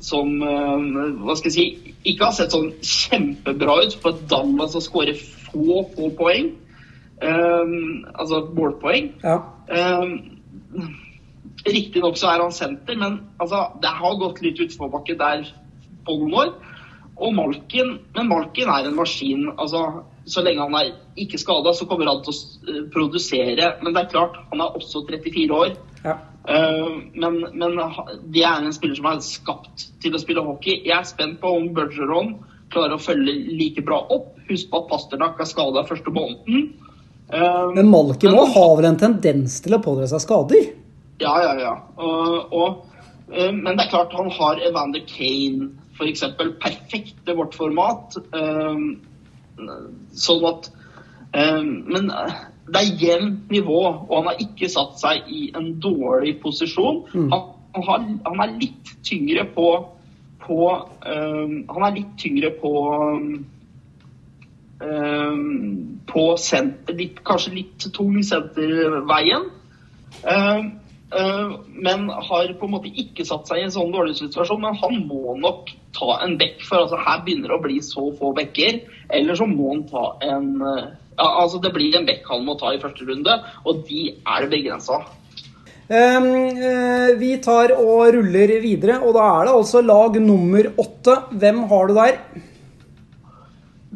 som 0.03 0.31
hva 0.43 1.35
skal 1.39 1.47
jeg 1.47 1.55
si 1.55 1.93
ikke 2.11 2.27
har 2.27 2.35
sett 2.35 2.51
sånn 2.51 2.73
kjempebra 2.83 3.77
ut 3.85 3.95
for 4.03 4.11
et 4.11 4.25
Dallas 4.27 4.73
som 4.75 4.83
skårer 4.83 5.15
få, 5.15 5.85
få 5.95 6.09
poeng. 6.19 6.49
Eh, 7.23 7.73
altså 8.15 8.43
målpoeng. 8.55 9.13
Ja. 9.23 9.39
Um, 10.03 10.19
Riktignok 11.67 12.17
så 12.19 12.33
er 12.33 12.43
han 12.43 12.55
senter, 12.55 12.97
men 12.99 13.21
altså, 13.39 13.69
det 13.83 13.93
har 13.95 14.19
gått 14.19 14.43
litt 14.43 14.61
utforbakke 14.65 15.15
der 15.21 15.45
på 16.07 16.17
noen 16.19 16.35
år. 16.41 16.53
Og 17.23 17.35
Malkin, 17.37 17.99
men 18.17 18.31
Malkin 18.31 18.71
er 18.73 18.89
en 18.89 18.97
maskin. 18.99 19.51
altså 19.59 20.03
Så 20.27 20.43
lenge 20.43 20.65
han 20.65 20.75
er 20.75 20.93
ikke 21.17 21.39
skada, 21.39 21.73
så 21.75 21.87
kommer 21.87 22.11
han 22.11 22.23
til 22.25 22.35
å 22.35 22.73
eh, 22.73 22.85
produsere. 22.91 23.73
Men 23.83 23.95
det 23.95 24.03
er 24.03 24.13
klart, 24.15 24.39
han 24.51 24.65
er 24.65 24.79
også 24.79 25.07
34 25.09 25.59
år. 25.63 25.75
ja. 26.05 26.19
Uh, 26.43 26.99
men, 27.15 27.37
men 27.55 27.77
det 28.35 28.43
er 28.43 28.65
en 28.65 28.73
spiller 28.75 28.97
som 28.99 29.05
er 29.07 29.21
skapt 29.23 29.85
til 30.03 30.17
å 30.17 30.19
spille 30.19 30.43
hockey. 30.43 30.81
Jeg 30.83 30.97
er 30.97 31.07
spent 31.07 31.39
på 31.39 31.53
om 31.55 31.69
Bergeron 31.77 32.33
klarer 32.73 32.97
å 32.97 33.03
følge 33.03 33.37
like 33.61 33.85
bra 33.87 34.01
opp. 34.11 34.33
Husk 34.49 34.73
på 34.73 34.81
at 34.81 34.89
Pasternak 34.91 35.39
er 35.39 35.47
skada 35.47 35.85
første 35.87 36.11
måneden. 36.11 36.73
Eh, 37.33 37.71
Men 37.75 37.89
Malkin 37.91 38.31
men- 38.31 38.41
òg 38.41 38.55
har 38.55 38.77
vel 38.77 38.85
en 38.91 38.97
tendens 39.01 39.61
til 39.65 39.75
å 39.75 39.83
pådra 39.83 40.07
seg 40.11 40.21
skader? 40.21 40.73
Ja, 41.23 41.35
ja, 41.41 41.53
ja. 41.61 41.75
Og, 41.97 42.53
og, 42.53 42.85
eh, 43.33 43.53
men 43.53 43.77
det 43.77 43.87
er 43.87 43.91
klart 43.95 44.13
han 44.13 44.31
har 44.31 44.61
Evander 44.69 45.01
Kane, 45.09 45.71
f.eks. 45.97 46.25
Perfekt 46.61 47.29
i 47.29 47.37
vårt 47.39 47.55
format. 47.55 48.17
Eh, 48.35 48.77
sånn 50.13 50.45
at 50.49 50.71
eh, 51.35 51.63
Men 51.63 52.11
eh, 52.11 52.35
det 52.73 52.81
er 52.83 53.01
jevnt 53.01 53.51
nivå, 53.51 53.81
og 54.09 54.13
han 54.17 54.31
har 54.31 54.41
ikke 54.41 54.69
satt 54.71 55.01
seg 55.01 55.27
i 55.29 55.51
en 55.59 55.75
dårlig 55.83 56.37
posisjon. 56.43 57.03
Han, 57.13 57.49
han, 57.75 57.83
har, 57.89 58.05
han 58.29 58.41
er 58.45 58.55
litt 58.61 58.93
tyngre 59.05 59.45
på, 59.55 59.67
på 60.45 60.59
um, 60.71 61.57
Han 61.69 61.87
er 61.89 61.97
litt 61.97 62.13
tyngre 62.21 62.53
på 62.61 62.73
um, 62.93 63.45
på 64.83 66.23
senter, 66.41 66.97
litt, 66.99 67.21
kanskje 67.27 67.57
litt 67.57 67.89
tung 67.95 68.17
senterveien. 68.27 69.51
Um, 70.23 70.67
uh, 71.15 71.55
men 71.67 72.09
har 72.11 72.53
på 72.59 72.69
en 72.69 72.75
måte 72.75 72.91
ikke 72.91 73.27
satt 73.29 73.49
seg 73.49 73.61
i 73.61 73.67
en 73.67 73.75
sånn 73.75 73.95
dårlig 73.95 74.19
situasjon. 74.21 74.63
Men 74.65 74.79
han 74.81 74.99
må 75.09 75.37
nok 75.41 75.73
ta 75.97 76.19
en 76.25 76.37
bekk, 76.41 76.61
for 76.67 76.85
altså, 76.85 77.01
her 77.01 77.23
begynner 77.25 77.53
det 77.53 77.59
å 77.59 77.65
bli 77.65 77.79
så 77.85 78.09
få 78.19 78.35
bekker. 78.37 78.83
Eller 79.13 79.39
så 79.39 79.49
må 79.49 79.73
han 79.73 79.87
ta 79.91 80.05
en 80.29 80.53
uh, 80.61 80.85
ja, 81.13 81.27
altså 81.29 81.61
Det 81.61 81.75
blir 81.75 81.99
en 81.99 82.07
bekk 82.09 82.31
han 82.33 82.47
må 82.47 82.57
ta 82.61 82.73
i 82.73 82.81
første 82.81 83.05
runde, 83.09 83.35
og 83.69 83.83
de 83.89 84.07
er 84.13 84.45
det 84.45 84.53
begrensa. 84.55 85.03
Um, 85.93 86.31
uh, 86.57 87.11
vi 87.21 87.35
tar 87.45 87.75
og 87.77 88.15
ruller 88.17 88.55
videre, 88.63 89.03
og 89.03 89.19
da 89.19 89.27
er 89.35 89.49
det 89.49 89.59
altså 89.59 89.83
lag 89.85 90.17
nummer 90.23 90.71
åtte. 90.81 91.19
Hvem 91.43 91.67
har 91.73 91.91
du 91.91 91.99
der? 91.99 92.17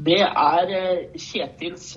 Det 0.05 0.21
er 0.21 0.71
uh, 0.71 1.17
Kjetils 1.17 1.95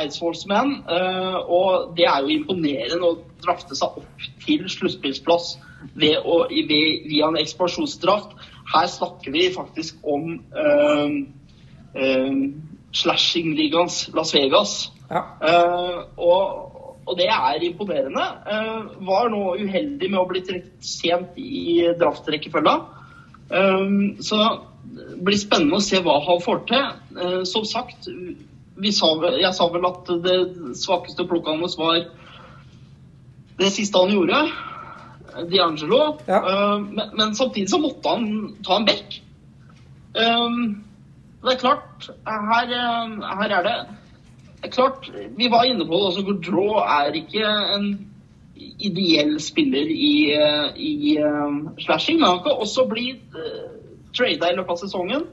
Eidsvollsmenn, 0.00 0.78
uh, 0.88 1.36
og 1.44 1.92
det 1.98 2.06
er 2.08 2.24
jo 2.24 2.38
imponerende 2.38 3.04
å 3.04 3.18
drafte 3.44 3.76
seg 3.76 4.00
opp 4.00 4.26
til 4.46 4.64
sluttspillsplass 4.72 5.58
via 6.00 7.28
en 7.28 7.36
ekspansjonsdraft. 7.42 8.32
Her 8.72 8.88
snakker 8.88 9.34
vi 9.34 9.50
faktisk 9.52 10.00
om 10.08 10.38
slashing-ligaens 12.94 14.08
Las 14.16 14.32
Vegas. 14.34 14.72
Ja. 15.10 15.22
Uh, 15.44 16.00
og, 16.16 16.80
og, 17.04 17.12
det 17.20 17.28
er 17.28 17.60
imponerende. 17.68 18.24
Uh, 18.48 18.94
var 19.04 19.28
nå 19.28 19.42
uheldig 19.60 20.08
med 20.08 20.22
å 20.22 20.28
bli 20.30 20.40
trukket 20.48 20.94
sent 20.94 21.36
i 21.36 21.82
draftrekkefølga. 22.00 22.78
Så 24.24 24.38
blir 25.24 25.38
spennende 25.40 25.78
å 25.78 25.84
se 25.84 26.00
hva 26.04 26.18
han 26.26 26.42
får 26.44 26.62
til. 26.70 26.84
Uh, 27.16 27.40
som 27.48 27.66
sagt, 27.68 28.08
sa, 28.08 29.10
jeg 29.38 29.54
sa 29.56 29.66
vel 29.72 29.88
at 29.88 30.14
det 30.24 30.38
svakeste 30.80 31.26
plukket 31.30 31.62
hans 31.62 31.76
var 31.78 32.06
det 33.60 33.70
siste 33.74 34.00
han 34.00 34.14
gjorde. 34.14 34.46
D'Angelo. 35.50 36.16
Ja. 36.26 36.40
Men, 36.78 37.10
men, 37.18 37.34
samtidig 37.34 37.70
så 37.70 37.80
måtte 37.82 38.10
han 38.10 38.56
ta 38.66 38.78
en 38.78 38.86
bekk. 38.86 39.20
Um, 40.14 40.58
det 41.42 41.56
er 41.56 41.60
klart, 41.60 42.08
her, 42.26 42.70
her, 42.70 43.50
er 43.50 43.66
det 43.66 43.76
det 44.64 44.70
er 44.70 44.72
klart, 44.72 45.10
Vi 45.36 45.48
var 45.52 45.66
inne 45.68 45.84
på 45.84 45.98
det 45.98 46.06
altså 46.08 46.22
Gaudreau 46.24 46.78
er 46.80 47.16
ikke 47.18 47.48
en 47.74 47.88
ideell 48.80 49.34
spiller 49.42 49.90
i, 49.90 50.30
i 50.78 51.18
uh, 51.20 51.58
slashing. 51.84 52.20
Men 52.20 52.30
han 52.30 52.44
kan 52.46 52.62
også 52.64 52.86
bli 52.88 53.10
uh, 53.34 53.74
trada 54.16 54.50
i 54.50 54.56
løpet 54.58 54.76
av 54.76 54.80
sesongen. 54.84 55.26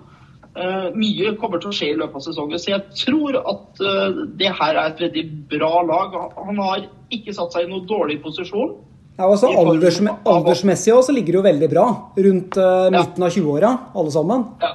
Uh, 0.51 0.91
mye 0.99 1.29
kommer 1.39 1.61
til 1.63 1.71
å 1.71 1.75
skje 1.75 1.93
i 1.93 1.97
løpet 1.99 2.17
av 2.19 2.23
sesongen. 2.25 2.59
Så 2.59 2.73
jeg 2.73 2.83
tror 2.99 3.37
at 3.39 3.79
uh, 3.79 4.23
det 4.35 4.49
her 4.51 4.75
er 4.75 4.89
et 4.89 5.03
veldig 5.05 5.25
bra 5.53 5.73
lag. 5.87 6.17
Han 6.35 6.59
har 6.59 6.81
ikke 7.13 7.35
satt 7.35 7.55
seg 7.55 7.67
i 7.67 7.71
noen 7.71 7.85
dårlig 7.87 8.17
posisjon. 8.23 8.73
Ja, 9.15 9.29
altså 9.29 9.51
alders, 9.55 9.99
Aldersmessig 10.27 10.91
også 10.95 11.13
ligger 11.15 11.37
det 11.37 11.39
jo 11.39 11.45
veldig 11.45 11.69
bra. 11.71 11.85
Rundt 12.27 12.59
uh, 12.59 12.89
midten 12.91 13.27
av 13.27 13.31
20-åra, 13.31 13.71
alle 13.95 14.11
sammen. 14.11 14.47
Ja. 14.63 14.73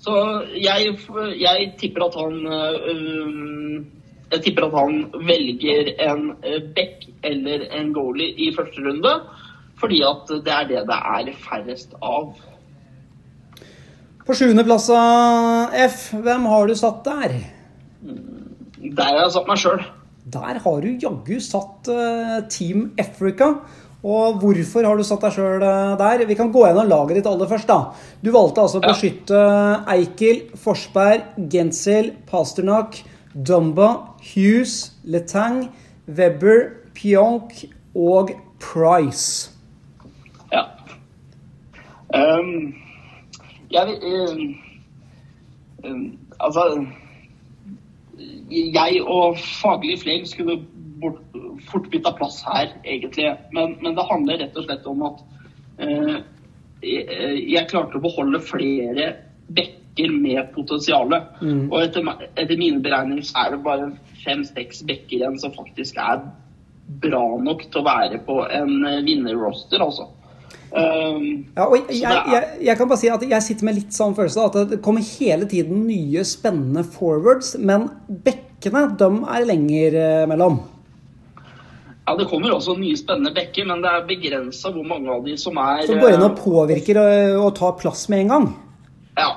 Så 0.00 0.14
jeg, 0.56 0.94
jeg, 1.36 1.64
tipper 1.76 2.06
at 2.06 2.14
han 2.16 2.36
Jeg 4.30 4.40
tipper 4.46 4.64
at 4.70 4.76
han 4.78 5.02
velger 5.28 5.90
en 6.06 6.30
back 6.78 7.02
eller 7.26 7.66
en 7.76 7.90
goalie 7.92 8.32
i 8.38 8.48
første 8.56 8.86
runde. 8.86 9.12
Fordi 9.82 10.00
at 10.06 10.30
det 10.46 10.54
er 10.54 10.70
det 10.70 10.86
det 10.88 11.00
er 11.18 11.34
færrest 11.42 11.98
av. 12.00 12.32
På 14.30 14.34
sjuendeplass 14.38 14.84
av 14.94 15.72
F, 15.74 16.02
hvem 16.22 16.44
har 16.46 16.68
du 16.70 16.76
satt 16.78 17.00
der? 17.02 17.32
Der 18.78 19.00
har 19.08 19.16
jeg 19.24 19.32
satt 19.34 19.48
meg 19.50 19.58
sjøl. 19.58 19.80
Der 20.30 20.60
har 20.62 20.76
du 20.84 21.00
jaggu 21.02 21.40
satt 21.42 21.88
uh, 21.90 22.36
Team 22.46 22.84
Africa. 23.02 23.48
Og 24.06 24.36
hvorfor 24.38 24.86
har 24.86 25.00
du 25.00 25.02
satt 25.08 25.26
deg 25.26 25.34
sjøl 25.34 25.64
der? 25.98 26.22
Vi 26.28 26.36
kan 26.38 26.52
gå 26.54 26.62
gjennom 26.62 26.86
laget 26.92 27.18
ditt 27.18 27.26
aller 27.26 27.50
først. 27.50 27.66
da. 27.66 27.90
Du 28.22 28.30
valgte 28.36 28.62
altså 28.62 28.78
å 28.78 28.84
beskytte 28.84 29.40
Eikel, 29.96 30.44
Forsberg, 30.62 31.32
Gensel, 31.50 32.12
Pasternak, 32.30 33.00
Dumba, 33.34 33.88
Hughes, 34.28 34.92
Letang, 35.02 35.72
Webber, 36.06 36.68
Pionk 36.94 37.64
og 37.98 38.30
Price. 38.62 39.50
Ja. 40.54 40.68
Um, 42.14 42.78
jeg 43.70 43.98
øh, 44.02 44.40
øh, 45.84 46.02
Altså 46.40 46.86
Jeg 48.50 49.02
og 49.06 49.38
faglig 49.38 49.98
flere 50.00 50.26
skulle 50.26 50.58
bort, 51.00 51.20
fort 51.70 51.88
bytta 51.90 52.12
plass 52.16 52.42
her, 52.44 52.72
egentlig. 52.84 53.30
Men, 53.52 53.76
men, 53.82 53.96
det 53.96 54.06
handler 54.10 54.40
rett 54.42 54.56
og 54.56 54.66
slett 54.66 54.86
om 54.90 55.02
at 55.08 55.22
øh, 55.80 56.16
jeg, 56.82 57.66
klarte 57.70 57.96
å 57.98 58.02
beholde 58.04 58.40
flere 58.44 59.12
bekker 59.56 60.12
med 60.12 60.52
potensial. 60.54 61.14
Mm. 61.40 61.68
Og 61.70 61.78
etter, 61.82 62.10
etter, 62.34 62.56
mine 62.60 62.82
beregninger 62.84 63.26
så 63.28 63.44
er 63.44 63.54
det 63.54 63.64
bare 63.64 63.90
fem-seks 64.24 64.84
bekker 64.88 65.20
igjen 65.20 65.40
som 65.40 65.54
faktisk 65.56 66.00
er 66.00 66.24
bra 67.04 67.24
nok 67.40 67.66
til 67.68 67.82
å 67.82 67.86
være 67.86 68.20
på 68.26 68.40
en 68.50 68.80
vinnerroster, 69.06 69.80
altså. 69.84 70.08
Um, 70.70 71.46
ja, 71.56 71.64
og 71.66 71.76
jeg, 71.90 72.02
jeg, 72.02 72.42
jeg, 72.62 72.76
kan 72.78 72.88
bare 72.90 73.00
si 73.00 73.08
at 73.10 73.24
jeg 73.26 73.42
sitter 73.42 73.66
med 73.66 73.78
litt 73.80 73.94
sånn 73.94 74.14
følelse 74.14 74.44
at 74.46 74.58
det 74.70 74.78
kommer 74.84 75.02
hele 75.02 75.48
tiden 75.50 75.82
nye 75.88 76.22
spennende 76.26 76.84
forwards, 76.86 77.56
men 77.58 77.88
bekkene 78.26 78.84
de 79.00 79.10
er 79.34 79.48
lenger 79.48 79.98
mellom. 80.30 80.60
Ja, 82.10 82.16
Det 82.16 82.26
kommer 82.26 82.50
også 82.50 82.74
nye 82.74 82.96
spennende 82.98 83.30
bekker, 83.34 83.68
men 83.70 83.84
det 83.84 83.90
er 83.92 84.06
begrensa 84.08 84.72
hvor 84.74 84.86
mange 84.86 85.12
av 85.14 85.22
de 85.22 85.36
som 85.38 85.58
er 85.62 85.84
Som 85.86 86.00
går 86.02 86.16
inn 86.16 86.26
og 86.26 86.40
påvirker 86.40 86.98
og 87.38 87.52
tar 87.58 87.76
plass 87.78 88.08
med 88.10 88.24
en 88.24 88.32
gang? 88.34 88.48
Ja. 89.20 89.30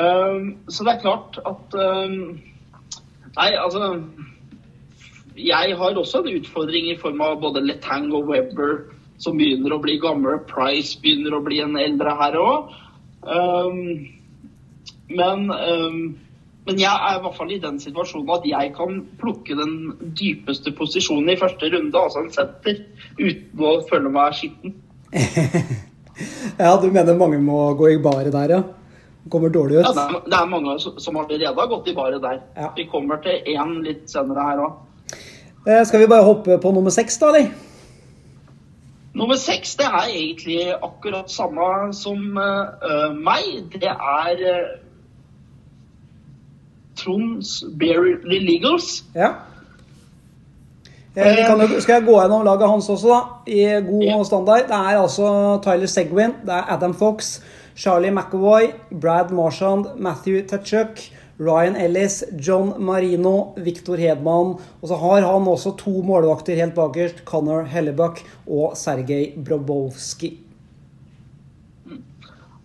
Um, 0.00 0.54
så 0.68 0.86
det 0.86 0.94
er 0.94 1.02
klart 1.02 1.36
at 1.48 1.76
um, 1.76 2.36
Nei, 3.36 3.50
altså 3.56 4.02
Jeg 5.36 5.76
har 5.76 6.00
også 6.00 6.22
en 6.22 6.36
utfordring 6.38 6.90
i 6.92 6.98
form 7.00 7.20
av 7.24 7.40
både 7.40 7.64
Letang 7.64 8.08
og 8.16 8.28
Webber 8.32 8.78
som 9.22 9.38
begynner 9.38 9.74
å 9.74 9.80
bli 9.82 9.96
gamle. 10.02 10.38
Price 10.50 10.98
begynner 11.02 11.36
å 11.36 11.42
bli 11.44 11.62
en 11.64 11.78
eldre 11.80 12.14
her 12.20 12.38
òg. 12.40 12.76
Um, 13.26 13.82
men 15.08 15.48
men 16.66 16.80
jeg 16.82 16.90
er 16.90 17.18
i 17.18 17.22
hvert 17.22 17.36
fall 17.36 17.50
i 17.54 17.60
den 17.62 17.76
situasjonen 17.78 18.30
at 18.34 18.46
jeg 18.48 18.72
kan 18.74 18.96
plukke 19.20 19.54
den 19.54 19.74
dypeste 20.18 20.72
posisjonen 20.74 21.30
i 21.30 21.38
første 21.38 21.68
runde, 21.70 22.00
altså 22.00 22.24
en 22.24 22.32
senter, 22.34 22.80
uten 23.20 23.62
å 23.62 23.76
føle 23.86 24.10
meg 24.10 24.34
skitten. 24.34 24.74
ja, 26.64 26.72
du 26.82 26.88
mener 26.90 27.20
mange 27.20 27.38
må 27.42 27.60
gå 27.78 27.92
i 27.94 28.00
baret 28.02 28.34
der, 28.34 28.56
ja? 28.56 28.64
Kommer 29.30 29.50
dårlig 29.54 29.78
ut? 29.78 29.86
Ja, 29.86 29.92
det 29.94 30.08
er, 30.08 30.18
det 30.26 30.40
er 30.40 30.50
mange 30.50 30.74
som 30.82 31.20
allerede 31.20 31.54
har 31.54 31.70
gått 31.70 31.86
i 31.90 31.94
baret 31.94 32.22
der. 32.22 32.42
Ja. 32.58 32.72
Vi 32.74 32.88
kommer 32.90 33.22
til 33.22 33.46
én 33.54 33.78
litt 33.86 34.10
senere 34.10 34.50
her 34.50 34.66
òg. 34.66 34.82
Eh, 35.66 35.82
skal 35.86 36.02
vi 36.02 36.10
bare 36.10 36.26
hoppe 36.26 36.58
på 36.62 36.74
nummer 36.74 36.94
seks, 36.94 37.18
da, 37.22 37.30
eller? 37.30 37.54
Nummer 39.16 39.38
seks 39.40 39.76
det 39.80 39.86
er 39.88 40.10
egentlig 40.12 40.60
akkurat 40.74 41.30
samme 41.32 41.92
som 41.96 42.36
uh, 42.36 43.14
meg. 43.16 43.70
Det 43.72 43.88
er 43.88 44.42
uh, 44.44 44.74
Tronds 46.96 47.62
Barely 47.80 48.40
Legals. 48.44 49.04
Ja. 49.14 49.32
Jeg 51.16 51.46
kan, 51.48 51.80
skal 51.80 51.94
jeg 51.94 52.04
gå 52.04 52.14
gjennom 52.20 52.44
laget 52.44 52.68
hans 52.68 52.88
også, 52.92 53.08
da? 53.08 53.20
I 53.48 53.60
god 53.86 54.02
ja. 54.04 54.16
standard. 54.24 54.66
Det 54.68 54.76
er 54.76 55.00
altså 55.00 55.28
Tyler 55.64 55.88
Segwin, 55.88 56.34
det 56.44 56.52
er 56.52 56.72
Adam 56.74 56.94
Fox, 56.94 57.40
Charlie 57.76 58.10
McAvoy, 58.10 58.68
Brad 59.00 59.32
Marshand, 59.32 59.86
Matthew 59.96 60.42
Tetchuk, 60.48 61.00
Ryan 61.38 61.76
Ellis, 61.76 62.22
John 62.40 62.74
Marino, 62.80 63.54
Victor 63.56 64.00
Hedman. 64.00 64.56
Og 64.80 64.88
så 64.88 64.96
har 65.02 65.26
han 65.26 65.48
også 65.48 65.76
to 65.80 66.00
målvakter 66.06 66.56
helt 66.56 66.74
bakerst, 66.74 67.24
Connor 67.28 67.68
Hellebuck 67.68 68.24
og 68.46 68.76
Sergej 68.76 69.34
Brobowski. 69.36 70.36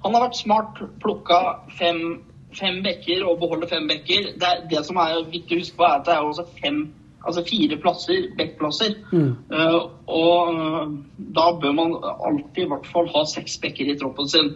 Han 0.02 0.16
har 0.16 0.24
vært 0.26 0.40
smart, 0.40 0.80
plukka 1.04 1.42
fem 1.78 2.22
fem 2.58 2.82
bekker 2.84 3.24
og 3.28 3.40
beholder 3.40 3.70
fem 3.72 3.88
bekker. 3.90 4.34
Det, 4.40 4.52
det, 4.72 4.84
som 4.88 5.00
er 5.02 5.22
viktig 5.32 5.58
å 5.58 5.62
huske 5.62 5.78
på, 5.78 5.86
er 5.88 6.00
at 6.00 6.08
det 6.08 6.16
er 6.16 6.28
også 6.28 6.46
fem, 6.60 6.82
altså 7.22 7.44
fire 7.48 7.78
plasser, 7.82 8.28
bekkplasser. 8.40 8.98
Mm. 9.12 9.32
Uh, 9.52 9.80
og 10.12 10.58
uh, 10.58 10.98
da 11.38 11.48
bør 11.62 11.78
man 11.78 11.96
alltid 12.12 12.66
i 12.66 12.70
hvert 12.74 12.92
fall 12.92 13.10
ha 13.16 13.26
seks 13.30 13.58
bekker 13.64 13.94
i 13.94 13.98
troppen 14.00 14.30
sin. 14.32 14.54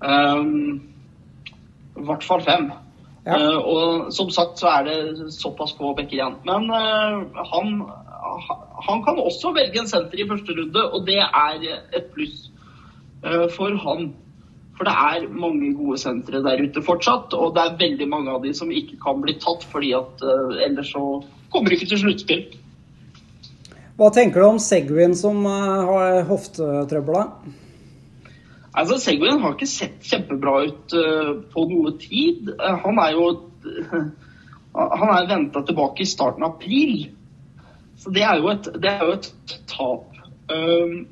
Um, 0.00 0.80
I 1.94 2.08
hvert 2.08 2.26
fall 2.26 2.42
fem. 2.44 2.70
Ja. 3.24 3.36
Eh, 3.40 3.58
og 3.58 4.10
som 4.12 4.30
sagt 4.32 4.60
så 4.60 4.68
er 4.68 4.88
det 4.88 5.30
såpass 5.32 5.72
få 5.78 5.94
bekker 5.96 6.18
igjen. 6.18 6.36
Men 6.44 6.68
eh, 6.76 7.44
han, 7.52 7.78
han 8.88 9.04
kan 9.06 9.20
også 9.20 9.54
velge 9.56 9.80
en 9.80 9.88
senter 9.88 10.20
i 10.20 10.28
første 10.28 10.56
runde, 10.58 10.84
og 10.90 11.06
det 11.08 11.22
er 11.22 11.64
et 11.96 12.12
pluss 12.12 12.50
eh, 13.24 13.46
for 13.54 13.78
han. 13.86 14.10
For 14.74 14.88
det 14.88 14.92
er 14.92 15.28
mange 15.30 15.70
gode 15.78 16.00
sentre 16.02 16.42
der 16.44 16.60
ute 16.60 16.82
fortsatt, 16.82 17.32
og 17.38 17.54
det 17.54 17.62
er 17.62 17.80
veldig 17.80 18.08
mange 18.10 18.32
av 18.34 18.42
de 18.42 18.50
som 18.58 18.72
ikke 18.74 18.98
kan 19.04 19.22
bli 19.22 19.36
tatt, 19.38 19.62
fordi 19.70 19.92
at 19.94 20.24
ellers 20.66 20.90
så 20.90 21.04
kommer 21.54 21.70
de 21.70 21.78
ikke 21.78 21.92
til 21.92 22.00
sluttspill. 22.02 22.42
Hva 23.94 24.08
tenker 24.10 24.42
du 24.42 24.48
om 24.48 24.58
Segwin 24.58 25.14
som 25.14 25.46
har 25.46 26.24
hoftetrøbbel? 26.26 27.20
Altså, 28.74 28.98
Segwin 28.98 29.42
har 29.42 29.54
ikke 29.54 29.70
sett 29.70 30.02
kjempebra 30.02 30.54
ut 30.66 30.94
eh, 30.98 31.32
på 31.52 31.66
noe 31.70 31.94
tid. 32.02 32.50
Eh, 32.56 32.78
han 32.84 33.00
er 33.02 33.14
jo 33.14 33.28
Han 34.74 35.10
er 35.14 35.28
venta 35.30 35.62
tilbake 35.62 36.02
i 36.02 36.08
starten 36.08 36.42
av 36.42 36.56
april. 36.56 37.04
Så 38.02 38.10
det 38.10 38.24
er 38.26 38.40
jo 38.42 38.48
et, 38.50 38.66
det 38.82 38.90
er 38.90 39.04
jo 39.06 39.12
et 39.14 39.28
tap. 39.70 40.16
Um, 40.50 41.04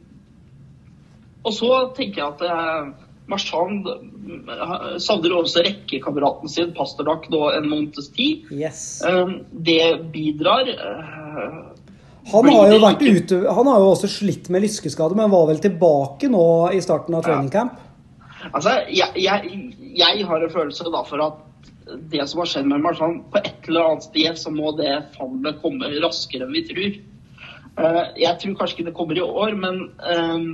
og 1.47 1.55
så 1.55 1.69
tenker 1.95 2.25
jeg 2.25 2.33
at 2.35 2.43
uh, 2.43 2.91
Marchand 3.31 3.87
uh, 3.87 4.99
savner 4.99 5.37
også 5.39 5.63
rekkekameraten 5.63 6.51
sin, 6.51 6.75
Pasternak, 6.75 7.31
nå 7.31 7.45
en 7.55 7.71
måneds 7.71 8.11
tid. 8.17 8.51
Yes. 8.51 8.83
Um, 9.07 9.45
det 9.55 10.11
bidrar. 10.11 10.67
Uh, 10.75 11.72
Han 12.31 12.47
har 12.47 12.71
jo 12.71 12.79
vært 12.83 13.01
ute 13.03 13.39
Han 13.51 13.67
har 13.67 13.81
jo 13.83 13.89
også 13.97 14.11
slitt 14.11 14.47
med 14.53 14.63
lyskeskade, 14.63 15.17
men 15.19 15.33
var 15.33 15.49
vel 15.51 15.63
tilbake 15.63 16.31
nå 16.31 16.45
i 16.71 16.83
starten 16.85 17.17
av 17.19 17.25
training 17.27 17.51
camp? 17.51 17.81
Altså, 18.53 18.77
jeg, 18.91 19.11
jeg, 19.23 19.57
jeg 19.99 20.27
har 20.27 20.43
en 20.43 20.53
følelse 20.53 20.91
da 20.91 21.03
for 21.07 21.23
at 21.23 21.41
det 22.13 22.25
som 22.31 22.43
har 22.43 22.51
skjedd 22.51 22.69
med 22.71 22.83
Marchand, 22.83 23.25
på 23.33 23.41
et 23.43 23.69
eller 23.69 23.89
annet 23.89 24.07
sted 24.07 24.39
så 24.39 24.53
må 24.55 24.73
det 24.79 24.93
fallet 25.17 25.59
komme 25.63 25.91
raskere 26.03 26.47
enn 26.47 26.55
vi 26.55 26.65
tror. 26.69 26.97
Eh, 27.73 28.03
jeg 28.23 28.39
tror 28.41 28.57
kanskje 28.59 28.79
ikke 28.79 28.89
det 28.91 28.97
kommer 28.97 29.19
i 29.19 29.25
år, 29.25 29.55
men 29.59 29.83
eh, 30.13 30.47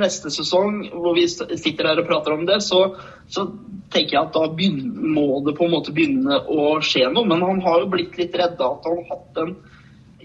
neste 0.00 0.32
sesong 0.32 0.82
hvor 0.94 1.16
vi 1.18 1.26
sitter 1.30 1.90
her 1.90 2.02
og 2.02 2.08
prater 2.08 2.36
om 2.36 2.46
det, 2.48 2.60
så, 2.64 2.82
så 3.30 3.46
tenker 3.92 4.16
jeg 4.16 4.22
at 4.22 4.36
da 4.36 4.46
begynner, 4.54 5.10
må 5.16 5.42
det 5.46 5.56
på 5.58 5.66
en 5.66 5.74
måte 5.74 5.94
begynne 5.94 6.40
å 6.46 6.72
skje 6.84 7.08
noe. 7.10 7.26
Men 7.28 7.44
han 7.46 7.62
har 7.64 7.84
jo 7.84 7.90
blitt 7.94 8.18
litt 8.20 8.36
redda 8.38 8.72
at 8.74 8.88
han 8.88 9.02
har 9.02 9.14
hatt 9.16 9.42
en 9.44 9.54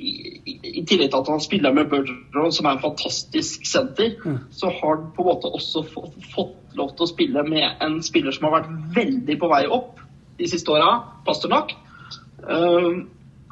i, 0.06 0.84
tillegg 0.86 1.10
til 1.12 1.20
at 1.22 1.32
han 1.32 1.44
spiller 1.44 1.74
med 1.76 1.90
Bergeron, 1.92 2.54
som 2.54 2.68
er 2.68 2.78
en 2.78 2.84
fantastisk 2.84 3.66
senter, 3.70 4.16
så 4.52 4.70
har 4.70 5.00
han 5.00 5.10
på 5.16 5.26
en 5.26 5.32
måte 5.32 5.52
også 5.58 5.86
fått, 5.90 6.16
fått 6.36 6.78
lov 6.78 6.94
til 6.96 7.08
å 7.08 7.12
spille 7.12 7.44
med 7.48 7.84
en 7.84 8.00
spiller 8.06 8.36
som 8.36 8.50
har 8.50 8.60
vært 8.60 8.72
veldig 8.96 9.40
på 9.42 9.52
vei 9.52 9.66
opp 9.72 10.00
de 10.40 10.48
siste 10.52 10.72
åra, 10.72 10.96
Pasternak. 11.26 11.76
Um, 12.44 13.06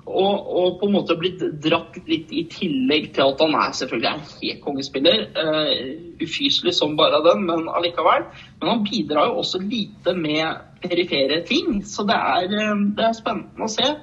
og, 0.03 0.47
og 0.51 0.79
på 0.81 0.87
en 0.89 0.95
måte 0.97 1.15
blitt 1.15 1.39
dratt 1.63 1.95
litt 2.09 2.31
i 2.35 2.43
tillegg 2.51 3.13
til 3.15 3.31
at 3.31 3.39
han 3.39 3.53
er 3.55 3.75
selvfølgelig 3.77 4.09
en 4.09 4.25
helt 4.41 4.63
kongespiller. 4.65 5.21
Uh, 5.37 6.09
ufyselig 6.19 6.75
som 6.75 6.97
bare 6.99 7.21
den, 7.23 7.45
men 7.47 7.69
allikevel. 7.71 8.27
Men 8.59 8.73
han 8.73 8.83
bidrar 8.89 9.31
jo 9.31 9.39
også 9.43 9.63
lite 9.63 10.15
med 10.17 10.59
perifere 10.83 11.39
ting, 11.47 11.79
så 11.87 12.03
det 12.09 12.19
er, 12.19 12.49
uh, 12.51 12.83
det 12.97 13.07
er 13.07 13.15
spennende 13.15 13.69
å 13.69 13.71
se. 13.71 13.93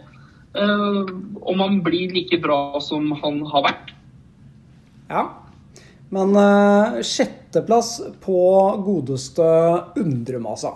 Uh, 0.51 1.07
om 1.47 1.61
han 1.63 1.79
blir 1.87 2.11
like 2.11 2.41
bra 2.43 2.81
som 2.83 3.13
han 3.23 3.43
har 3.47 3.63
vært. 3.69 3.93
Ja. 5.11 5.25
Men 6.11 6.35
uh, 6.35 6.99
sjetteplass 7.07 8.01
på 8.23 8.41
godeste 8.83 9.47
Undremasa. 10.01 10.73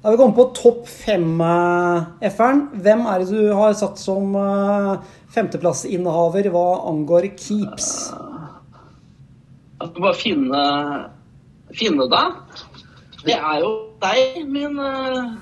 Da 0.00 0.08
har 0.08 0.14
vi 0.14 0.20
kommet 0.20 0.38
på 0.38 0.48
topp 0.56 0.88
fem-F-eren. 0.88 2.62
Hvem 2.80 3.04
er 3.10 3.20
det 3.20 3.36
du 3.36 3.52
har 3.58 3.76
satt 3.76 4.00
som 4.00 4.36
uh, 4.38 5.02
femteplassinnehaver 5.34 6.48
hva 6.54 6.66
angår 6.88 7.28
keeps? 7.34 7.90
Jeg 9.76 9.90
skal 9.90 10.04
bare 10.06 10.16
finne, 10.16 10.62
finne 11.76 12.08
deg. 12.12 12.62
Det 13.26 13.36
er 13.36 13.60
jo 13.60 13.72
deg, 14.00 14.40
min 14.48 14.80
uh, 14.80 15.36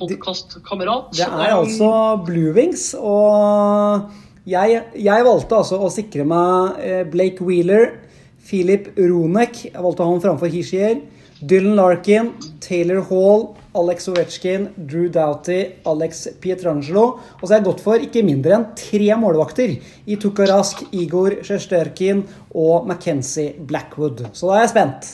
podkastkamerat. 0.00 1.12
Det 1.16 1.26
er 1.26 1.54
altså 1.54 1.92
Blue 2.26 2.52
Wings, 2.56 2.92
og 2.98 4.10
jeg, 4.48 4.82
jeg 4.98 5.26
valgte 5.28 5.58
altså 5.60 5.78
å 5.78 5.90
sikre 5.92 6.26
meg 6.26 6.80
eh, 6.82 7.02
Blake 7.08 7.44
Wheeler, 7.46 7.98
Philip 8.42 8.90
Ronek, 8.98 9.66
jeg 9.68 9.84
valgte 9.84 10.06
han 10.08 10.22
framfor 10.24 10.50
Hishier, 10.50 11.02
Dylan 11.42 11.74
Larkin, 11.78 12.32
Taylor 12.62 13.02
Hall, 13.08 13.48
Alex 13.74 14.06
Ovetsjkin, 14.08 14.68
Drew 14.76 15.08
Doughty, 15.10 15.72
Alex 15.86 16.28
Pietrangelo. 16.40 17.04
Og 17.40 17.42
så 17.42 17.54
har 17.54 17.60
jeg 17.60 17.66
gått 17.70 17.82
for 17.82 18.04
ikke 18.04 18.22
mindre 18.26 18.58
enn 18.58 18.68
tre 18.78 19.08
målvakter 19.18 19.74
i 20.06 20.18
Tukarask, 20.22 20.84
Igor 20.94 21.40
Sjesterkin 21.42 22.22
og 22.54 22.86
Mackenzie 22.90 23.56
Blackwood. 23.58 24.26
Så 24.36 24.52
da 24.52 24.60
er 24.60 24.66
jeg 24.66 24.74
spent. 24.76 25.10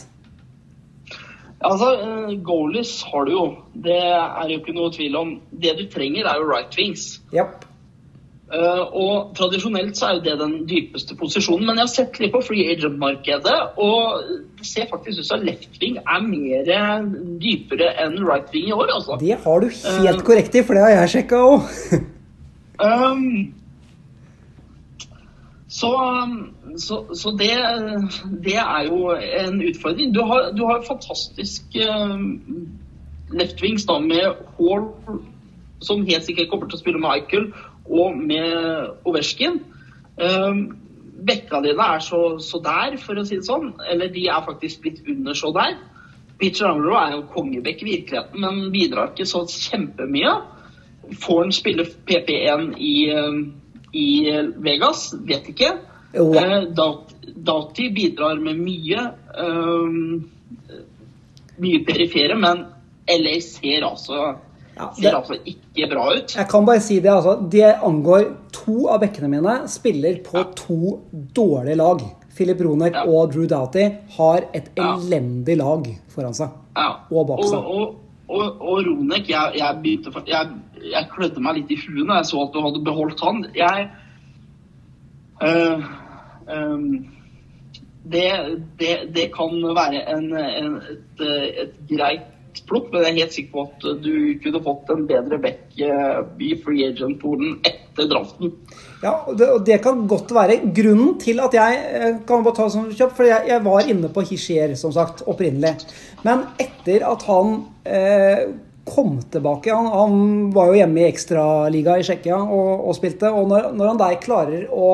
Altså, 1.64 1.88
eh, 2.00 2.36
Goalies 2.46 3.02
har 3.02 3.24
du 3.24 3.32
jo. 3.32 3.46
Det 3.74 3.96
er 3.98 4.50
jo 4.50 4.60
ikke 4.60 4.76
noe 4.76 4.92
tvil 4.94 5.16
om. 5.18 5.32
Det 5.50 5.74
du 5.78 5.88
trenger, 5.90 6.26
er 6.26 6.38
jo 6.38 6.46
right 6.46 6.78
wings. 6.78 7.20
Yep. 7.34 7.64
Uh, 8.48 8.86
og 8.96 9.34
tradisjonelt 9.36 9.98
så 9.98 10.06
er 10.06 10.14
jo 10.16 10.22
det 10.24 10.36
den 10.40 10.54
dypeste 10.70 11.16
posisjonen. 11.18 11.66
Men 11.66 11.76
jeg 11.76 11.84
har 11.84 11.90
sett 11.92 12.20
litt 12.22 12.32
på 12.32 12.40
free 12.46 12.64
agent-markedet, 12.72 13.56
og 13.76 14.22
det 14.56 14.68
ser 14.70 14.88
faktisk 14.88 15.20
ut 15.20 15.28
som 15.28 15.44
left 15.44 15.76
wing 15.82 15.98
er 16.00 16.22
mer 16.24 16.70
dypere 17.42 17.90
enn 18.06 18.16
right 18.24 18.48
wing 18.54 18.70
i 18.70 18.72
år, 18.72 18.88
altså. 18.94 19.18
Det 19.20 19.36
har 19.44 19.60
du 19.60 19.68
helt 19.68 20.24
korrekt 20.24 20.56
i, 20.56 20.64
for 20.64 20.78
det 20.78 20.86
har 20.86 20.94
jeg 20.94 21.12
sjekka 21.18 21.42
òg. 21.50 21.68
Um, 22.78 23.57
så 25.78 25.92
så, 26.78 27.14
så 27.14 27.30
det, 27.38 27.54
det 28.44 28.56
er 28.56 28.84
jo 28.88 29.10
en 29.14 29.62
utfordring. 29.62 30.14
Du 30.14 30.22
har, 30.22 30.52
du 30.56 30.64
har 30.66 30.84
fantastisk 30.86 31.62
um, 31.88 32.40
left 33.32 33.62
wings 33.62 33.86
da 33.88 33.98
med 33.98 34.42
Hall, 34.58 34.88
som 35.80 36.06
helt 36.06 36.26
sikkert 36.26 36.50
kommer 36.50 36.68
til 36.68 36.78
å 36.78 36.82
spille 36.82 37.00
med 37.00 37.08
Michael, 37.08 37.50
og 37.88 38.18
med 38.18 39.08
Ovesjkin. 39.08 39.62
Um, 40.20 40.62
Bekka 41.26 41.62
dine 41.64 41.82
er 41.96 42.02
så, 42.04 42.38
så 42.38 42.60
der, 42.62 42.98
for 43.02 43.18
å 43.18 43.24
si 43.26 43.40
det 43.40 43.48
sånn. 43.48 43.72
Eller 43.90 44.12
de 44.14 44.28
er 44.30 44.44
faktisk 44.46 44.84
blitt 44.84 45.00
under 45.08 45.34
så 45.34 45.50
der. 45.56 45.78
Peter 46.38 46.68
Angelo 46.68 46.94
er 46.94 47.16
jo 47.16 47.24
kongebekk 47.32 47.82
i 47.82 47.88
virkeligheten, 47.88 48.44
men 48.44 48.68
bidrar 48.74 49.10
ikke 49.10 49.26
så 49.26 49.42
kjempemye. 49.50 50.36
Får 51.18 51.40
han 51.42 51.54
spille 51.56 51.88
PP1 52.06 52.70
i, 52.76 52.94
um, 53.18 53.40
i 53.92 54.08
Vegas? 54.64 55.14
Vet 55.28 55.48
ikke. 55.54 55.72
Jo. 56.14 56.32
Eh, 56.34 56.64
Dat- 56.74 57.14
Dati 57.44 57.90
bidrar 57.94 58.38
med 58.40 58.56
mye. 58.58 59.02
Um, 59.38 60.30
mye 61.58 61.80
perifere, 61.86 62.36
men 62.38 62.64
LA 63.08 63.40
ser 63.44 63.84
altså, 63.88 64.34
Ja, 64.78 64.92
ser 64.94 65.16
altså 65.18 65.34
ikke 65.44 65.88
bra 65.90 66.04
ut. 66.14 66.34
Jeg 66.36 66.46
kan 66.48 66.64
bare 66.66 66.80
si 66.80 67.00
det, 67.02 67.10
altså. 67.10 67.32
Det 67.50 67.64
angår 67.82 68.28
to 68.54 68.86
av 68.88 69.00
bekkene 69.02 69.28
mine 69.32 69.56
spiller 69.68 70.20
på 70.22 70.44
to 70.54 71.00
dårlige 71.34 71.76
lag. 71.80 72.04
Philip 72.36 72.60
Ronek 72.62 72.94
Ja. 72.94 73.02
og 73.10 73.32
Drew 73.32 73.46
Doughty 73.50 73.88
har 74.16 74.44
et 74.54 74.68
Ja. 74.76 74.94
elendig 74.96 75.56
lag 75.58 75.82
foran 76.08 76.34
seg. 76.34 76.48
Ja. 76.76 76.92
Og 77.10 77.26
bak 77.26 77.42
seg. 77.44 77.54
Og, 77.58 77.64
og, 77.66 77.96
og, 78.28 78.60
og 78.62 78.86
Ronek, 78.86 79.28
jeg, 79.28 79.52
jeg, 79.58 79.80
begynte, 79.82 80.22
jeg, 80.28 80.46
jeg 80.84 81.10
klødde 81.14 81.42
meg 81.44 81.60
litt 81.60 81.74
i 81.74 81.80
huet 81.80 82.06
når 82.06 82.20
jeg 82.20 82.30
så 82.30 82.42
at 82.44 82.54
du 82.54 82.60
hadde 82.64 82.84
beholdt 82.86 83.22
han. 83.26 83.44
Jeg 83.56 83.88
øh, 85.48 85.86
øhm, 86.54 86.90
det, 88.08 88.26
det, 88.80 88.96
det 89.14 89.28
kan 89.34 89.62
være 89.76 90.02
en, 90.16 90.32
en, 90.36 90.76
et, 90.94 91.24
et 91.64 91.78
greit 91.90 92.34
plukk, 92.66 92.90
men 92.92 93.02
jeg 93.02 93.10
er 93.10 93.18
helt 93.20 93.34
sikker 93.36 93.52
på 93.54 93.64
at 93.66 94.04
du 94.04 94.14
kunne 94.42 94.62
fått 94.64 94.92
en 94.94 95.06
bedre 95.08 95.38
back 95.42 95.80
øh, 95.84 96.22
i 96.42 96.54
free 96.64 96.88
agent-polen 96.88 97.58
etter 97.66 98.08
draften. 98.10 98.54
Ja, 99.02 99.12
og 99.28 99.38
det, 99.38 99.50
og 99.52 99.66
det 99.66 99.80
kan 99.84 100.06
godt 100.10 100.32
være 100.34 100.60
grunnen 100.74 101.18
til 101.22 101.40
at 101.44 101.54
jeg 101.54 101.82
eh, 101.94 102.16
kan 102.26 102.42
bare 102.46 102.56
ta 102.56 102.68
sånn 102.72 102.90
kjøp, 102.90 103.14
for 103.14 103.28
jeg, 103.28 103.46
jeg 103.50 103.64
var 103.66 103.90
inne 103.92 104.10
på 104.14 104.24
Hishier, 104.26 104.74
som 104.80 104.94
sagt, 104.94 105.22
opprinnelig. 105.30 105.76
Men 106.26 106.48
etter 106.58 107.06
at 107.06 107.26
han 107.28 107.54
eh, 107.86 108.48
kom 108.90 109.16
tilbake 109.32 109.74
han, 109.74 109.86
han 109.92 110.18
var 110.54 110.70
jo 110.70 110.78
hjemme 110.80 111.02
i 111.02 111.06
ekstraliga 111.08 111.96
i 111.98 112.04
Tsjekkia 112.06 112.38
og, 112.42 112.84
og 112.88 112.96
spilte. 112.98 113.30
Og 113.30 113.48
når, 113.50 113.70
når 113.78 113.92
han 113.92 114.02
der 114.02 114.20
klarer 114.22 114.66
å 114.72 114.90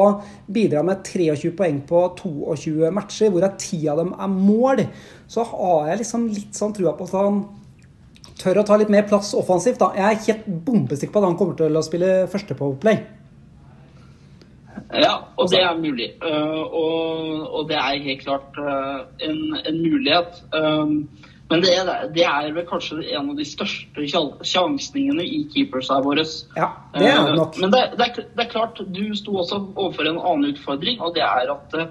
bidra 0.53 0.85
med 0.87 1.03
23 1.07 1.53
poeng 1.59 1.83
på 1.89 2.05
22 2.21 2.93
matcher, 2.95 3.33
hvorav 3.35 3.59
10 3.59 3.91
av 3.93 4.01
dem 4.03 4.15
er 4.15 4.33
mål, 4.33 4.87
så 5.31 5.47
har 5.51 5.91
jeg 5.93 6.03
liksom 6.05 6.31
litt 6.33 6.57
sånn 6.59 6.75
trua 6.77 6.95
på 6.99 7.09
at 7.09 7.19
han 7.19 7.45
tør 8.41 8.61
å 8.61 8.67
ta 8.67 8.79
litt 8.81 8.93
mer 8.93 9.07
plass 9.09 9.33
offensivt. 9.39 9.81
da. 9.83 9.93
Jeg 9.97 10.07
er 10.07 10.25
helt 10.29 10.49
bombesikker 10.67 11.15
på 11.15 11.23
at 11.23 11.29
han 11.31 11.39
kommer 11.41 11.59
til 11.59 11.77
å 11.77 11.85
spille 11.87 12.25
første 12.31 12.57
på 12.59 12.75
Play. 12.83 13.03
Ja, 14.95 15.15
og 15.41 15.49
det 15.51 15.61
er 15.63 15.79
mulig. 15.79 16.11
Uh, 16.23 16.63
og, 16.67 17.47
og 17.49 17.69
det 17.71 17.79
er 17.79 18.03
helt 18.05 18.25
klart 18.27 18.59
uh, 18.59 19.07
en, 19.23 19.41
en 19.65 19.79
mulighet. 19.81 20.43
Men 21.51 21.61
det 21.61 21.75
er, 21.77 21.89
det 22.15 22.25
er 22.25 22.53
vel 22.57 22.65
kanskje 22.67 23.03
en 23.13 23.31
av 23.31 23.37
de 23.37 23.45
største 23.45 24.07
sjansningene 24.49 25.25
i 25.27 25.43
keepersa 25.53 26.01
våre. 26.05 26.25
Ja, 26.57 26.71
det 26.95 27.11
er 27.11 27.27
det 27.29 27.37
nok. 27.37 27.59
Eh, 27.59 27.61
Men 27.61 27.75
det, 27.75 27.83
det, 27.99 28.07
er, 28.07 28.29
det 28.33 28.45
er 28.47 28.51
klart, 28.51 28.81
du 28.81 29.05
sto 29.19 29.37
også 29.43 29.61
overfor 29.75 30.09
en 30.09 30.21
annen 30.21 30.55
utfordring, 30.55 31.03
og 31.05 31.15
det 31.19 31.25
er 31.27 31.53
at 31.53 31.77
eh, 31.79 31.91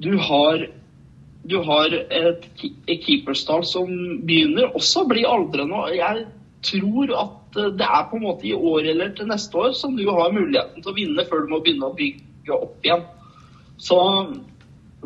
du 0.00 0.14
har 0.18 0.66
du 1.50 1.56
har 1.64 1.94
et, 1.96 2.42
et 2.60 3.00
keeperstall 3.00 3.64
som 3.64 3.88
begynner 4.28 4.74
også 4.76 5.04
å 5.04 5.08
bli 5.08 5.22
aldrende. 5.24 5.76
og 5.76 5.94
Jeg 5.96 6.26
tror 6.66 7.14
at 7.16 7.60
eh, 7.60 7.72
det 7.80 7.86
er 7.86 8.08
på 8.10 8.18
en 8.18 8.26
måte 8.26 8.48
i 8.48 8.56
år 8.56 8.90
eller 8.94 9.14
til 9.16 9.30
neste 9.30 9.56
år 9.60 9.72
som 9.76 9.96
du 9.96 10.04
har 10.08 10.34
muligheten 10.36 10.82
til 10.82 10.92
å 10.92 10.96
vinne 10.96 11.24
før 11.28 11.44
du 11.44 11.54
må 11.54 11.62
begynne 11.64 11.88
å 11.88 11.96
bygge 11.96 12.56
opp 12.56 12.84
igjen. 12.84 13.04
Så, 13.80 13.98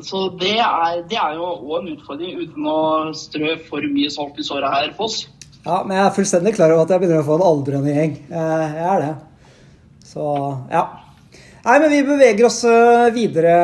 så 0.02 0.24
det, 0.40 0.56
er, 0.58 1.04
det 1.06 1.18
er 1.20 1.36
jo 1.38 1.46
òg 1.52 1.76
en 1.78 1.92
utfordring, 1.92 2.34
uten 2.40 2.66
å 2.66 2.78
strø 3.14 3.54
for 3.68 3.84
mye 3.94 4.10
salt 4.10 4.40
i 4.42 4.46
såret 4.46 4.72
her, 4.72 4.90
Foss. 4.98 5.20
Ja, 5.64 5.78
men 5.86 5.96
jeg 5.96 6.04
er 6.04 6.16
fullstendig 6.16 6.56
klar 6.58 6.74
over 6.74 6.84
at 6.84 6.92
jeg 6.92 7.00
begynner 7.04 7.22
å 7.22 7.28
få 7.28 7.38
en 7.38 7.46
aldrende 7.46 7.94
gjeng. 7.94 8.18
Eh, 8.28 8.74
Jeg 8.74 8.88
er 8.90 9.04
det. 9.04 9.14
Så 10.04 10.26
ja. 10.72 10.82
Nei, 11.64 11.78
men 11.80 11.88
vi 11.94 12.02
beveger 12.04 12.44
oss 12.50 12.58
eh, 12.68 13.06
videre. 13.14 13.54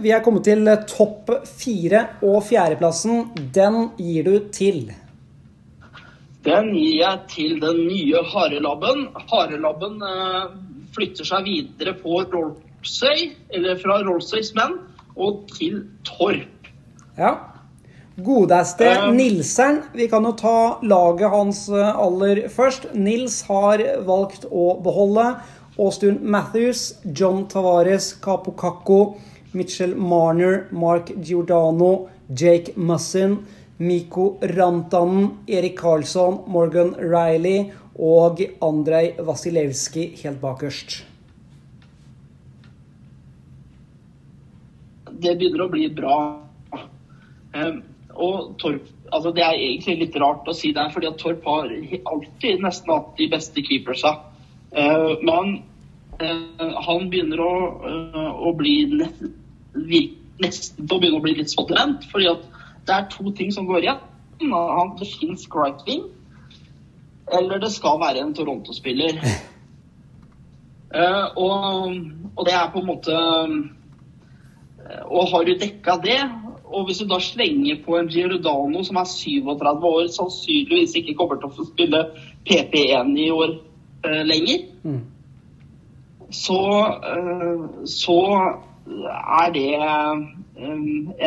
Vi 0.00 0.14
er 0.14 0.22
kommet 0.24 0.46
til 0.48 0.64
eh, 0.70 0.86
topp 0.88 1.34
fire, 1.50 2.06
og 2.24 2.38
fjerdeplassen, 2.48 3.26
den 3.52 3.90
gir 3.98 4.30
du 4.30 4.38
til. 4.54 4.86
Den 6.46 6.70
gir 6.72 7.02
jeg 7.02 7.20
til 7.34 7.58
den 7.62 7.84
nye 7.90 8.22
harelabben. 8.32 9.04
Harelabben 9.30 10.00
flytter 10.96 11.28
seg 11.28 11.44
videre 11.46 11.92
på 12.00 12.22
Rolfsøy, 12.32 13.28
eller 13.54 13.76
fra 13.82 14.00
Rolfsøys 14.08 14.54
menn, 14.56 14.78
og 15.16 15.48
til 15.52 15.84
Torp. 16.04 16.68
Ja. 17.18 17.34
Godeste 18.16 18.84
Um, 19.08 19.16
Nilseren. 19.16 19.82
Vi 19.94 20.06
kan 20.08 20.24
jo 20.24 20.32
ta 20.36 20.78
laget 20.82 21.30
hans 21.32 21.68
eh, 21.68 21.96
aller 21.96 22.48
først. 22.48 22.90
Nils 22.94 23.42
har 23.48 23.80
valgt 24.04 24.44
å 24.50 24.76
beholde 24.84 25.40
Austin 25.78 26.18
Matthews, 26.20 26.98
John 27.04 27.46
Tavares, 27.48 28.12
Capo 28.20 28.52
Caco, 28.52 29.16
Mitchell 29.52 29.94
Marner, 29.96 30.66
Mark 30.70 31.08
Giordano, 31.22 32.08
Jake 32.28 32.76
Mussin, 32.76 33.38
Miko 33.78 34.38
Rantanen, 34.42 35.38
Erik 35.48 35.78
Karlsson, 35.80 36.42
Morgan 36.46 36.94
Riley 37.00 37.72
og 37.96 38.44
Andrej 38.60 39.16
Vasilevskij 39.18 40.20
helt 40.22 40.40
bakerst. 40.40 41.11
Det 45.22 45.36
begynner 45.38 45.64
å 45.64 45.72
bli 45.72 45.86
bra. 45.94 46.18
Eh, 47.54 47.78
og 48.12 48.56
Torp 48.60 48.88
altså 49.12 49.32
Det 49.36 49.44
er 49.44 49.60
egentlig 49.60 49.98
litt 50.00 50.16
rart 50.20 50.48
å 50.48 50.54
si 50.56 50.72
det, 50.72 50.86
fordi 50.92 51.10
at 51.10 51.18
Torp 51.20 51.44
har 51.44 51.68
alltid 51.68 52.62
nesten 52.64 52.94
hatt 52.94 53.12
de 53.18 53.28
beste 53.32 53.64
keepersa. 53.66 54.14
Eh, 54.72 55.10
men 55.20 55.58
eh, 56.18 56.78
han 56.86 57.10
begynner 57.12 57.42
å, 57.44 57.52
eh, 57.90 58.30
å 58.32 58.54
bli 58.56 58.76
nesten 58.88 60.88
å 60.88 60.98
begynne 60.98 61.20
å 61.20 61.24
bli 61.24 61.36
litt 61.38 61.52
spotterent, 61.52 62.08
fordi 62.12 62.30
at 62.32 62.48
det 62.88 62.96
er 62.96 63.06
to 63.12 63.30
ting 63.36 63.52
som 63.54 63.68
går 63.68 63.84
igjen. 63.84 64.02
Han, 64.50 64.96
det 64.98 65.06
fins 65.20 65.44
right 65.54 65.84
wing, 65.86 66.08
eller 67.36 67.60
det 67.62 67.70
skal 67.70 68.00
være 68.02 68.24
en 68.24 68.36
Toronto-spiller. 68.36 69.22
Eh, 70.92 71.26
og, 71.40 71.94
og 72.36 72.42
det 72.44 72.52
er 72.52 72.66
på 72.68 72.82
en 72.82 72.84
måte 72.84 73.14
eh, 73.16 73.52
Og 75.10 75.28
har 75.30 75.44
du 75.46 75.52
dekka 75.58 75.96
det, 76.04 76.18
og 76.72 76.86
hvis 76.88 77.02
du 77.02 77.06
da 77.08 77.18
slenger 77.20 77.82
på 77.84 77.98
en 77.98 78.08
Giordano 78.10 78.82
som 78.86 78.98
er 79.00 79.08
37 79.08 79.88
år, 79.88 80.06
sannsynligvis 80.16 80.96
ikke 80.98 81.16
kommer 81.18 81.40
til 81.40 81.50
å 81.50 81.66
spille 81.68 82.02
PP1 82.48 83.12
i 83.20 83.28
år 83.34 83.54
eh, 84.06 84.22
lenger, 84.26 84.64
så, 86.32 86.60
eh, 87.12 87.64
så 87.84 88.18
er 89.42 89.52
det 89.54 89.68
eh, 89.76 90.22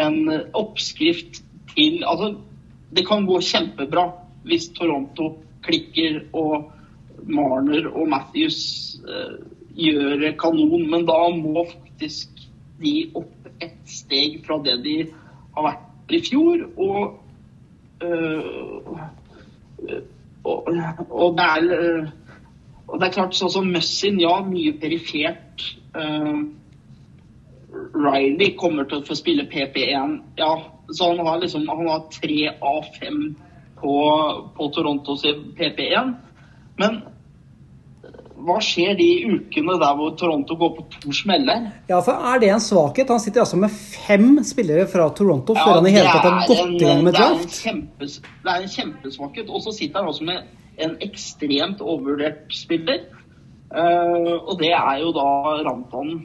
en 0.01 0.17
oppskrift 0.53 1.43
til 1.75 2.03
Altså, 2.07 2.35
det 2.95 3.05
kan 3.07 3.27
gå 3.27 3.39
kjempebra 3.43 4.07
hvis 4.45 4.69
Toronto 4.77 5.35
klikker 5.65 6.21
og 6.33 6.71
Marner 7.25 7.87
og 7.91 8.09
Matthews 8.09 8.59
eh, 9.05 9.37
gjør 9.75 10.29
kanon, 10.39 10.89
men 10.89 11.07
da 11.07 11.19
må 11.35 11.65
faktisk 11.69 12.45
de 12.81 12.97
opp 13.15 13.34
et 13.63 13.77
steg 13.89 14.41
fra 14.45 14.59
det 14.63 14.79
de 14.83 14.95
har 15.55 15.67
vært 15.69 16.13
i 16.15 16.21
fjor. 16.25 16.65
Og, 16.77 17.15
øh, 18.03 18.43
og, 20.43 20.69
og, 21.09 21.37
det 21.37 21.45
er, 21.45 21.71
øh, 21.79 22.07
og 22.87 22.99
det 22.99 23.07
er 23.07 23.15
klart, 23.15 23.37
sånn 23.37 23.53
som 23.53 23.71
Mussin, 23.71 24.19
ja, 24.21 24.37
mye 24.45 24.75
perifert. 24.81 25.65
øh, 25.95 26.45
Riley 27.95 28.55
kommer 28.59 28.87
til 28.87 29.01
å 29.01 29.07
få 29.07 29.17
spille 29.17 29.47
PP1. 29.51 30.19
Ja, 30.39 30.53
så 30.91 31.09
han 31.11 31.25
har 31.27 31.41
liksom 31.41 31.67
han 31.67 31.87
har 31.89 32.05
tre 32.13 32.39
av 32.53 32.87
fem 32.99 33.35
på, 33.81 33.95
på 34.57 34.69
Torontos 34.75 35.25
PP1. 35.57 36.13
Men 36.79 37.01
hva 38.45 38.57
skjer 38.63 38.93
de 38.99 39.07
ukene 39.35 39.75
der 39.81 39.95
hvor 39.97 40.13
Toronto 40.19 40.55
går 40.59 40.71
på 40.77 40.85
to 40.93 41.13
smeller? 41.13 41.65
Ja, 41.89 41.99
for 42.05 42.13
Er 42.33 42.39
det 42.43 42.49
en 42.53 42.59
svakhet? 42.63 43.09
Han 43.09 43.19
sitter 43.23 43.41
altså 43.43 43.57
med 43.57 43.69
fem 43.73 44.37
spillere 44.43 44.85
fra 44.91 45.09
Toronto 45.17 45.55
før 45.57 45.79
han 45.79 45.87
i 45.89 45.95
hele 45.95 46.11
tatt 46.13 46.27
har 46.29 46.47
gått 46.47 46.75
i 46.75 46.83
gang 46.85 47.03
med 47.03 47.13
det 47.13 47.21
er 47.21 47.31
en 47.31 47.37
draft. 47.39 47.57
kjempes- 47.65 48.19
Det 48.21 48.51
er 48.53 48.61
en 48.61 48.69
kjempesvakhet. 48.77 49.49
Og 49.49 49.61
så 49.65 49.73
sitter 49.73 49.99
han 49.99 50.09
også 50.13 50.23
med 50.23 50.43
en 50.77 50.95
ekstremt 51.01 51.81
overvurdert 51.81 52.45
spiller. 52.53 53.05
Uh, 53.75 54.37
og 54.47 54.59
det 54.59 54.71
er 54.71 54.99
jo 55.01 55.11
da 55.15 55.25
Rantanen. 55.65 56.23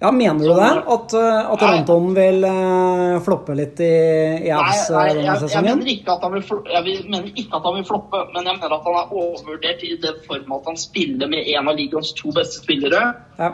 Ja, 0.00 0.10
Mener 0.12 0.40
du 0.40 0.54
det? 0.56 0.68
At, 0.94 1.12
uh, 1.12 1.52
at. 1.52 1.62
Ranton 1.62 2.14
vil 2.16 2.44
uh, 2.44 3.18
floppe 3.20 3.52
litt 3.58 3.82
i, 3.84 3.90
i 4.48 4.48
uh, 4.48 4.62
nei 4.64 5.10
denne 5.10 5.26
jeg, 5.26 5.50
jeg, 5.52 5.64
mener 5.66 5.90
ikke 5.92 6.14
at 6.14 6.24
han 6.24 6.36
vil, 6.38 6.44
jeg 6.72 7.02
mener 7.12 7.28
ikke 7.34 7.58
at 7.58 7.68
han 7.68 7.76
vil 7.76 7.84
floppe, 7.90 8.22
men 8.32 8.48
jeg 8.48 8.56
mener 8.56 8.76
at 8.78 8.86
han 8.88 8.96
er 9.02 9.12
overvurdert 9.12 9.84
i 9.84 9.92
den 10.00 10.22
form 10.24 10.54
at 10.56 10.70
han 10.72 10.80
spiller 10.80 11.28
med 11.28 11.52
en 11.52 11.68
av 11.68 11.76
ligaens 11.76 12.14
to 12.16 12.32
beste 12.32 12.62
spillere. 12.64 13.02
Ja. 13.36 13.52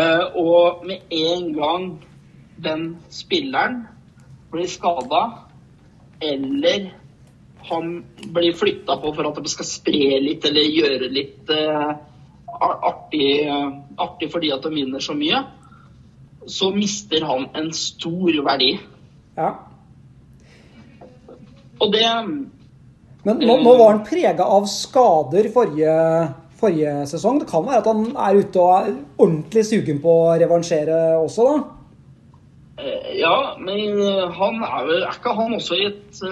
Uh, 0.00 0.24
og 0.40 0.88
med 0.88 1.04
en 1.12 1.50
gang 1.56 1.86
den 2.64 2.88
spilleren 3.12 3.82
blir 4.52 4.72
skada, 4.72 5.22
eller 6.24 6.90
han 7.68 8.04
blir 8.32 8.56
flytta 8.56 8.96
på 9.02 9.12
for 9.12 9.28
at 9.28 9.40
det 9.42 9.52
skal 9.52 9.68
spre 9.68 10.20
litt 10.22 10.44
eller 10.48 10.68
gjøre 10.70 11.08
litt 11.12 11.50
eh, 11.50 11.88
ar- 11.90 11.98
artig, 12.60 13.28
eh, 13.46 13.70
artig 13.98 14.30
fordi 14.32 14.50
at 14.54 14.62
de 14.62 14.72
vinner 14.74 15.00
så 15.02 15.14
mye, 15.16 15.42
så 16.46 16.70
mister 16.74 17.24
han 17.26 17.48
en 17.54 17.72
stor 17.72 18.42
verdi. 18.46 18.76
ja. 19.36 19.54
Og 21.80 21.92
det 21.92 22.06
Men 23.26 23.40
nå, 23.42 23.56
nå 23.60 23.72
var 23.76 23.90
han 23.90 24.04
prega 24.06 24.44
av 24.44 24.64
skader 24.70 25.50
forrige, 25.52 25.96
forrige 26.56 26.92
sesong. 27.10 27.40
Det 27.42 27.48
kan 27.50 27.66
være 27.66 27.82
at 27.82 27.88
han 27.90 28.04
er 28.16 28.38
ute 28.38 28.62
og 28.62 28.70
er 28.78 28.94
ordentlig 29.18 29.64
sugen 29.66 29.98
på 30.00 30.14
å 30.22 30.36
revansjere 30.40 31.18
også, 31.18 31.48
da? 31.50 31.56
eh, 32.78 33.18
Ja, 33.18 33.56
men 33.58 34.00
eh, 34.00 34.30
han 34.38 34.62
er 34.62 34.86
vel 34.88 35.02
Er 35.02 35.18
ikke 35.18 35.34
han 35.36 35.52
også 35.58 35.74
i 35.76 35.88
et 35.90 36.22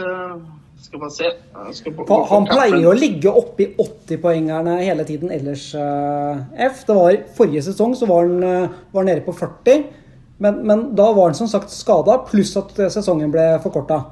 Skal 0.85 1.01
man 1.01 1.11
se 1.11 1.30
skal 1.72 1.95
på, 1.97 2.05
på, 2.05 2.16
han 2.28 2.45
pleier 2.45 2.82
jo 2.82 2.91
å 2.93 2.97
ligge 2.99 3.30
oppi 3.32 3.64
i 3.64 3.85
80-poengerne 3.87 4.76
hele 4.82 5.07
tiden 5.09 5.30
ellers, 5.32 5.70
eh, 5.80 6.43
F. 6.66 6.82
Det 6.85 6.97
var 6.99 7.16
Forrige 7.39 7.62
sesong 7.64 7.95
så 7.97 8.09
var 8.11 8.26
han, 8.26 8.43
eh, 8.45 8.74
var 8.93 9.07
nede 9.09 9.22
på 9.24 9.32
40, 9.32 9.87
men, 10.45 10.59
men 10.68 10.82
da 10.99 11.07
var 11.16 11.30
han 11.30 11.39
som 11.39 11.49
sagt 11.49 11.72
skada, 11.72 12.18
pluss 12.28 12.53
at 12.61 12.76
eh, 12.76 12.93
sesongen 12.93 13.32
ble 13.32 13.47
forkorta. 13.64 14.03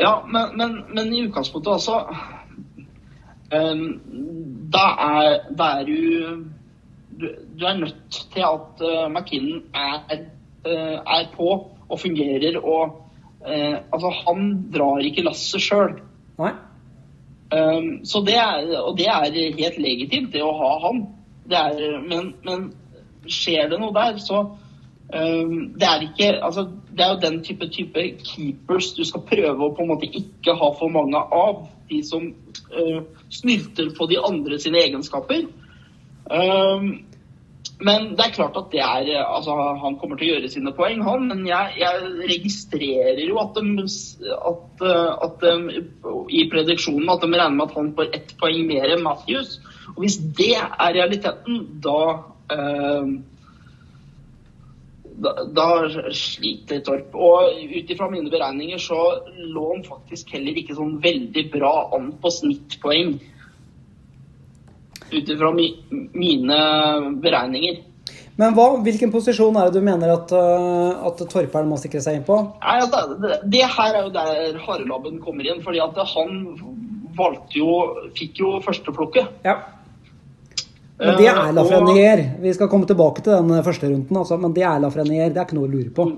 Ja, 0.00 0.16
men, 0.26 0.56
men, 0.58 0.74
men 0.90 1.12
i 1.14 1.22
utgangspunktet 1.28 1.70
altså 1.76 2.00
um, 3.52 3.82
Da 4.72 4.86
er, 5.04 5.34
da 5.54 5.68
er 5.76 5.86
du, 5.86 5.98
du 7.20 7.28
Du 7.60 7.66
er 7.68 7.78
nødt 7.78 8.18
til 8.32 8.42
at 8.48 8.82
uh, 8.82 9.06
McKinnon 9.12 9.62
er, 9.76 10.24
er 10.64 11.28
på 11.36 11.52
og 11.92 12.00
fungerer 12.00 12.56
og 12.58 13.01
eh, 13.46 13.78
Altså, 13.92 14.12
han 14.26 14.52
drar 14.74 15.02
ikke 15.04 15.24
lasset 15.26 15.62
sjøl. 15.62 15.96
Um, 17.52 18.04
så 18.04 18.22
det 18.24 18.36
er, 18.40 18.80
og 18.80 18.96
det 18.98 19.06
er 19.12 19.56
helt 19.58 19.78
legitimt, 19.78 20.32
det 20.32 20.40
å 20.42 20.54
ha 20.56 20.72
han. 20.86 21.02
Det 21.48 21.58
er, 21.58 21.98
men, 22.08 22.32
men 22.46 22.70
skjer 23.28 23.68
det 23.68 23.80
noe 23.80 23.92
der, 23.92 24.16
så 24.22 24.40
um, 25.12 25.52
det, 25.76 25.88
er 25.88 26.06
ikke, 26.06 26.30
altså, 26.40 26.64
det 26.88 27.04
er 27.04 27.12
jo 27.12 27.20
den 27.26 27.38
type, 27.44 27.68
type 27.74 28.06
keepers 28.24 28.92
du 28.96 29.04
skal 29.04 29.26
prøve 29.28 29.66
å 29.66 29.74
på 29.76 29.84
en 29.84 29.92
måte 29.92 30.08
ikke 30.08 30.56
ha 30.56 30.72
for 30.78 30.92
mange 30.94 31.20
av. 31.20 31.66
De 31.92 32.00
som 32.08 32.24
uh, 32.72 33.00
snylter 33.28 33.92
på 33.98 34.08
de 34.08 34.16
andre 34.22 34.56
sine 34.62 34.80
egenskaper. 34.86 35.44
Um, 36.32 37.02
men 37.86 38.12
det 38.16 38.24
er 38.24 38.34
klart 38.36 38.56
at 38.58 38.68
det 38.72 38.80
er 38.84 39.24
altså, 39.24 39.56
Han 39.82 39.96
kommer 40.00 40.18
til 40.18 40.28
å 40.28 40.34
gjøre 40.36 40.50
sine 40.52 40.72
poeng, 40.76 41.02
han. 41.06 41.26
Men 41.30 41.42
jeg, 41.48 41.74
jeg 41.80 42.12
registrerer 42.30 43.22
jo 43.24 43.40
at, 43.42 43.58
de, 43.58 43.86
at, 44.50 44.84
at 45.26 45.42
de, 45.42 45.82
i 46.30 46.46
prediksjonen 46.52 47.10
at 47.12 47.24
de 47.24 47.32
regner 47.32 47.58
med 47.58 47.66
at 47.68 47.76
han 47.78 47.92
får 47.98 48.14
ett 48.18 48.36
poeng 48.40 48.64
mer 48.70 48.94
enn 48.94 49.04
Matthews. 49.06 49.58
Og 49.96 50.04
hvis 50.04 50.20
det 50.38 50.54
er 50.60 50.96
realiteten, 50.96 51.60
da 51.84 51.98
eh, 52.54 53.12
da, 55.22 55.34
da 55.54 55.66
sliter 56.16 56.80
Torp. 56.86 57.14
Og 57.14 57.58
ut 57.62 57.90
ifra 57.92 58.08
mine 58.10 58.30
beregninger 58.32 58.80
så 58.82 58.98
lå 59.52 59.66
han 59.74 59.84
faktisk 59.86 60.32
heller 60.36 60.58
ikke 60.58 60.76
sånn 60.78 60.96
veldig 61.02 61.46
bra 61.52 61.74
an 61.96 62.12
på 62.22 62.32
snittpoeng 62.32 63.16
ut 65.14 65.32
ifra 65.34 65.50
mi, 65.54 65.70
mine 66.12 66.60
beregninger. 67.22 67.80
Men 68.40 68.54
hva, 68.56 68.68
hvilken 68.84 69.12
posisjon 69.12 69.56
er 69.60 69.68
det 69.68 69.80
du 69.80 69.84
mener 69.84 70.14
at, 70.14 70.32
uh, 70.32 71.04
at 71.08 71.20
Torperen 71.28 71.68
må 71.68 71.76
sikre 71.80 72.00
seg 72.02 72.18
inn 72.18 72.24
på? 72.26 72.38
Nei, 72.62 72.78
altså, 72.80 73.18
det, 73.20 73.42
det, 73.52 73.66
her 73.74 73.98
er 73.98 74.06
jo 74.06 74.14
der 74.14 74.56
Harelabben 74.64 75.20
kommer 75.22 75.46
inn. 75.46 75.60
fordi 75.64 75.82
at 75.84 76.00
han 76.14 76.40
valgte 77.18 77.60
jo 77.60 77.76
Fikk 78.16 78.40
jo 78.40 78.56
førsteplukket. 78.64 79.44
Ja. 79.44 79.58
Men 81.02 81.18
det 81.18 81.28
er 81.28 81.52
Lafrenier. 81.56 82.24
Vi 82.40 82.52
skal 82.56 82.70
komme 82.72 82.88
tilbake 82.88 83.24
til 83.24 83.34
den 83.34 83.64
første 83.66 83.90
runden, 83.90 84.16
altså. 84.16 84.38
Men 84.40 84.54
det 84.56 84.64
er 84.64 84.80
Lafrenier. 84.80 85.32
Det 85.32 85.40
er 85.40 85.48
ikke 85.48 85.58
noe 85.58 85.68
å 85.68 85.72
lure 85.72 85.92
på. 85.92 86.08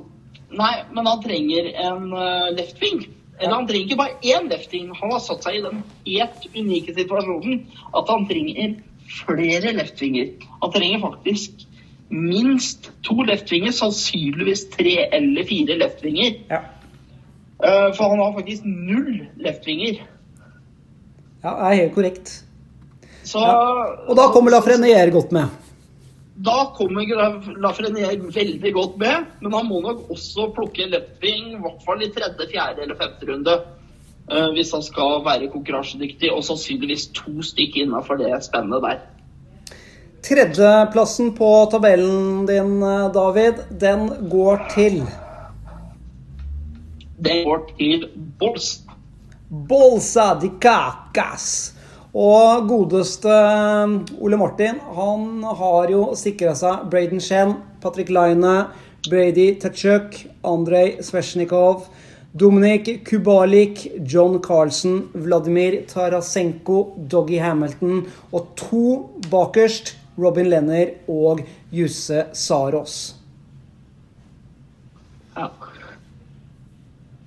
Nei, 0.55 0.75
men 0.95 1.09
han 1.09 1.23
trenger 1.25 1.71
en 1.83 2.11
left 2.55 2.83
wing. 2.83 3.01
Eller 3.45 3.59
han 3.59 3.69
trenger 3.69 3.91
ikke 3.91 4.01
bare 4.01 4.17
én 4.25 4.49
lefting. 4.49 4.89
Han 4.97 5.13
har 5.13 5.21
satt 5.21 5.45
seg 5.45 5.59
i 5.59 5.63
den 5.65 5.83
helt 6.09 6.47
unike 6.55 6.97
situasjonen 6.97 7.65
at 7.93 8.11
han 8.13 8.27
trenger 8.31 8.77
flere 9.21 9.75
leftvinger. 9.77 10.31
Han 10.63 10.73
trenger 10.73 11.03
faktisk 11.05 11.67
minst 12.15 12.91
to 13.05 13.17
leftvinger, 13.27 13.75
sannsynligvis 13.75 14.69
tre 14.73 14.97
eller 15.13 15.47
fire 15.49 15.77
leftvinger. 15.81 16.41
Ja. 16.51 16.63
Uh, 17.65 17.91
for 17.97 18.11
han 18.13 18.21
har 18.21 18.35
faktisk 18.39 18.65
null 18.67 19.27
leftvinger. 19.41 20.03
Ja, 21.45 21.53
det 21.53 21.69
er 21.69 21.79
helt 21.83 21.95
korrekt. 21.95 22.33
Så, 23.25 23.41
ja. 23.41 23.61
Og 24.09 24.17
da 24.19 24.29
kommer 24.33 24.53
Lafreniere 24.53 25.13
godt 25.13 25.33
med? 25.33 25.53
Da 26.35 26.73
kommer 26.75 27.07
Lafrenier 27.63 28.19
veldig 28.35 28.73
godt 28.75 28.99
med, 28.99 29.27
men 29.41 29.55
han 29.55 29.69
må 29.69 29.81
nok 29.85 30.11
også 30.11 30.49
plukke 30.57 30.89
leftving, 30.91 31.53
i 31.55 31.61
hvert 31.63 31.85
fall 31.87 32.03
i 32.03 32.11
tredje, 32.11 32.49
fjerde 32.51 32.83
eller 32.83 32.99
femte 32.99 33.29
runde. 33.31 33.57
Uh, 34.25 34.51
hvis 34.57 34.73
han 34.73 34.83
skal 34.83 35.21
være 35.27 35.51
konkurransedyktig, 35.53 36.33
og 36.33 36.43
sannsynligvis 36.47 37.11
to 37.15 37.43
stykker 37.45 37.85
innafor 37.85 38.19
det 38.19 38.33
spennet 38.43 38.83
der. 38.83 39.03
Tredjeplassen 40.25 41.35
på 41.37 41.51
tabellen 41.71 42.47
din, 42.49 42.81
David, 43.15 43.61
den 43.81 44.09
går 44.33 44.65
til 44.73 45.03
Den 47.21 47.45
går 47.45 47.67
til 47.77 48.09
Bolsa. 48.41 48.97
Bolsa 49.69 50.35
de 50.41 50.51
Cacas. 50.61 51.74
Og 52.15 52.69
godeste 52.71 53.35
Ole 54.23 54.39
Martin, 54.39 54.79
han 54.79 55.43
har 55.59 55.91
jo 55.91 56.13
sikra 56.15 56.53
seg 56.55 56.87
Braden 56.93 57.19
Shen, 57.19 57.57
Patrick 57.83 58.13
Line, 58.15 58.69
Brady 59.09 59.49
Tetchuk, 59.59 60.21
Andrej 60.47 61.01
Svesjnikov, 61.03 61.89
Dominik 62.39 63.03
Kubalik, 63.09 63.83
John 64.07 64.39
Carlsen, 64.39 65.09
Vladimir 65.13 65.81
Tarasenko, 65.91 66.95
Doggy 67.11 67.43
Hamilton 67.43 68.07
og 68.31 68.55
to 68.63 68.87
bakerst, 69.31 69.97
Robin 70.15 70.47
Lenner 70.47 70.95
og 71.11 71.43
Jusse 71.75 72.29
Saros. 72.33 73.17
Ja. 75.35 75.51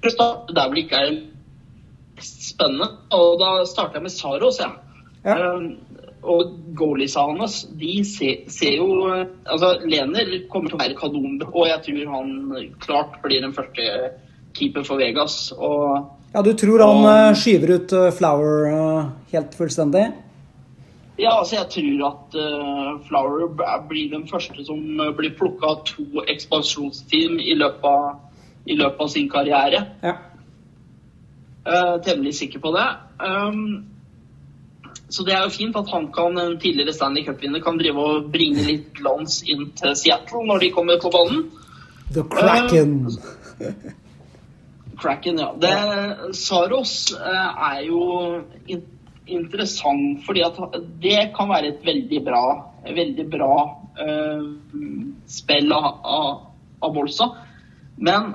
Der 0.08 0.70
vel 0.70 0.86
ikke 0.86 0.96
er 0.96 1.18
spennende. 2.24 2.90
Og 3.16 3.40
da 3.42 3.52
starter 3.70 4.00
jeg 4.00 4.08
med 4.08 4.16
Saros, 4.16 4.60
ja. 4.62 4.72
ja. 5.26 5.38
Um, 5.56 5.76
og 6.28 6.54
goaliesene 6.76 7.44
hans, 7.44 7.62
de 7.80 8.02
ser, 8.08 8.44
ser, 8.52 8.78
jo 8.80 9.06
Altså, 9.08 9.78
Lener 9.88 10.34
kommer 10.52 10.72
til 10.72 10.80
å 10.80 10.82
være 10.82 10.98
kanon, 10.98 11.40
og 11.48 11.68
jeg 11.70 11.84
tror 11.86 12.14
han 12.18 12.32
klart 12.84 13.20
blir 13.24 13.44
den 13.46 13.56
første 13.56 14.14
keeper 14.58 14.86
for 14.88 15.00
Vegas. 15.00 15.52
Og, 15.54 16.08
ja, 16.34 16.44
du 16.44 16.54
tror 16.58 16.84
han 16.84 17.04
og, 17.04 17.10
eh, 17.12 17.34
skyver 17.38 17.76
ut 17.78 17.94
eh, 17.94 18.14
Flower 18.18 18.72
uh, 18.74 19.12
helt 19.32 19.56
fullstendig? 19.58 20.08
Ja, 21.18 21.32
altså 21.40 21.58
jeg 21.58 21.70
tror 21.74 22.04
at 22.12 22.36
uh, 22.38 22.90
Flower 23.08 23.48
blir 23.90 24.12
den 24.12 24.28
første 24.30 24.66
som 24.66 24.82
blir 25.18 25.34
plukka 25.38 25.72
av 25.72 25.84
to 25.88 26.26
ekspansjonsteam 26.28 27.40
i 27.42 27.56
løpet 27.58 27.88
av, 27.90 28.20
i 28.70 28.78
løpet 28.78 29.06
av 29.06 29.14
sin 29.14 29.30
karriere. 29.32 29.86
Ja. 30.04 30.18
Uh, 31.68 31.98
temmelig 32.04 32.36
sikker 32.36 32.60
på 32.64 32.72
det. 32.72 32.88
Um, 33.20 33.86
så 35.10 35.24
det 35.28 35.34
er 35.36 35.44
jo 35.44 35.52
fint 35.52 35.76
at 35.76 35.90
han 35.92 36.06
kan, 36.16 36.38
en 36.40 36.60
tidligere 36.60 36.94
Stanley 36.96 37.26
Cup-vinner 37.26 37.64
kan 37.64 37.80
drive 37.80 38.04
og 38.04 38.30
bringe 38.32 38.64
litt 38.64 38.94
glans 38.96 39.42
inn 39.44 39.66
til 39.76 39.96
Seattle 40.00 40.46
når 40.48 40.64
de 40.64 40.70
kommer 40.76 41.00
på 41.04 41.12
banen. 41.12 41.46
The 42.16 42.24
Kraken. 42.32 42.94
Uh, 43.60 43.74
Kraken, 45.02 45.42
ja. 45.44 45.50
Det, 45.60 45.74
Saros 46.40 46.94
uh, 47.18 47.72
er 47.72 47.82
jo 47.90 48.04
in 48.68 48.86
interessant 49.28 50.22
fordi 50.24 50.40
at 50.40 50.56
det 51.04 51.34
kan 51.36 51.50
være 51.52 51.74
et 51.74 51.82
veldig 51.84 52.22
bra, 52.24 52.44
veldig 52.96 53.26
bra 53.28 53.56
spill 55.28 55.74
av, 55.76 55.88
av, 56.00 56.30
av 56.80 56.94
Bolsa. 56.96 57.28
Men 58.00 58.30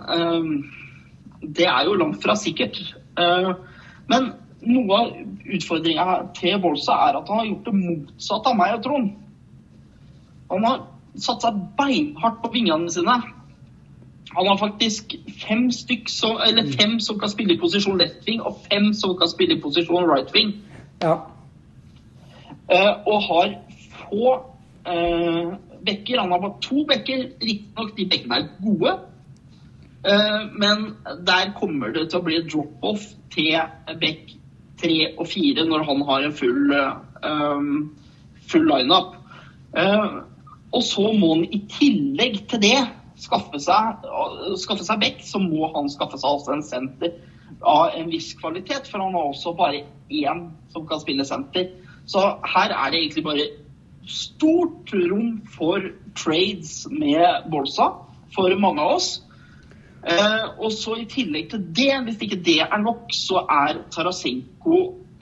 det 1.41 1.65
er 1.65 1.89
jo 1.89 1.97
langt 1.97 2.21
fra 2.21 2.37
sikkert. 2.37 2.77
Men 3.17 4.31
noe 4.63 4.99
av 4.99 5.13
utfordringa 5.57 6.07
til 6.39 6.59
Bolsa 6.63 6.97
er 7.09 7.19
at 7.19 7.29
han 7.29 7.41
har 7.43 7.51
gjort 7.51 7.69
det 7.69 7.77
motsatte 7.77 8.53
av 8.53 8.59
meg 8.59 8.77
og 8.77 8.83
Trond. 8.87 9.13
Han 10.53 10.67
har 10.69 10.83
satt 11.21 11.45
seg 11.45 11.63
beinhardt 11.79 12.41
på 12.43 12.53
vingene 12.55 12.91
sine. 12.93 13.17
Han 14.33 14.49
har 14.49 14.57
faktisk 14.61 15.15
fem 15.43 15.67
som, 15.73 16.39
eller 16.47 16.71
fem 16.79 16.99
som 17.01 17.19
kan 17.21 17.33
spille 17.33 17.57
i 17.57 17.61
posisjon 17.61 17.99
left 18.01 18.25
wing, 18.29 18.41
og 18.41 18.63
fem 18.71 18.93
som 18.97 19.17
kan 19.19 19.29
spille 19.29 19.59
i 19.59 19.61
posisjon 19.61 20.09
right 20.09 20.33
wing. 20.35 20.55
Ja. 21.03 21.19
Uh, 22.73 22.93
og 23.07 23.19
har 23.29 23.55
få 23.99 24.37
uh, 24.89 25.53
bekker. 25.85 26.21
Han 26.21 26.33
har 26.33 26.41
bare 26.41 26.61
to 26.65 26.87
bekker. 26.89 27.27
Riktignok 27.43 27.97
de 27.99 28.09
bekkene 28.09 28.41
er 28.41 28.49
gode. 28.63 28.95
Uh, 30.03 30.49
men 30.59 30.97
der 31.27 31.53
kommer 31.59 31.93
det 31.95 32.09
til 32.11 32.19
å 32.19 32.27
bli 32.27 32.41
drop-off 32.51 33.05
til 33.31 33.55
back 34.01 34.33
tre 34.83 34.97
og 35.15 35.29
fire 35.31 35.65
når 35.69 35.85
han 35.87 36.03
har 36.09 36.27
en 36.27 36.35
full, 36.35 36.73
um, 37.23 37.69
full 38.51 38.67
lineup. 38.67 39.15
Uh, 39.77 40.25
og 40.73 40.83
så 40.83 41.13
må 41.15 41.37
han 41.37 41.47
i 41.53 41.63
tillegg 41.71 42.43
til 42.51 42.63
det 42.65 42.79
skaffe 43.23 43.61
seg, 43.63 44.07
skaffe 44.59 44.87
seg 44.87 45.03
back, 45.03 45.21
så 45.25 45.41
må 45.43 45.69
han 45.77 45.91
skaffe 45.93 46.19
seg 46.19 46.39
også 46.39 46.57
en 46.57 46.67
senter 46.67 47.15
av 47.69 47.93
en 47.97 48.11
viss 48.11 48.33
kvalitet. 48.41 48.89
For 48.91 49.03
han 49.03 49.15
har 49.15 49.31
også 49.31 49.55
bare 49.59 49.85
én 50.11 50.47
som 50.73 50.87
kan 50.89 51.03
spille 51.03 51.27
senter. 51.29 51.71
Så 52.09 52.23
her 52.55 52.73
er 52.75 52.91
det 52.91 53.03
egentlig 53.03 53.27
bare 53.29 53.51
stort 54.09 54.91
rom 54.97 55.37
for 55.55 55.85
trades 56.19 56.89
med 56.91 57.47
Bolsa 57.53 57.93
for 58.35 58.57
mange 58.59 58.83
av 58.83 58.97
oss. 58.97 59.13
Eh, 60.03 60.45
og 60.59 60.73
så 60.75 60.97
I 60.99 61.07
tillegg 61.07 61.51
til 61.53 61.63
det, 61.77 61.93
hvis 62.07 62.23
ikke 62.27 62.43
det 62.45 62.59
er 62.65 62.83
nok, 62.83 63.07
så 63.15 63.45
er 63.47 63.85
Tarasenko 63.95 64.81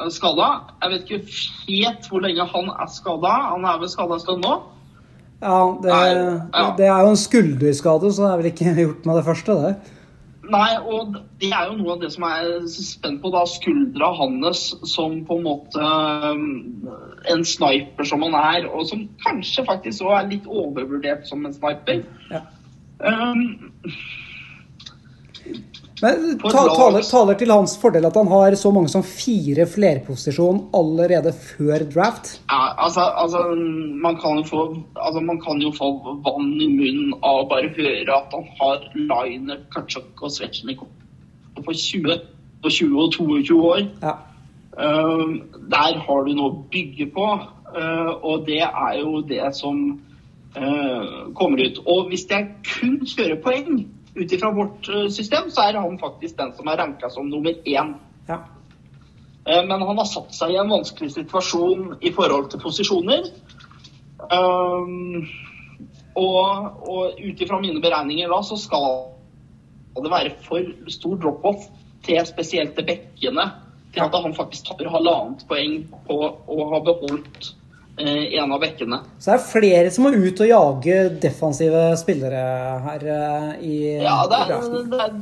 skada. 0.08 0.50
Jeg 0.80 0.92
vet 0.92 1.10
ikke 1.10 1.38
helt 1.68 2.08
hvor 2.08 2.24
lenge 2.24 2.46
han 2.54 2.70
er 2.72 2.92
skada. 2.92 3.32
Han 3.52 3.64
er 3.68 3.80
vel 3.82 3.92
skada 3.92 4.16
en 4.16 4.22
stund 4.24 4.44
nå? 4.46 4.58
Ja 5.40 5.58
det, 5.82 5.92
er, 5.92 6.18
ja 6.52 6.66
det, 6.76 6.86
er 6.86 7.00
jo 7.00 7.12
en 7.14 7.16
skulderskade, 7.16 8.12
så 8.12 8.26
det 8.26 8.30
er 8.30 8.40
vel 8.40 8.50
ikke 8.50 8.74
gjort 8.84 9.06
med 9.08 9.16
det 9.16 9.24
første, 9.24 9.56
det. 9.64 9.96
Nei, 10.50 10.70
og 10.82 11.14
det 11.38 11.52
er 11.54 11.68
jo 11.68 11.76
noe 11.78 11.92
av 11.94 12.00
det 12.02 12.08
som 12.10 12.24
jeg 12.26 12.48
er 12.56 12.64
spent 12.72 13.20
på. 13.22 13.30
da, 13.30 13.44
Skuldra 13.46 14.08
hans 14.18 14.64
som 14.90 15.20
på 15.28 15.36
en 15.38 15.44
måte 15.46 15.90
en 17.30 17.44
sniper 17.46 18.08
som 18.08 18.24
han 18.26 18.34
er, 18.40 18.66
og 18.66 18.88
som 18.90 19.04
kanskje 19.22 19.64
faktisk 19.68 20.08
òg 20.08 20.16
er 20.16 20.32
litt 20.32 20.48
overvurdert 20.50 21.28
som 21.28 21.46
en 21.46 21.54
sniper. 21.54 22.02
Ja. 22.32 22.42
Um, 23.00 23.70
men 26.00 26.38
taler, 26.40 27.02
taler, 27.04 27.36
til 27.36 27.52
hans 27.52 27.74
fordel 27.80 28.06
at 28.08 28.16
han 28.16 28.30
har 28.30 28.54
så 28.56 28.70
mange 28.72 28.88
som 28.92 29.04
fire 29.04 29.66
flerposisjon 29.68 30.62
allerede 30.76 31.32
før 31.36 31.84
draft? 31.92 32.32
Ja, 32.48 32.70
altså, 32.80 33.04
altså, 33.22 33.42
man, 34.04 34.16
kan 34.22 34.40
få, 34.48 34.64
altså 34.96 35.20
man 35.20 35.40
kan 35.44 35.60
jo 35.60 35.72
få 35.76 35.90
vann 36.24 36.54
i 36.56 36.70
munnen 36.72 37.12
av 37.20 37.42
å 37.42 37.48
bare 37.52 37.72
høre 37.76 38.16
at 38.16 38.32
han 38.36 38.48
har 38.60 38.88
Liner, 38.96 39.60
Katsjuk 39.74 40.24
og 40.24 40.32
Svetsjnikov 40.32 40.88
på 41.60 41.76
20, 41.76 42.20
på 42.62 42.72
20 42.72 43.00
og 43.04 43.14
22 43.18 43.60
år. 43.68 43.86
Ja. 44.00 44.16
Um, 44.80 45.42
der 45.68 45.98
har 45.98 46.24
du 46.24 46.32
noe 46.32 46.52
å 46.52 46.60
bygge 46.72 47.10
på, 47.12 47.26
uh, 47.76 48.12
og 48.24 48.46
det 48.46 48.62
er 48.64 49.00
jo 49.02 49.20
det 49.26 49.42
som 49.58 49.82
uh, 50.56 51.28
kommer 51.36 51.60
ut. 51.60 51.82
Og 51.84 52.08
hvis 52.08 52.24
jeg 52.30 52.48
kun 52.64 53.00
kjører 53.04 53.42
poeng 53.44 53.82
ut 54.14 54.32
ifra 54.32 54.50
vårt 54.50 54.88
eh, 54.88 55.08
system, 55.08 55.50
så 55.50 55.68
er 55.68 55.78
han 55.78 55.98
faktisk 55.98 56.38
den 56.38 56.54
som 56.56 56.68
er 56.68 56.80
ranka 56.80 57.10
som 57.10 57.28
nummer 57.30 57.54
én. 57.64 57.94
Ja. 58.28 58.40
Eh, 59.46 59.62
Men 59.66 59.82
han 59.82 59.98
har 59.98 60.08
satt 60.08 60.34
seg 60.34 60.54
i 60.54 60.58
en 60.60 60.72
vanskelig 60.72 61.12
situasjon 61.14 61.96
i 62.00 62.12
forhold 62.12 62.50
til 62.50 62.62
posisjoner. 62.62 63.30
Um, 64.20 65.24
og 66.18 66.88
og 66.90 67.20
ut 67.20 67.40
ifra 67.40 67.60
mine 67.60 67.80
beregninger 67.80 68.28
da, 68.28 68.42
så 68.44 68.58
skal 68.60 69.06
det 69.96 70.10
være 70.12 70.34
for 70.44 70.90
stor 70.92 71.16
drop-off 71.16 71.64
til 72.04 72.20
spesielt 72.26 72.76
til 72.76 72.86
bekkene. 72.86 73.46
Til 73.94 74.04
at 74.04 74.14
han 74.14 74.34
faktisk 74.36 74.68
tar 74.68 74.90
halvannet 74.92 75.46
poeng 75.48 75.80
på 76.06 76.18
å 76.46 76.68
ha 76.74 76.82
beholdt 76.84 77.54
eh, 78.00 78.38
en 78.40 78.52
av 78.54 78.62
bekkene. 78.62 79.00
Så 79.18 79.30
det 79.30 79.36
er 79.36 79.46
flere 79.50 79.92
som 79.94 80.06
må 80.06 80.12
ut 80.16 80.42
og 80.42 80.50
jage 80.50 80.98
defensive 81.22 81.84
spillere 82.00 82.42
her 82.86 83.06
eh, 83.16 83.50
i 83.66 83.76
Ja, 84.02 84.22
det 84.30 84.40
er, 84.46 84.66
det, 84.90 85.00
er, 85.06 85.16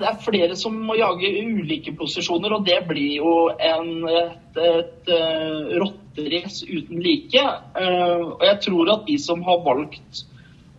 det 0.00 0.08
er 0.10 0.20
flere 0.24 0.58
som 0.58 0.76
må 0.88 0.96
jage 0.98 1.30
ulike 1.44 1.94
posisjoner, 1.98 2.56
og 2.56 2.66
det 2.66 2.80
blir 2.88 3.18
jo 3.20 3.34
en, 3.52 3.90
et, 4.10 4.60
et 4.60 5.10
uh, 5.12 5.74
rotterace 5.82 6.66
uten 6.68 7.02
like. 7.04 7.44
Eh, 7.80 8.24
og 8.24 8.46
jeg 8.48 8.60
tror 8.68 8.94
at 8.96 9.06
de 9.08 9.18
som 9.20 9.44
har 9.46 9.62
valgt 9.66 10.24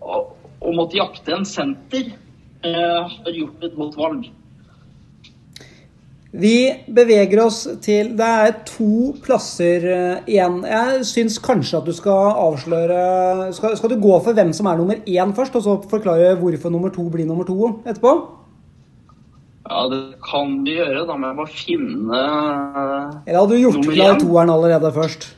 å, 0.02 0.26
å 0.62 0.76
måtte 0.76 1.00
jakte 1.00 1.36
en 1.36 1.48
senter, 1.48 2.12
eh, 2.66 3.16
har 3.20 3.40
gjort 3.40 3.64
et 3.70 3.78
godt 3.78 4.00
valg. 4.00 4.28
Vi 6.36 6.84
beveger 6.92 7.40
oss 7.46 7.62
til 7.84 8.10
Det 8.18 8.28
er 8.28 8.56
to 8.68 9.14
plasser 9.24 9.86
eh, 9.88 10.24
igjen. 10.28 10.58
Jeg 10.68 11.06
syns 11.08 11.38
kanskje 11.40 11.80
at 11.80 11.88
du 11.88 11.94
skal 11.96 12.36
avsløre 12.44 13.54
skal, 13.56 13.78
skal 13.80 13.94
du 13.94 14.02
gå 14.04 14.18
for 14.26 14.36
hvem 14.36 14.52
som 14.56 14.68
er 14.68 14.82
nummer 14.82 15.00
én 15.08 15.32
først, 15.38 15.56
og 15.56 15.64
så 15.64 15.76
forklare 15.92 16.34
hvorfor 16.42 16.74
nummer 16.74 16.92
to 16.92 17.08
blir 17.14 17.28
nummer 17.30 17.48
to 17.48 17.70
etterpå? 17.86 18.12
Ja, 19.66 19.86
det 19.90 20.02
kan 20.26 20.60
vi 20.66 20.76
gjøre. 20.76 21.06
Da 21.08 21.16
må 21.16 21.32
jeg 21.32 21.40
bare 21.40 21.62
finne 21.62 22.20
Eller 23.26 23.40
hadde 23.40 23.56
du 23.56 23.64
gjort 23.64 23.88
klar 23.88 24.20
toeren 24.20 24.52
allerede 24.54 24.92
først? 24.94 25.30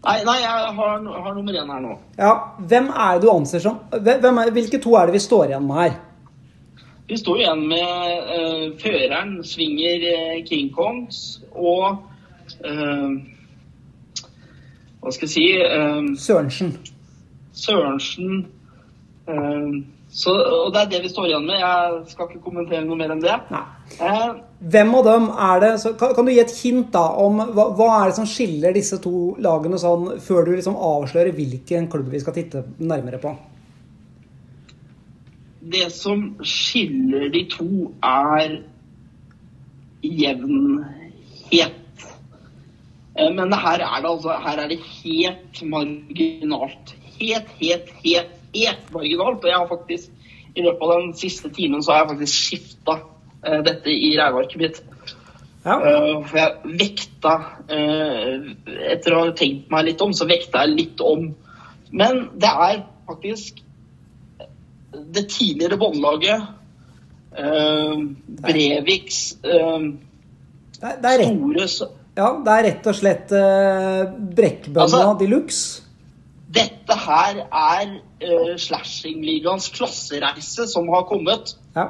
Nei, 0.00 0.20
nei 0.24 0.36
jeg 0.40 0.52
har, 0.78 1.02
har 1.02 1.34
nummer 1.34 1.58
én 1.60 1.74
her 1.74 1.82
nå. 1.82 1.96
Ja, 2.16 2.30
Hvem 2.62 2.86
er 2.94 3.18
det 3.18 3.26
du 3.26 3.32
anser 3.34 3.60
som 3.64 3.82
hvem 3.90 4.38
er, 4.44 4.54
Hvilke 4.54 4.80
to 4.80 4.94
er 4.96 5.10
det 5.10 5.18
vi 5.18 5.24
står 5.26 5.50
igjen 5.50 5.66
med 5.66 5.82
her? 5.82 5.98
Vi 7.10 7.18
står 7.18 7.40
igjen 7.42 7.64
med 7.66 8.30
uh, 8.30 8.66
føreren 8.78 9.40
svinger 9.42 10.04
eh, 10.12 10.36
King 10.46 10.68
Kongs 10.70 11.40
og 11.50 12.04
uh, 12.62 13.16
Hva 15.00 15.14
skal 15.16 15.26
jeg 15.26 15.32
si 15.32 15.46
uh, 15.58 16.06
Sørensen. 16.14 16.70
Sørensen. 17.56 18.44
så, 20.10 20.32
og 20.34 20.70
det 20.74 20.80
er 20.80 20.88
det 20.92 21.02
vi 21.04 21.10
står 21.10 21.26
igjen 21.28 21.44
med. 21.46 21.58
Jeg 21.58 22.12
skal 22.12 22.30
ikke 22.30 22.44
kommentere 22.46 22.86
noe 22.86 22.98
mer 22.98 23.12
enn 23.14 23.22
det. 23.22 23.36
Eh, 23.98 24.30
Hvem 24.70 24.94
av 25.00 25.06
dem 25.06 25.28
er 25.50 25.60
det 25.64 25.70
så 25.82 25.92
kan, 25.98 26.14
kan 26.14 26.26
du 26.26 26.32
gi 26.32 26.40
et 26.42 26.56
hint 26.62 26.90
da 26.94 27.04
om 27.24 27.42
hva, 27.42 27.68
hva 27.74 27.92
er 27.98 28.10
det 28.10 28.18
som 28.20 28.28
skiller 28.28 28.74
disse 28.76 28.98
to 29.02 29.34
lagene 29.42 29.78
sånn, 29.82 30.12
før 30.22 30.46
du 30.46 30.54
liksom 30.54 30.78
avslører 30.78 31.34
hvilken 31.36 31.90
klubb 31.90 32.10
vi 32.14 32.22
skal 32.22 32.38
titte 32.38 32.64
nærmere 32.78 33.22
på? 33.22 33.34
Det 35.60 35.92
som 35.92 36.36
skiller 36.44 37.28
de 37.32 37.44
to, 37.52 37.92
er 38.02 38.60
jevnhet. 40.02 41.76
Eh, 43.18 43.32
Men 43.34 43.52
her 43.52 43.84
er 43.84 44.00
det 44.00 44.10
altså 44.10 44.36
her 44.44 44.62
er 44.64 44.68
det 44.68 44.80
helt 44.80 45.62
marginalt. 45.62 46.94
Helt, 47.20 47.50
helt, 47.60 47.90
helt, 48.04 48.36
helt 48.54 48.92
marginalt. 48.92 49.44
Og 49.44 49.48
jeg 49.48 49.58
har 49.58 49.68
faktisk 49.68 50.10
i 50.56 50.62
løpet 50.62 50.82
av 50.82 51.00
den 51.00 51.14
siste 51.14 51.50
timen 51.54 51.82
så 51.82 51.92
har 51.92 51.98
jeg 52.00 52.08
faktisk 52.14 52.46
skifta 52.46 52.96
eh, 53.44 53.60
dette 53.66 53.92
i 53.92 54.16
regnearket 54.18 54.58
mitt. 54.58 54.82
Ja. 55.64 55.76
Eh, 55.76 56.24
for 56.24 56.38
jeg 56.40 56.76
vekta 56.80 57.34
Etter 57.70 59.14
å 59.14 59.24
ha 59.26 59.32
tenkt 59.36 59.68
meg 59.70 59.90
litt 59.90 60.00
om, 60.00 60.14
så 60.16 60.26
vekta 60.26 60.64
jeg 60.64 60.78
litt 60.78 61.02
om. 61.04 61.34
Men 61.92 62.30
det 62.40 62.48
er 62.48 62.80
faktisk 63.06 63.60
det 64.90 65.28
tidligere 65.30 65.78
båndlaget 65.80 66.42
eh, 67.38 68.02
Breviks 68.42 69.20
eh, 69.44 69.86
Det, 70.80 70.92
det, 71.02 71.14
rett, 71.22 71.68
store 71.68 71.90
ja, 72.18 72.30
det 72.44 72.56
er 72.56 72.66
rett 72.66 72.88
og 72.90 72.96
slett 72.98 73.32
uh, 73.32 74.10
brekkbønna 74.36 74.82
Altså- 74.84 75.18
de 75.20 75.28
luxe. 75.30 75.86
Dette 76.50 76.96
her 76.98 77.44
er 77.46 77.92
uh, 77.94 78.54
slashingligaens 78.58 79.68
klassereise 79.76 80.66
som 80.66 80.88
har 80.90 81.04
kommet. 81.06 81.54
Ja. 81.76 81.86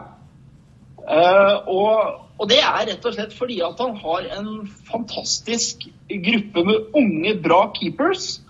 Eh, 1.01 1.57
og, 1.67 2.27
og 2.39 2.49
det 2.51 2.61
er 2.61 2.85
rett 2.91 3.07
og 3.09 3.15
slett 3.17 3.33
fordi 3.35 3.57
at 3.65 3.81
han 3.81 3.97
har 4.03 4.27
en 4.37 4.51
fantastisk 4.91 5.87
gruppe 6.11 6.65
med 6.69 6.93
unge, 7.01 7.35
bra 7.43 7.63
keepers. 7.75 8.41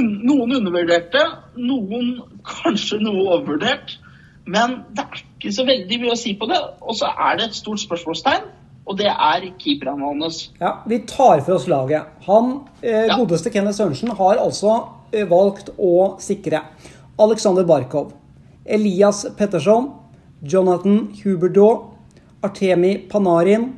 Noen 0.00 0.54
undervurderte, 0.56 1.20
noen 1.56 2.14
kanskje 2.46 2.98
noe 3.02 3.26
overvurdert. 3.36 3.98
Men 4.46 4.80
det 4.90 5.04
er 5.04 5.20
ikke 5.20 5.52
så 5.54 5.64
veldig 5.68 5.98
mye 6.02 6.14
å 6.14 6.18
si 6.18 6.32
på 6.38 6.48
det. 6.50 6.58
Og 6.82 6.96
så 6.98 7.10
er 7.12 7.36
det 7.38 7.50
et 7.50 7.58
stort 7.58 7.78
spørsmålstegn, 7.82 8.48
og 8.86 8.96
det 8.98 9.06
er 9.12 9.44
keeperne 9.60 10.02
hans. 10.08 10.50
ja. 10.60 10.72
Vi 10.86 10.98
tar 11.06 11.40
for 11.46 11.54
oss 11.54 11.68
laget. 11.68 12.02
Han 12.26 12.60
eh, 12.82 13.06
Ja. 13.06 13.16
godeste 13.16 13.50
Kenneth 13.50 13.76
Sørensen 13.78 14.10
har 14.18 14.40
altså 14.42 14.88
eh, 15.12 15.28
valgt 15.28 15.70
å 15.78 16.16
sikre 16.18 16.64
Alexander 17.18 17.64
Barkov, 17.64 18.12
Elias 18.66 19.26
Petterson, 19.36 19.92
Jonathan 20.42 21.12
Huberdaud, 21.22 21.90
Artemi 22.42 22.96
Panarin, 23.08 23.68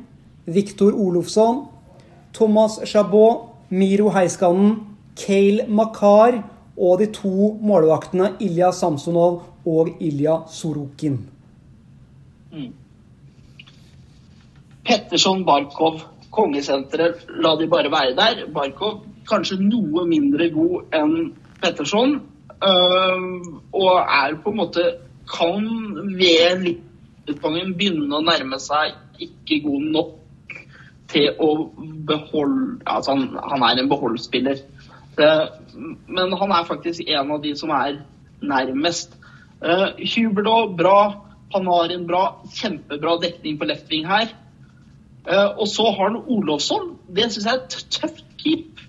Viktor 0.47 0.93
Olofsson, 0.93 1.67
Thomas 2.33 2.79
Chabot, 2.85 3.51
Miro 3.69 4.09
Heiskanen, 4.09 4.94
Kale 5.15 5.67
Makar 5.67 6.41
og 6.75 6.99
de 6.99 7.07
to 7.15 7.53
målvaktene 7.63 8.33
Ilja 8.43 8.71
Samsonov 8.75 9.41
og 9.65 9.95
Ilja 10.03 10.41
Sorokin. 10.51 11.17
Petterson, 14.85 15.45
Barkov, 15.45 16.01
kongesenteret, 16.31 17.25
la 17.41 17.55
de 17.59 17.67
bare 17.67 17.91
være 17.91 18.15
der. 18.17 18.43
Barkov 18.53 19.01
kanskje 19.29 19.57
noe 19.63 20.05
mindre 20.09 20.49
god 20.53 20.95
enn 20.95 21.15
Petterson. 21.61 22.19
Uh, 22.55 23.59
og 23.75 23.97
er 23.99 24.37
på 24.41 24.53
en 24.53 24.61
måte 24.61 24.83
Kan 25.27 25.65
ved 26.15 26.69
utgangen 27.27 27.73
begynne 27.75 28.13
å 28.13 28.21
nærme 28.23 28.59
seg 28.61 28.93
ikke 29.21 29.57
god 29.65 29.87
nok 29.95 30.13
til 31.09 31.31
å 31.41 31.49
beholde 32.07 32.77
Altså, 32.85 33.15
han, 33.15 33.33
han 33.41 33.65
er 33.65 33.81
en 33.81 33.89
beholdsspiller. 33.89 34.61
Det, 35.15 35.29
men 36.07 36.33
han 36.39 36.51
er 36.51 36.67
faktisk 36.67 37.07
en 37.07 37.31
av 37.31 37.43
de 37.43 37.53
som 37.55 37.71
er 37.75 38.01
nærmest. 38.41 39.15
Uh, 39.63 39.93
Huberdahl, 39.99 40.73
bra. 40.77 40.97
Panarin, 41.53 42.07
bra. 42.07 42.23
Kjempebra 42.51 43.19
dekning 43.21 43.59
på 43.59 43.69
left 43.69 43.91
wing 43.91 44.07
her. 44.09 44.33
Eh, 45.27 45.57
og 45.57 45.67
så 45.67 45.83
har 45.83 46.09
han 46.09 46.23
Olofsson. 46.27 46.97
Det 47.15 47.31
syns 47.31 47.45
jeg 47.45 47.53
er 47.53 47.63
et 47.63 47.77
tøft 47.91 48.25
keep. 48.41 48.81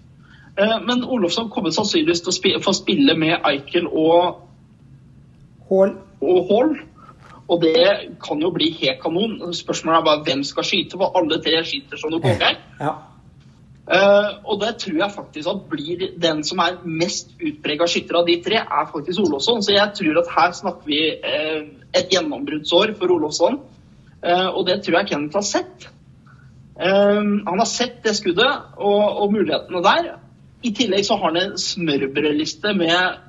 Eh, 0.59 0.77
men 0.89 1.05
Olofsson 1.05 1.51
kommer 1.51 1.73
sannsynligvis 1.73 2.25
til 2.25 2.57
å 2.57 2.65
få 2.65 2.75
spille 2.77 3.17
med 3.17 3.39
Eichel 3.49 3.89
og, 3.89 4.43
Hall. 5.71 5.97
og 6.21 6.53
Hall. 6.53 6.77
Og 7.47 7.63
det 7.63 7.87
kan 8.23 8.41
jo 8.43 8.51
bli 8.51 8.73
helt 8.81 9.01
kanon. 9.03 9.39
Spørsmålet 9.55 10.01
er 10.01 10.09
bare 10.09 10.25
hvem 10.27 10.45
skal 10.45 10.67
skyte, 10.67 10.99
for 10.99 11.17
alle 11.17 11.39
tre 11.43 11.63
skyter 11.65 12.01
som 12.01 12.13
noen 12.13 12.27
konger. 12.27 12.59
Ja. 12.87 12.97
Eh, 13.87 14.31
og 14.43 14.59
det 14.59 14.73
tror 14.83 14.97
jeg 14.99 15.15
faktisk 15.15 15.49
at 15.53 15.67
blir 15.71 16.01
den 16.19 16.43
som 16.47 16.59
er 16.59 16.81
mest 16.83 17.37
utprega 17.39 17.87
skytter 17.87 18.19
av 18.19 18.27
de 18.27 18.41
tre, 18.43 18.59
er 18.59 18.89
faktisk 18.91 19.23
Olofsson. 19.23 19.63
Så 19.63 19.77
jeg 19.77 19.95
tror 19.95 20.23
at 20.23 20.33
her 20.35 20.57
snakker 20.59 20.91
vi 20.91 21.01
eh, 21.15 21.61
et 21.95 22.11
gjennombruddsår 22.11 22.97
for 22.99 23.15
Olofsson. 23.15 23.61
Eh, 24.25 24.49
og 24.49 24.67
det 24.67 24.81
tror 24.83 24.99
jeg 25.01 25.13
Kenneth 25.13 25.39
har 25.39 25.47
sett. 25.47 25.91
Han 26.77 27.57
har 27.57 27.69
sett 27.71 28.03
det 28.05 28.13
skuddet 28.19 28.75
og, 28.77 29.05
og 29.23 29.31
mulighetene 29.33 29.81
der. 29.81 30.09
I 30.61 30.75
tillegg 30.77 31.07
så 31.07 31.17
har 31.17 31.31
han 31.31 31.39
en 31.41 31.55
smørbrødliste 31.57 32.75
med 32.77 33.23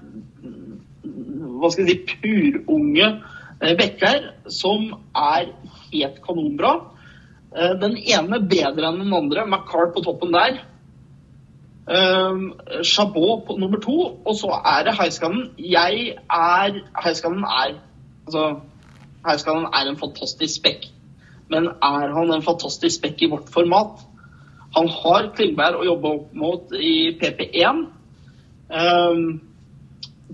hva 1.58 1.70
skal 1.72 1.88
jeg 1.88 2.02
si, 2.10 2.18
purunge 2.20 3.08
bekker 3.80 4.28
som 4.52 4.90
er 5.16 5.48
helt 5.94 6.20
kanonbra. 6.26 6.74
Eh, 7.56 7.76
Den 7.82 7.98
ene 7.98 8.40
bedre 8.40 8.90
enn 8.90 9.00
den 9.04 9.14
andre. 9.14 9.46
McCart 9.46 9.94
på 9.96 10.04
toppen 10.06 10.34
der. 10.36 10.60
Um, 11.88 12.60
Chabot 12.84 13.46
på 13.48 13.56
nummer 13.58 13.80
to. 13.80 13.98
Og 14.26 14.36
så 14.36 14.52
er 14.66 14.84
det 14.84 14.98
Heiskanen. 15.00 15.52
Jeg 15.58 16.18
er 16.30 16.82
Heiskanen 17.04 17.44
er 17.44 17.78
Altså, 18.28 18.60
Heiskanen 19.28 19.66
er 19.72 19.88
en 19.88 19.98
fantastisk 19.98 20.60
spekk. 20.60 20.90
Men 21.50 21.68
er 21.68 22.12
han 22.12 22.34
en 22.34 22.44
fantastisk 22.44 22.98
spekk 23.00 23.22
i 23.22 23.30
vårt 23.32 23.50
format? 23.50 24.04
Han 24.76 24.90
har 24.92 25.30
Klingberg 25.36 25.80
å 25.80 25.86
jobbe 25.88 26.10
opp 26.12 26.34
mot 26.36 26.74
i 26.76 27.16
PP1. 27.16 27.86
Um, 28.68 29.40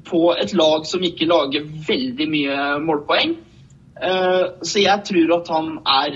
på 0.10 0.34
et 0.42 0.56
lag 0.58 0.88
som 0.90 1.06
ikke 1.06 1.30
lager 1.30 1.70
veldig 1.88 2.28
mye 2.32 2.56
målpoeng. 2.82 3.36
Eh, 4.04 4.46
så 4.68 4.82
jeg 4.82 5.00
tror 5.08 5.32
at 5.38 5.50
han 5.54 5.68
er 5.88 6.16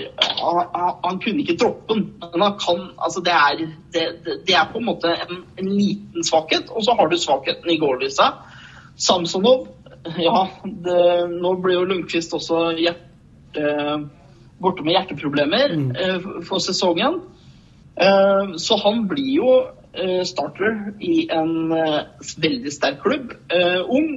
Han, 1.04 1.20
kunne 1.22 1.40
ikke 1.40 1.56
droppe 1.56 1.94
den, 1.94 2.02
men 2.20 2.42
han 2.42 2.58
kan 2.60 2.82
altså 3.00 3.22
det, 3.24 3.32
er, 3.32 3.62
det, 3.94 4.04
det 4.46 4.54
er 4.56 4.68
på 4.72 4.78
en 4.82 4.88
måte 4.90 5.08
en, 5.14 5.38
en 5.58 5.70
liten 5.72 6.24
svakhet, 6.26 6.68
og 6.68 6.84
så 6.84 6.96
har 6.98 7.08
du 7.08 7.16
svakheten 7.16 7.70
i 7.72 7.78
goallista. 7.80 8.32
Samsonov 8.98 9.68
Ja, 10.18 10.44
det, 10.64 11.00
nå 11.32 11.54
ble 11.62 11.74
jo 11.78 11.86
Lundqvist 11.88 12.34
også 12.36 12.70
hjerte, 12.78 13.64
borte 14.60 14.84
med 14.84 14.94
hjerteproblemer 14.94 15.74
Mm. 15.76 15.90
eh, 15.96 16.28
for 16.46 16.58
sesongen. 16.62 17.20
Eh, 17.96 18.54
så 18.56 18.78
han 18.84 19.06
blir 19.08 19.32
jo 19.38 19.58
starter 20.28 20.92
i 21.00 21.26
en 21.32 21.72
veldig 22.38 22.70
sterk 22.70 23.00
klubb. 23.02 23.32
Ung, 23.88 24.10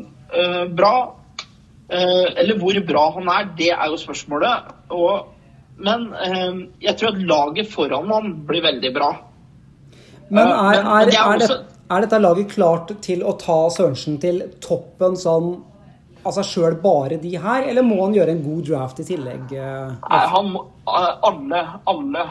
bra. 0.78 1.21
Eh, 1.92 2.28
eller 2.40 2.56
hvor 2.62 2.78
bra 2.88 3.06
han 3.18 3.28
er, 3.34 3.50
det 3.58 3.72
er 3.76 3.90
jo 3.92 3.98
spørsmålet. 4.00 4.70
Og, 4.96 5.26
men 5.84 6.06
eh, 6.14 6.62
jeg 6.88 6.98
tror 6.98 7.10
at 7.16 7.26
laget 7.34 7.68
foran 7.74 8.08
han 8.14 8.32
blir 8.48 8.64
veldig 8.64 8.94
bra. 8.96 9.10
Men 10.32 10.48
Ja, 10.48 10.54
er, 10.72 10.78
men- 10.78 10.86
men 10.86 11.02
er, 11.02 11.06
det 11.10 11.16
er 11.18 11.34
er, 11.34 11.44
også- 11.48 11.64
er 11.92 12.02
dette 12.06 12.20
laget 12.24 12.50
klart 12.56 12.94
til 13.04 13.24
å 13.28 13.34
ta 13.38 13.58
Sørensen 13.70 14.20
til 14.22 14.42
toppen 14.64 15.18
sånn 15.20 15.50
av 16.26 16.32
seg 16.38 16.46
sjøl, 16.46 16.76
bare 16.82 17.18
de 17.20 17.36
her, 17.36 17.64
eller 17.68 17.82
må 17.84 17.98
han 18.06 18.14
gjøre 18.14 18.30
en 18.30 18.44
god 18.46 18.64
draft 18.70 19.00
i 19.00 19.04
tillegg? 19.04 19.52
eh? 19.52 19.92
Nei, 20.10 20.26
han 20.36 20.52
må, 20.54 20.62
eh, 20.88 21.16
alle, 21.28 21.62
alle 21.88 22.26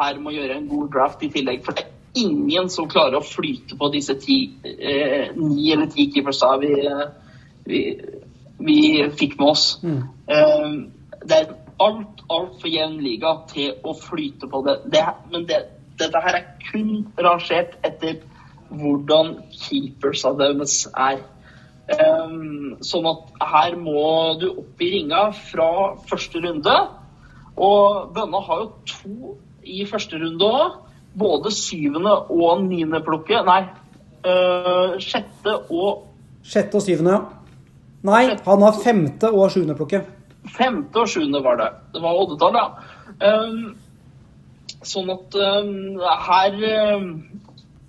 her 0.00 0.18
må 0.18 0.32
gjøre 0.32 0.56
en 0.56 0.68
god 0.68 0.90
draft 0.90 1.22
i 1.22 1.28
tillegg. 1.28 1.62
For 1.64 1.72
det 1.76 1.84
er 1.84 1.92
ingen 2.24 2.68
som 2.72 2.88
klarer 2.88 3.20
å 3.20 3.22
flyte 3.22 3.76
på 3.78 3.92
disse 3.92 4.14
ti, 4.18 4.38
eh, 4.64 5.30
ni 5.36 5.70
eller 5.72 5.86
ti 5.86 6.10
keepersa 6.10 6.56
vi, 6.58 6.72
vi, 7.66 8.00
vi 8.58 8.80
fikk 9.18 9.38
med 9.40 9.48
oss. 9.52 9.64
Eh, 9.84 10.68
det 11.26 11.38
er 11.38 11.54
alt, 11.82 12.22
altfor 12.32 12.70
jevn 12.70 13.00
liga 13.04 13.34
til 13.50 13.76
å 13.84 13.94
flyte 13.98 14.48
på 14.50 14.62
det. 14.66 14.78
det 14.92 15.04
men 15.32 15.46
det, 15.48 15.62
dette 16.00 16.22
her 16.24 16.40
er 16.40 16.46
kun 16.68 17.06
rangert 17.20 17.76
etter 17.86 18.20
hvordan 18.70 19.36
keepers 19.52 20.24
av 20.26 20.38
deres 20.40 20.84
er. 20.92 21.22
Um, 21.86 22.78
sånn 22.82 23.06
at 23.06 23.44
her 23.46 23.76
må 23.78 24.00
du 24.40 24.48
opp 24.50 24.82
i 24.82 24.90
ringa 24.96 25.28
fra 25.50 25.68
første 26.08 26.42
runde. 26.42 26.74
Og 27.56 28.10
Bønna 28.16 28.42
har 28.48 28.64
jo 28.64 28.72
to 28.90 29.36
i 29.62 29.84
første 29.88 30.18
runde 30.20 30.50
òg. 30.50 30.82
Både 31.16 31.52
syvende 31.54 32.12
og 32.28 32.64
niende 32.66 33.00
plukket. 33.00 33.46
Nei, 33.46 33.62
øh, 34.28 34.98
sjette 35.00 35.54
og 35.70 36.04
Sjette 36.46 36.78
og 36.78 36.84
syvende, 36.84 37.10
ja. 37.16 37.35
Nei, 38.06 38.22
han 38.46 38.62
har 38.62 38.76
femte 38.82 39.30
og 39.34 39.50
sjuendeplukket. 39.54 40.06
femte 40.56 41.00
og 41.02 41.08
sjuende 41.10 41.40
var 41.42 41.56
det. 41.58 41.70
Det 41.94 42.02
var 42.04 42.18
oddetall, 42.22 42.54
ja. 42.54 42.66
Um, 43.26 43.74
sånn 44.86 45.10
at 45.10 45.34
um, 45.34 45.72
her, 46.28 46.58
um, 47.00 47.08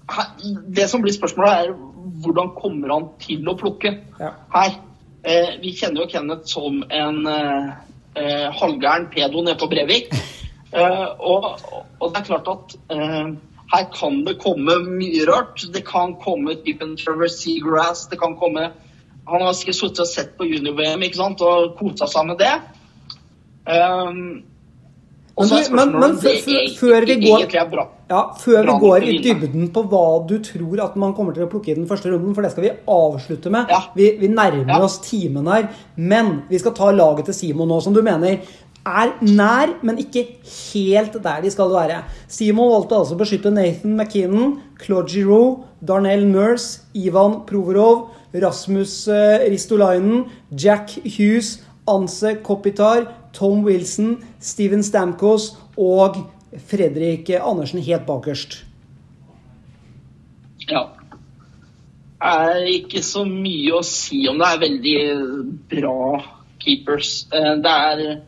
her 0.10 0.32
Det 0.74 0.88
som 0.90 1.04
blir 1.04 1.14
spørsmålet, 1.14 1.68
er 1.68 2.24
hvordan 2.24 2.54
kommer 2.58 2.94
han 2.96 3.10
til 3.22 3.46
å 3.52 3.58
plukke 3.60 3.92
Ja. 4.20 4.32
her? 4.56 4.80
Uh, 5.28 5.52
vi 5.62 5.74
kjenner 5.76 6.02
jo 6.06 6.10
Kenneth 6.16 6.48
som 6.50 6.80
en 6.90 7.20
uh, 7.28 7.76
uh, 8.18 8.48
halvgæren 8.58 9.10
pedo 9.14 9.44
nede 9.44 9.60
på 9.60 9.70
Brevik. 9.70 10.10
Og, 10.78 11.46
og 12.04 12.10
det 12.12 12.20
er 12.20 12.26
klart 12.28 12.50
at 12.52 12.74
her 13.72 13.86
kan 13.96 14.18
det 14.28 14.34
komme 14.44 14.74
mye 14.84 15.24
rart. 15.30 15.64
Det 15.74 15.80
kan 15.88 16.12
komme 16.20 16.58
typen 16.66 16.92
Trevor 17.00 17.32
Seagrass. 17.32 18.04
Det 18.12 18.20
kan 18.20 18.36
komme 18.38 18.66
Han 19.28 19.42
har 19.44 19.54
sikkert 19.54 19.76
sittet 19.82 20.00
og 20.06 20.08
sett 20.08 20.38
på 20.38 20.46
junior-VM 20.48 21.04
og 21.42 21.74
kosa 21.80 22.08
seg 22.08 22.28
med 22.30 22.38
det. 22.40 22.54
Um, 23.68 24.44
Men 25.40 25.50
du- 25.50 25.76
men- 25.76 26.00
men 26.00 26.16
før 26.18 27.06
vi 27.06 27.16
går- 27.28 27.54
er 27.56 27.70
bra. 27.70 27.88
Ja, 28.10 28.32
Før 28.40 28.64
vi 28.64 28.80
går 28.80 29.04
i 29.04 29.18
dybden 29.22 29.70
på 29.72 29.84
hva 29.88 30.26
du 30.28 30.40
tror 30.40 30.80
at 30.84 30.96
man 30.96 31.14
kommer 31.14 31.34
til 31.34 31.46
å 31.46 31.50
plukke 31.50 31.70
i 31.70 31.76
den 31.76 31.86
første 31.86 32.06
runden, 32.10 32.34
for 32.34 32.42
det 32.42 32.52
skal 32.52 32.64
vi 32.64 32.72
avslutte 32.88 33.52
med. 33.52 33.68
Ja. 33.70 33.82
Vi, 33.96 34.18
vi 34.18 34.28
nærmer 34.30 34.66
Ja. 34.68 34.80
oss 34.82 34.98
timen 35.00 35.46
her. 35.46 35.70
Men 35.98 36.44
vi 36.50 36.58
skal 36.58 36.72
ta 36.72 36.86
laget 36.92 37.26
til 37.26 37.34
Simon 37.34 37.68
nå, 37.68 37.82
som 37.84 37.94
du 37.94 38.02
mener 38.02 38.40
er 38.86 39.12
nær, 39.22 39.76
men 39.84 39.98
ikke 39.98 40.26
helt 40.74 41.22
der 41.22 41.42
de 41.42 41.50
skal 41.52 41.70
være. 41.70 42.04
Simon 42.30 42.70
valgte 42.72 42.96
altså 42.96 43.16
å 43.16 43.20
beskytte 43.20 43.52
Nathan 43.54 43.98
McKinnon, 43.98 44.62
Claude 44.80 45.10
Giroux, 45.10 45.66
Darnell 45.84 46.24
Nurse, 46.26 46.80
Ivan 46.96 47.42
Provorov, 47.46 48.08
Rasmus 48.34 49.08
eh, 49.08 49.50
Ristolainen, 49.50 50.26
Jack 50.52 50.98
Hughes, 51.06 51.64
Anse 51.88 52.36
Kopitar, 52.44 53.08
Tom 53.34 53.64
Wilson, 53.64 54.18
Steven 54.40 54.84
Stamkos 54.84 55.56
og 55.78 56.18
Fredrik 56.68 57.30
Andersen 57.30 57.82
helt 57.84 58.06
bakerst. 58.08 58.64
Ja. 60.68 60.88
Det 62.18 62.32
er 62.34 62.64
ikke 62.72 63.04
så 63.06 63.22
mye 63.30 63.78
å 63.78 63.84
si 63.86 64.24
om 64.28 64.40
det 64.42 64.48
er 64.50 64.64
veldig 64.64 65.02
bra 65.70 66.00
keepers. 66.64 67.28
Eh, 67.32 67.54
Det 67.62 67.76
er 67.92 68.22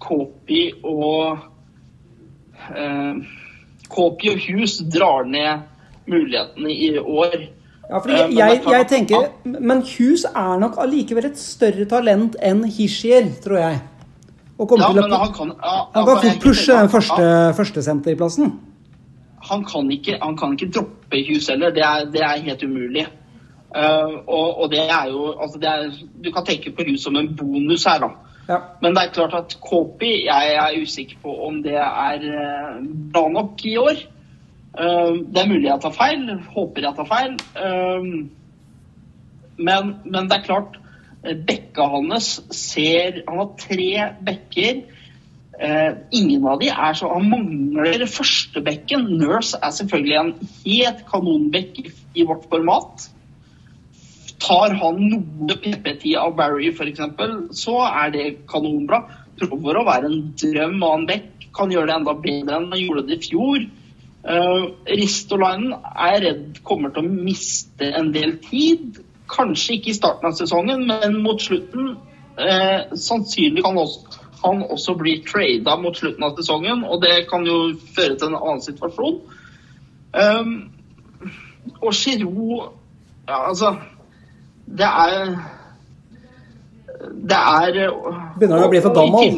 Kopi 0.00 0.66
og 0.84 1.38
eh, 2.76 3.14
Kopi 3.88 4.30
og 4.34 4.44
Hughes 4.44 4.78
drar 4.92 5.24
ned 5.24 5.66
mulighetene 6.10 6.70
i 6.70 6.98
år. 6.98 7.48
Ja, 7.90 7.98
fordi 7.98 8.14
jeg, 8.14 8.32
jeg, 8.36 8.62
er 8.66 8.76
jeg 8.76 8.86
tenker, 8.86 9.30
Men 9.44 9.82
Hughes 9.82 10.24
er 10.24 10.58
nok 10.62 10.76
allikevel 10.78 11.26
et 11.26 11.38
større 11.38 11.84
talent 11.90 12.36
enn 12.38 12.62
Hishier, 12.70 13.26
tror 13.42 13.58
jeg. 13.58 13.80
Og 14.60 14.74
Ja, 14.78 14.92
men 14.92 15.12
han 15.12 15.32
kan, 15.34 15.52
ja, 15.56 15.76
han 15.94 16.04
kan 16.04 16.16
altså, 16.16 16.30
fort 16.30 16.42
pushe 16.42 16.72
den 16.72 16.88
første, 16.88 17.24
førstesenterplassen. 17.56 18.52
han, 19.50 19.64
kan 19.64 19.90
ikke, 19.90 20.18
han 20.22 20.36
kan 20.36 20.52
ikke 20.52 20.72
droppe 20.72 21.24
Hughes 21.28 21.48
heller. 21.48 21.70
Det 21.70 21.82
er, 21.82 22.04
det 22.12 22.20
er 22.20 22.42
helt 22.44 22.62
umulig. 22.62 23.06
Uh, 23.70 24.12
og, 24.26 24.60
og 24.60 24.70
det 24.70 24.82
er 24.82 25.04
jo 25.08 25.30
altså 25.40 25.58
det 25.62 25.68
er, 25.68 25.92
Du 26.24 26.32
kan 26.34 26.44
tenke 26.44 26.72
på 26.74 26.82
Hughes 26.86 27.02
som 27.02 27.16
en 27.16 27.36
bonus 27.36 27.84
her, 27.84 27.98
da. 27.98 28.08
Ja. 28.48 28.58
Men 28.82 28.94
det 28.94 29.02
er 29.02 29.12
klart 29.14 29.34
at 29.34 29.56
Kopi 29.62 30.24
Jeg 30.26 30.54
er 30.54 30.82
usikker 30.82 31.16
på 31.22 31.34
om 31.46 31.62
det 31.62 31.76
er 31.78 32.24
eh, 32.26 32.80
bra 33.12 33.28
nok 33.28 33.64
i 33.64 33.76
år. 33.76 34.00
Eh, 34.78 35.14
Det 35.26 35.42
er 35.42 35.48
mulig 35.50 35.66
jeg 35.68 35.82
tar 35.82 35.94
feil. 35.96 36.28
Håper 36.54 36.86
jeg 36.86 36.96
tar 36.96 37.08
feil. 37.10 37.34
Eh, 37.56 38.12
Men, 39.60 39.96
men 40.06 40.28
det 40.28 40.38
er 40.38 40.46
klart 40.46 40.78
eh, 41.24 41.36
Bekka 41.36 41.84
hans 41.92 42.40
ser 42.56 43.22
Han 43.28 43.42
har 43.42 43.52
tre 43.60 43.92
bekker. 44.24 44.82
Ingen 46.16 46.46
av 46.48 46.60
de 46.62 46.70
er 46.72 46.94
så 46.96 47.10
Han 47.12 47.26
mangler 47.28 48.06
førstebekken. 48.08 49.02
Nurse 49.20 49.58
er 49.60 49.74
selvfølgelig 49.76 50.16
en 50.16 50.30
helt 50.64 51.02
kanonbekk 51.10 51.82
i, 51.84 52.24
vårt 52.24 52.46
format. 52.48 53.10
Tar 54.40 54.72
han 54.80 55.02
noe 55.10 55.56
PP10 55.60 56.14
av 56.16 56.32
Barry 56.38 56.70
f.eks., 56.72 57.02
så 57.60 57.76
er 57.90 58.14
det 58.14 58.24
kanonbra. 58.48 59.02
Prøver 59.36 59.76
å 59.76 59.84
være 59.84 60.08
en 60.08 60.30
drøm 60.40 60.80
av 60.80 60.94
en 60.96 61.06
bekk. 61.10 61.44
Kan 61.52 61.74
gjøre 61.74 61.90
det 61.90 61.96
enda 61.98 62.16
bedre 62.24 62.56
enn 62.56 62.72
han 62.72 62.80
gjorde 62.80 63.04
det 63.10 63.18
i 63.18 63.28
fjor. 63.28 63.68
Uh, 64.20 64.76
Ristolainen 64.84 65.72
er 65.96 66.10
jeg 66.12 66.22
redd 66.26 66.58
kommer 66.68 66.92
til 66.92 67.06
å 67.06 67.12
miste 67.28 67.88
en 67.96 68.10
del 68.12 68.36
tid. 68.44 69.00
Kanskje 69.30 69.78
ikke 69.78 69.92
i 69.92 69.96
starten 69.96 70.28
av 70.28 70.36
sesongen, 70.36 70.84
men 70.88 71.20
mot 71.24 71.40
slutten. 71.40 71.94
Uh, 72.40 72.90
sannsynlig 72.96 73.64
kan 73.64 73.78
også, 73.80 74.20
han 74.42 74.64
også 74.72 74.96
bli 75.00 75.18
trada 75.26 75.76
mot 75.80 75.96
slutten 75.96 76.24
av 76.26 76.36
sesongen, 76.36 76.84
og 76.84 77.00
det 77.04 77.24
kan 77.32 77.46
jo 77.48 77.72
føre 77.96 78.16
til 78.16 78.30
en 78.30 78.38
annen 78.40 78.62
situasjon. 78.64 79.18
Um, 80.12 80.54
og 81.80 81.92
Giroud 81.94 82.72
ja, 83.28 83.48
altså 83.48 83.76
Det 84.66 84.86
er 84.86 85.26
Det 87.28 87.36
er 87.36 87.76
Begynner 88.38 88.56
han 88.56 88.64
å 88.64 88.70
bli 88.72 88.80
for 88.82 88.96
gammel? 88.96 89.36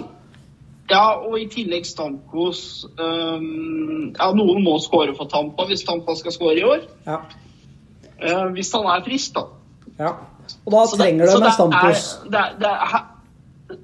Ja, 0.93 1.03
og 1.25 1.39
i 1.41 1.47
tillegg 1.49 1.87
Stamkos 1.89 2.59
um, 3.01 4.13
Ja, 4.19 4.27
noen 4.37 4.61
må 4.67 4.75
skåre 4.85 5.15
for 5.17 5.31
Tampa 5.33 5.65
hvis 5.71 5.85
Tampa 5.89 6.15
skal 6.19 6.35
skåre 6.35 6.59
i 6.61 6.67
år. 6.69 6.83
Ja. 7.07 7.21
Uh, 8.23 8.51
hvis 8.55 8.73
han 8.77 8.85
er 8.93 9.03
frisk, 9.07 9.35
da. 9.39 9.47
ja. 9.99 10.13
Og 10.67 10.73
da 10.75 10.83
Så 10.91 10.97
trenger 10.99 11.25
det, 11.25 11.33
du 11.33 11.39
en 11.39 11.45
er- 11.47 11.51
det 12.31 12.41
er- 12.41 12.57
det 12.59 12.69
er- 12.69 13.09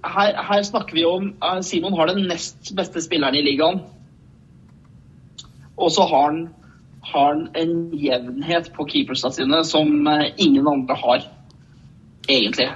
her, 0.05 0.43
her, 0.43 0.63
snakker 0.63 0.93
vi 0.95 1.05
om 1.09 1.31
uh, 1.43 1.61
Simon 1.63 1.95
har 1.97 2.07
den 2.11 2.27
nest 2.29 2.75
beste 2.77 3.01
spilleren 3.01 3.35
i 3.35 3.43
ligaen. 3.47 3.81
Og 5.79 5.91
så 5.95 6.03
har 6.11 6.25
han, 6.27 6.49
har 7.13 7.29
han 7.35 7.49
en 7.57 7.91
jevnhet 7.95 8.73
på 8.77 8.85
keepersene 8.91 9.33
sine 9.33 9.65
som 9.65 10.07
uh, 10.07 10.25
ingen 10.37 10.67
andre 10.69 10.95
har, 10.99 11.25
egentlig. 12.29 12.69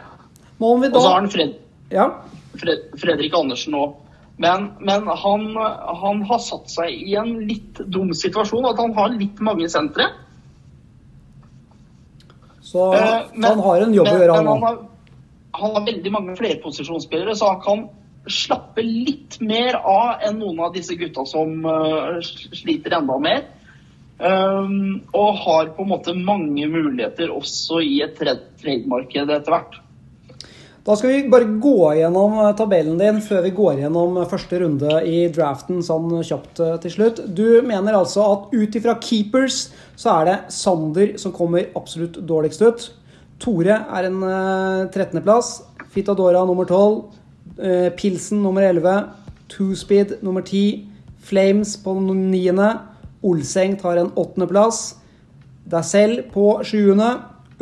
Og 0.60 1.02
så 1.02 1.08
har 1.08 1.20
han 1.20 1.30
Fred, 1.30 1.54
Ja. 1.90 2.06
Fred, 2.56 2.88
Fredrik 3.00 3.34
Andersen 3.36 3.74
òg. 3.74 3.94
Men, 4.40 4.70
men 4.80 5.06
han, 5.06 5.48
han 6.02 6.22
har 6.26 6.40
satt 6.42 6.70
seg 6.72 6.94
i 6.94 7.16
en 7.20 7.34
litt 7.46 7.82
dum 7.92 8.14
situasjon. 8.16 8.70
At 8.72 8.80
han 8.80 8.94
har 8.96 9.12
litt 9.14 9.40
mange 9.44 9.68
sentre. 9.70 10.08
Så, 12.72 12.92
Eh, 12.96 13.20
men, 13.34 13.50
han 13.50 13.60
har 13.66 13.84
en 13.84 13.94
jobb 13.94 14.08
men, 14.08 14.16
å 14.16 14.22
gjøre, 14.22 14.36
han 14.36 14.46
han 14.48 14.54
òg. 14.56 14.68
har, 14.68 14.78
han 15.60 15.74
har 15.76 15.84
veldig 15.86 16.12
mange 16.14 16.36
flerposisjonsspillere, 16.38 17.34
så 17.36 17.50
han 17.52 17.60
kan 17.64 17.82
slappe 18.32 18.84
litt 18.86 19.40
mer 19.42 19.76
av 19.76 20.22
enn 20.24 20.38
noen 20.40 20.62
av 20.62 20.72
disse 20.76 20.94
gutta 20.96 21.24
som 21.26 21.66
uh, 21.66 22.20
sliter 22.22 22.94
enda 22.96 23.18
mer. 23.20 23.44
Um, 24.22 25.02
og 25.18 25.40
har 25.42 25.72
på 25.74 25.82
en 25.82 25.90
måte 25.90 26.14
mange 26.14 26.68
muligheter 26.70 27.32
også 27.34 27.80
i 27.82 27.96
et 28.04 28.14
trademarked 28.20 29.32
etter 29.34 29.56
hvert. 29.56 29.81
Da 30.82 30.96
skal 30.98 31.12
vi 31.12 31.28
bare 31.30 31.46
gå 31.62 31.92
gjennom 31.94 32.32
eh, 32.42 32.54
tabellen 32.58 32.96
din 32.98 33.20
før 33.22 33.44
vi 33.44 33.52
går 33.54 33.84
gjennom 33.84 34.16
eh, 34.18 34.26
første 34.26 34.58
runde 34.64 34.96
i 35.06 35.28
draften 35.30 35.78
sånn 35.86 36.10
kjapt 36.26 36.58
eh, 36.58 36.72
til 36.82 36.94
slutt. 36.96 37.20
Du 37.38 37.60
mener 37.62 37.94
altså 37.94 38.24
at 38.26 38.48
ut 38.50 38.78
ifra 38.78 38.96
keepers 38.98 39.68
så 39.94 40.16
er 40.16 40.26
det 40.26 40.34
Sander 40.56 41.12
som 41.22 41.34
kommer 41.36 41.68
absolutt 41.78 42.18
dårligst 42.26 42.64
ut. 42.66 42.86
Tore 43.42 43.76
er 43.78 44.08
en 44.08 44.16
eh, 44.26 44.88
13.-plass. 44.90 45.52
Fitadora 45.94 46.42
nummer 46.48 46.66
12. 46.66 46.98
eh, 47.62 47.88
Pilsen 47.94 48.42
nummer 48.42 48.66
11. 48.66 49.04
Two-speed 49.54 50.16
nummer 50.26 50.42
10. 50.42 50.88
Flames 51.22 51.76
på 51.84 51.94
niende. 52.02 52.72
Olseng 53.22 53.76
tar 53.78 54.00
en 54.02 54.10
åttendeplass. 54.18 54.96
Deg 55.70 55.86
selv 55.86 56.26
på 56.34 56.56
sjuende. 56.66 57.12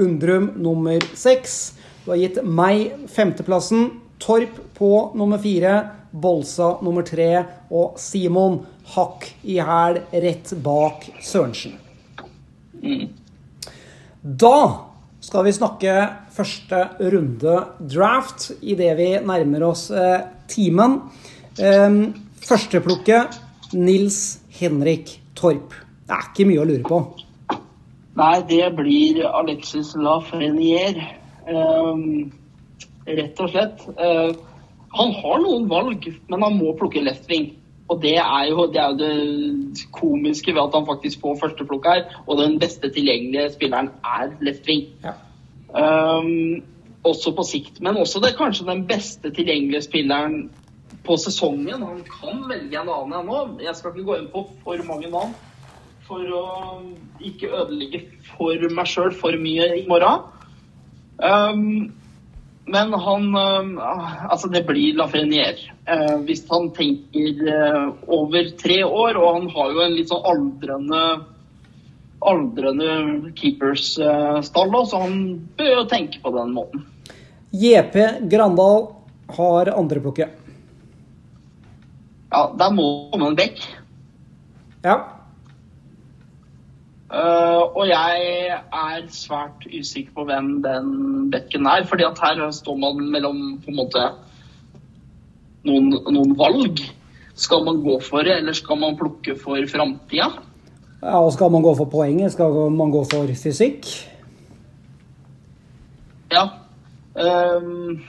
Undrum 0.00 0.54
nummer 0.56 1.04
seks. 1.12 1.74
Du 2.04 2.12
har 2.12 2.20
gitt 2.20 2.40
meg 2.44 3.06
femteplassen. 3.12 3.90
Torp 4.20 4.56
på 4.76 4.90
nummer 5.16 5.40
fire. 5.40 5.74
Bolsa 6.10 6.78
nummer 6.84 7.04
tre. 7.06 7.44
Og 7.70 7.98
Simon 8.00 8.60
hakk 8.94 9.28
i 9.46 9.60
hæl 9.62 10.00
rett 10.24 10.54
bak 10.64 11.06
Sørensen. 11.22 11.76
Da 14.20 14.56
skal 15.20 15.44
vi 15.44 15.52
snakke 15.52 15.94
første 16.32 16.80
runde 17.12 17.54
draft 17.92 18.50
idet 18.60 18.94
vi 18.98 19.10
nærmer 19.20 19.68
oss 19.68 19.90
eh, 19.92 20.24
timen. 20.48 20.98
Eh, 21.60 22.00
Førsteplukket 22.40 23.36
Nils 23.76 24.40
Henrik 24.56 25.18
Torp. 25.36 25.76
Det 26.08 26.16
er 26.16 26.30
ikke 26.32 26.48
mye 26.48 26.62
å 26.62 26.66
lure 26.66 26.86
på. 26.88 27.02
Nei, 28.18 28.36
det 28.48 28.64
blir 28.74 29.22
Alexis 29.28 29.92
Lafreniere. 29.94 31.19
Um, 31.48 32.32
rett 33.06 33.40
og 33.40 33.52
slett. 33.52 33.86
Uh, 33.96 34.34
han 34.98 35.14
har 35.20 35.42
noen 35.42 35.68
valg, 35.70 36.06
men 36.28 36.44
han 36.44 36.58
må 36.58 36.74
plukke 36.78 37.02
left 37.04 37.30
wing. 37.30 37.52
Og 37.90 37.98
det 38.02 38.16
er, 38.22 38.44
jo, 38.50 38.68
det 38.70 38.78
er 38.78 38.92
jo 38.92 38.98
det 39.00 39.84
komiske 39.94 40.52
ved 40.54 40.62
at 40.62 40.76
han 40.78 40.86
faktisk 40.86 41.22
får 41.24 41.40
førsteplukk 41.40 41.88
her. 41.90 42.04
Og 42.26 42.38
den 42.38 42.58
beste 42.62 42.90
tilgjengelige 42.94 43.50
spilleren 43.56 43.90
er 44.06 44.30
left 44.46 44.68
wing. 44.70 44.86
Ja. 45.02 45.16
Um, 45.74 46.62
også 47.06 47.32
på 47.34 47.46
sikt. 47.46 47.80
Men 47.82 47.98
også 47.98 48.22
det 48.22 48.32
er 48.32 48.38
kanskje 48.38 48.68
den 48.68 48.84
beste 48.86 49.32
tilgjengelige 49.34 49.82
spilleren 49.88 50.50
på 51.06 51.16
sesongen. 51.16 51.82
Han 51.82 52.02
kan 52.06 52.42
velge 52.50 52.78
en 52.78 52.90
annen 52.90 53.16
ennå. 53.22 53.44
Jeg 53.64 53.74
skal 53.78 53.94
ikke 53.94 54.06
gå 54.10 54.18
inn 54.20 54.28
på 54.32 54.44
for 54.64 54.86
mange 54.88 55.10
navn 55.10 55.34
for 56.10 56.26
å 56.34 56.44
ikke 57.22 57.52
ødelegge 57.54 58.02
for 58.32 58.70
meg 58.74 58.88
sjøl 58.90 59.12
for 59.14 59.36
mye 59.38 59.68
i 59.78 59.84
morgen. 59.90 60.26
Um, 61.20 61.92
men 62.70 62.92
han 62.92 63.36
uh, 63.36 64.26
Altså, 64.30 64.48
det 64.48 64.64
blir 64.68 64.96
Lafreniere. 64.98 65.74
Uh, 65.88 66.20
hvis 66.26 66.44
han 66.50 66.70
tenker 66.76 67.42
uh, 67.48 67.90
over 68.08 68.52
tre 68.60 68.80
år, 68.84 69.18
og 69.18 69.40
han 69.40 69.50
har 69.52 69.74
jo 69.74 69.84
en 69.84 69.98
litt 69.98 70.12
sånn 70.12 70.24
aldrende 70.32 71.04
aldrende 72.20 73.30
keepers-stall, 73.32 74.74
uh, 74.76 74.82
så 74.84 74.98
han 75.06 75.14
bør 75.56 75.70
jo 75.72 75.84
tenke 75.88 76.20
på 76.20 76.32
den 76.34 76.50
måten. 76.52 76.82
JP 77.56 77.96
Grandal 78.30 78.90
har 79.38 79.70
andreplukket. 79.72 80.36
Ja, 82.30 82.42
der 82.60 82.76
må 82.76 82.84
man 82.84 83.08
komme 83.14 83.30
en 83.32 83.38
bekk. 83.40 83.64
Ja. 84.84 84.98
Uh, 87.10 87.74
og 87.74 87.88
jeg 87.90 88.46
er 88.54 89.06
svært 89.10 89.64
usikker 89.66 90.12
på 90.14 90.24
hvem 90.28 90.60
den 90.62 91.30
bekken 91.32 91.66
er. 91.66 91.82
fordi 91.84 92.04
at 92.06 92.18
her 92.22 92.50
står 92.54 92.76
man 92.78 93.00
mellom 93.10 93.40
på 93.64 93.72
en 93.72 93.78
måte 93.80 94.04
noen, 95.66 95.90
noen 96.06 96.36
valg. 96.38 96.78
Skal 97.34 97.64
man 97.64 97.82
gå 97.82 97.96
for 98.04 98.22
det, 98.22 98.36
eller 98.36 98.54
skal 98.54 98.78
man 98.78 98.96
plukke 98.96 99.34
for 99.42 99.58
framtida? 99.72 100.30
ja. 101.02 101.18
Og 101.18 101.32
skal 101.32 101.50
man 101.50 101.62
gå 101.62 101.74
for 101.74 101.84
poenget? 101.90 102.32
Skal 102.32 102.70
man 102.70 102.90
gå 102.92 103.04
for 103.10 103.26
fysikk? 103.42 103.86
Ja. 106.30 106.46
Um, 107.14 108.00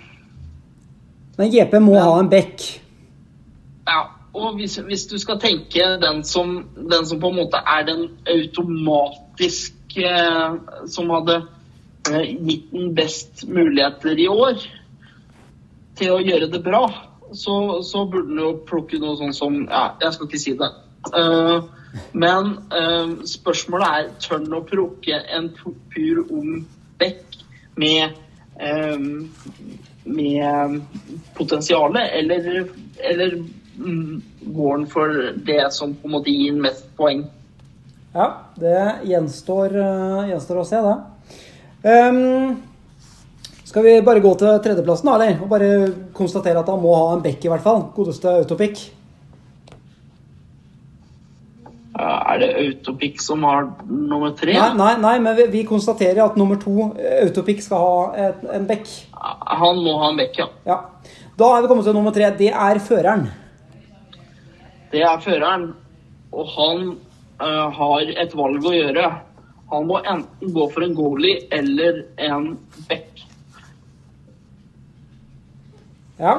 Men 1.37 1.49
JP 1.49 1.79
må 1.81 1.97
ha 1.97 2.19
en 2.19 2.29
bekk. 2.29 2.61
ja. 3.87 4.20
Og 4.33 4.55
hvis, 4.55 4.77
hvis 4.87 5.05
du 5.11 5.17
skal 5.19 5.39
tenke 5.43 5.83
den 5.99 6.21
som, 6.23 6.53
den 6.75 7.05
som 7.05 7.19
på 7.19 7.31
en 7.33 7.39
måte 7.41 7.59
er 7.67 7.83
den 7.89 8.05
automatiske 8.31 10.05
eh, 10.07 10.53
Som 10.87 11.09
hadde 11.11 11.41
eh, 12.07 12.29
gitt 12.47 12.69
den 12.71 12.93
best 12.95 13.43
muligheter 13.47 14.15
i 14.23 14.27
år 14.31 14.61
til 15.99 16.13
å 16.15 16.21
gjøre 16.23 16.47
det 16.49 16.61
bra, 16.63 16.85
så, 17.35 17.55
så 17.83 18.05
burde 18.09 18.31
den 18.31 18.39
jo 18.39 18.53
plukke 18.65 18.97
noe 19.03 19.17
sånn 19.19 19.35
som 19.35 19.57
Ja, 19.67 19.83
jeg 20.01 20.15
skal 20.15 20.29
ikke 20.29 20.39
si 20.41 20.53
det. 20.57 20.69
Eh, 21.11 21.67
men 22.15 22.53
eh, 22.71 23.11
spørsmålet 23.27 23.97
er 23.99 24.09
tør 24.23 24.41
den 24.45 24.55
å 24.57 24.63
plukke 24.65 25.19
en 25.35 25.51
pu- 25.59 25.75
pur 25.91 26.23
ung 26.31 26.63
bekk 27.01 27.37
med 27.75 28.15
eh, 28.63 29.07
med 30.07 30.79
potensialet, 31.37 32.07
eller, 32.17 32.47
eller 33.11 33.35
går 33.77 34.77
den 34.77 34.87
for 34.91 35.21
det 35.45 35.73
som 35.73 35.95
på 35.95 36.09
en 36.09 36.15
måte 36.17 36.33
gir 36.33 36.57
mest 36.59 36.89
poeng? 36.97 37.25
Ja, 38.13 38.27
det 38.59 39.07
gjenstår, 39.07 39.75
eh, 39.79 40.31
gjenstår 40.33 40.59
å 40.59 40.67
se, 40.67 40.81
det. 40.83 40.97
Um, 41.81 42.61
skal 43.63 43.85
vi 43.85 43.93
bare 44.03 44.19
gå 44.19 44.33
til 44.35 44.57
tredjeplassen, 44.59 45.07
da, 45.07 45.13
eller? 45.15 45.37
Og 45.41 45.49
bare 45.49 45.69
konstatere 46.13 46.59
at 46.59 46.67
han 46.67 46.81
må 46.81 46.91
ha 46.97 47.13
en 47.15 47.23
bekk, 47.23 47.45
i 47.45 47.53
hvert 47.53 47.63
fall. 47.63 47.85
Godeste 47.95 48.33
Autopic. 48.41 48.89
Er 52.01 52.39
det 52.41 52.49
Autopic 52.59 53.21
som 53.23 53.43
har 53.47 53.69
nummer 53.87 54.35
tre? 54.35 54.53
Nei, 54.57 54.73
nei, 54.75 54.93
nei, 54.99 55.17
men 55.23 55.35
vi, 55.37 55.47
vi 55.55 55.63
konstaterer 55.67 56.23
at 56.25 56.37
nummer 56.39 56.59
to, 56.59 56.91
eh, 56.99 57.21
Autopic, 57.25 57.63
skal 57.63 57.85
ha 57.85 58.27
et, 58.27 58.45
en 58.59 58.67
bekk. 58.67 58.91
Han 59.15 59.79
må 59.85 59.95
ha 60.03 60.11
en 60.11 60.19
bekk, 60.19 60.41
ja. 60.43 60.49
Ja. 60.67 60.79
Da 61.39 61.55
er 61.55 61.63
vi 61.63 61.71
kommet 61.71 61.87
til 61.87 61.95
nummer 61.95 62.11
tre. 62.15 62.27
Det 62.35 62.51
er 62.51 62.79
føreren. 62.83 63.29
Det 64.91 65.01
er 65.07 65.21
føreren. 65.23 65.71
Og 66.31 66.47
han 66.55 66.87
uh, 67.41 67.67
har 67.75 68.13
et 68.23 68.33
valg 68.37 68.65
å 68.67 68.73
gjøre. 68.75 69.05
Han 69.71 69.87
må 69.87 69.99
enten 70.03 70.53
gå 70.55 70.65
for 70.71 70.85
en 70.85 70.95
goalie 70.95 71.45
eller 71.55 72.03
en 72.19 72.49
bekk. 72.89 73.23
Ja. 76.21 76.35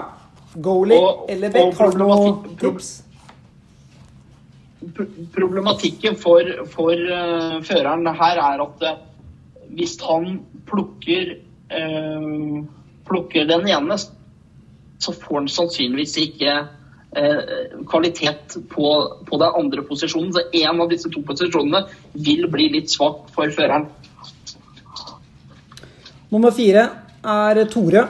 Goalie 0.55 0.98
Og- 1.00 1.30
eller 1.32 1.53
back. 1.53 1.78
Har 1.78 1.92
du 1.92 2.03
noen 2.05 2.59
tips? 2.61 2.90
Problematikken 5.32 6.16
for, 6.18 6.48
for 6.72 6.92
uh, 6.92 7.57
føreren 7.64 8.07
her 8.18 8.42
er 8.42 8.64
at 8.66 8.84
uh, 8.88 9.00
hvis 9.72 9.94
han 10.05 10.42
plukker, 10.68 11.30
plukker 13.09 13.46
den 13.48 13.62
ene, 13.72 13.96
så 15.00 15.14
får 15.16 15.38
han 15.38 15.46
sannsynligvis 15.48 16.18
ikke 16.20 16.57
kvalitet 17.91 18.57
på, 18.73 18.87
på 19.29 19.39
den 19.41 19.59
andre 19.59 19.83
posisjonen. 19.85 20.33
Så 20.33 20.47
en 20.63 20.81
av 20.81 20.89
disse 20.89 21.11
to 21.13 21.21
posisjonene 21.27 21.85
vil 22.13 22.47
bli 22.53 22.71
litt 22.73 22.93
svak 22.93 23.27
for 23.35 23.53
føreren. 23.53 23.85
Nummer 26.33 26.55
fire 26.57 26.87
er 27.21 27.65
Tore. 27.69 28.07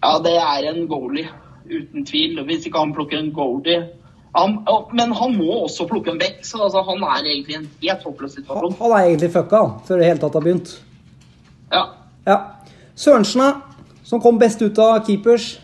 Ja, 0.00 0.16
det 0.24 0.34
er 0.40 0.66
en 0.72 0.86
goalie, 0.90 1.28
uten 1.68 2.04
tvil. 2.08 2.40
Hvis 2.48 2.66
ikke 2.66 2.82
han 2.82 2.94
plukker 2.96 3.20
en 3.20 3.32
goalie 3.36 3.84
han, 4.34 4.60
Men 4.94 5.12
han 5.12 5.32
må 5.34 5.64
også 5.64 5.88
plukke 5.90 6.12
en 6.12 6.18
back, 6.18 6.44
så 6.46 6.60
altså, 6.62 6.84
han 6.86 7.02
er 7.02 7.24
egentlig 7.24 7.54
i 7.54 7.58
en 7.58 7.70
helt 7.82 8.04
håpløs 8.06 8.36
Han 8.36 8.44
situasjon. 8.44 8.76
han 8.78 8.92
er 8.92 9.06
egentlig 9.08 9.30
fucka 9.34 9.62
han, 9.64 9.72
før 9.86 9.98
det 9.98 10.06
hele 10.06 10.22
tatt 10.22 10.36
har 10.38 10.44
begynt. 10.44 10.70
Ja. 11.72 11.82
Ja. 12.26 12.36
Sørensen, 12.94 13.62
som 14.04 14.22
kom 14.22 14.38
best 14.38 14.62
ut 14.62 14.78
av 14.78 15.02
keepers. 15.06 15.60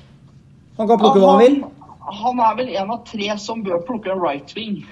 Han 0.78 0.88
kan 0.88 0.98
plukke 0.98 1.22
hva 1.22 1.36
han 1.36 1.44
vil. 1.44 1.60
Han 2.06 2.38
er 2.38 2.58
vel 2.58 2.68
en 2.78 2.92
av 2.94 3.02
tre 3.08 3.32
som 3.42 3.62
bør 3.66 3.80
plukke 3.86 4.12
en 4.12 4.22
right 4.22 4.52
wing. 4.56 4.84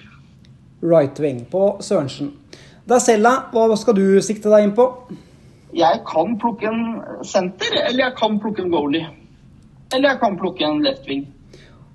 Right 0.83 1.19
wing 1.23 1.45
på 1.51 1.77
Sørensen. 1.85 2.33
Deg 2.91 3.01
selv. 3.01 3.29
Hva 3.55 3.77
skal 3.81 3.97
du 3.97 4.07
sikte 4.25 4.51
deg 4.53 4.67
inn 4.67 4.75
på? 4.77 4.89
Jeg 5.75 6.03
kan 6.07 6.35
plukke 6.39 6.69
en 6.71 6.83
senter, 7.27 7.73
eller 7.89 8.09
jeg 8.09 8.17
kan 8.19 8.37
plukke 8.43 8.62
en 8.62 8.75
goalie. 8.75 9.07
Eller 9.95 10.12
jeg 10.12 10.21
kan 10.21 10.37
plukke 10.39 10.67
en 10.67 10.83
left 10.85 11.09
wing. 11.11 11.25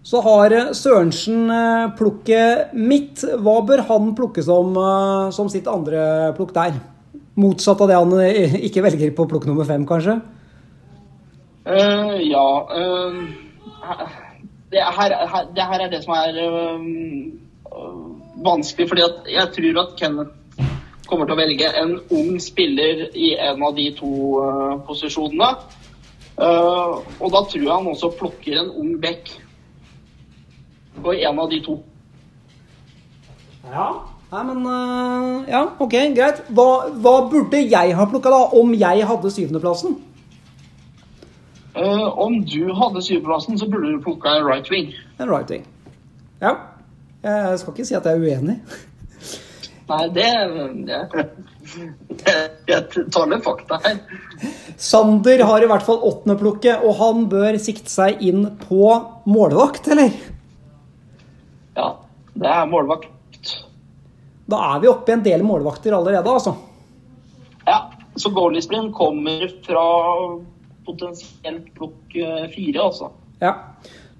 Så 0.03 0.22
har 0.24 0.55
Sørensen 0.76 1.51
eh, 1.51 1.91
plukket 1.99 2.74
mitt. 2.74 3.22
Hva 3.43 3.59
bør 3.67 3.84
han 3.91 4.13
plukke 4.17 4.43
som, 4.43 4.72
eh, 4.80 5.30
som 5.36 5.51
sitt 5.51 5.67
andre 5.70 6.32
plukk 6.38 6.55
der? 6.55 6.80
Motsatt 7.39 7.84
av 7.84 7.91
det 7.91 7.99
han 7.99 8.15
eh, 8.24 8.57
ikke 8.67 8.84
velger 8.88 9.13
på 9.15 9.28
plukk 9.30 9.45
nummer 9.47 9.67
fem, 9.67 9.86
kanskje? 9.88 10.17
Uh, 11.70 12.15
ja. 12.24 12.47
eh, 12.74 14.17
det, 14.72 14.84
her, 14.97 15.15
her, 15.34 15.47
det 15.55 15.63
her 15.72 15.86
er 15.86 15.89
det 15.89 16.03
som 16.03 16.13
er 16.13 16.36
øh, 16.45 16.80
vanskelig, 18.45 18.88
fordi 18.89 19.01
at 19.01 19.32
jeg 19.34 19.47
tror 19.55 19.82
at 19.84 19.95
Kenneth 19.99 20.36
kommer 21.09 21.26
til 21.26 21.36
å 21.36 21.39
velge 21.39 21.70
en 21.82 21.95
ung 22.13 22.38
spiller 22.41 23.07
i 23.17 23.34
en 23.49 23.63
av 23.65 23.76
de 23.78 23.89
to 23.97 24.11
eh, 24.43 24.74
posisjonene. 24.86 25.51
Uh, 26.39 27.01
og 27.20 27.34
da 27.34 27.41
tror 27.51 27.63
jeg 27.65 27.74
han 27.74 27.88
også 27.91 28.13
plukker 28.15 28.61
en 28.61 28.70
ung 28.80 28.93
back 29.01 29.28
på 31.03 31.11
en 31.17 31.41
av 31.43 31.49
de 31.51 31.57
to. 31.65 31.76
Ja. 33.65 33.89
Nei, 34.30 34.43
men 34.47 34.61
uh, 34.63 35.49
Ja, 35.49 35.65
ok, 35.84 35.97
greit. 36.15 36.39
Hva, 36.55 36.67
hva 36.95 37.15
burde 37.28 37.59
jeg 37.59 37.97
ha 37.97 38.07
plukka, 38.07 38.32
da, 38.32 38.39
om 38.55 38.72
jeg 38.78 39.09
hadde 39.09 39.34
syvendeplassen? 39.36 39.97
Eh, 41.80 42.19
om 42.19 42.41
du 42.45 42.73
hadde 42.75 43.01
syvplassen, 43.05 43.59
så 43.59 43.67
burde 43.69 43.91
du 43.93 44.01
plukka 44.03 44.36
en 44.36 44.47
right 44.47 44.71
wing. 44.71 44.91
En 45.17 45.30
right 45.30 45.51
wing. 45.51 45.65
Ja. 46.41 46.55
Jeg 47.23 47.59
skal 47.59 47.75
ikke 47.75 47.88
si 47.88 47.95
at 47.97 48.07
jeg 48.07 48.15
er 48.15 48.23
uenig. 48.23 48.57
Nei, 49.89 50.03
det, 50.13 50.27
det, 50.86 50.97
det 52.21 52.36
Jeg 52.69 53.05
tar 53.11 53.30
med 53.30 53.41
fakta 53.43 53.80
her. 53.84 53.97
Sander 54.80 55.43
har 55.49 55.63
i 55.63 55.69
hvert 55.69 55.86
fall 55.86 56.03
åttendeplukket, 56.05 56.84
og 56.86 56.99
han 56.99 57.25
bør 57.32 57.57
sikte 57.61 57.91
seg 57.91 58.21
inn 58.23 58.45
på 58.67 58.91
målvakt, 59.30 59.89
eller? 59.91 60.13
Ja, 61.80 61.89
det 62.36 62.53
er 62.53 62.69
målvakt. 62.69 63.55
Da 64.49 64.61
er 64.73 64.84
vi 64.84 64.91
oppe 64.91 65.11
i 65.11 65.17
en 65.17 65.25
del 65.25 65.43
målvakter 65.45 65.95
allerede, 65.97 66.32
altså. 66.32 66.55
Ja, 67.67 67.82
så 68.17 68.32
goaliesprint 68.34 68.93
kommer 68.97 69.45
fra 69.65 69.84
potensielt 70.89 71.69
plukk 71.77 72.17
eh, 72.17 72.45
fire, 72.53 72.81
altså. 72.89 73.11
Ja. 73.41 73.53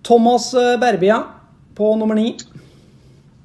Thomas 0.06 0.54
eh, 0.54 0.78
Berbia 0.80 1.24
på 1.78 1.96
nummer 2.00 2.16
ni. 2.16 2.34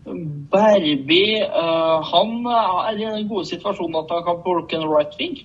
Berby, 0.04 1.24
eh, 1.40 1.96
han 2.10 2.36
er 2.44 2.92
i 2.92 3.04
den 3.04 3.28
gode 3.30 3.48
situasjonen 3.48 4.02
at 4.02 4.12
han 4.12 4.24
kan 4.26 4.42
plukke 4.44 4.78
en 4.78 4.88
right 4.90 5.16
wing. 5.20 5.40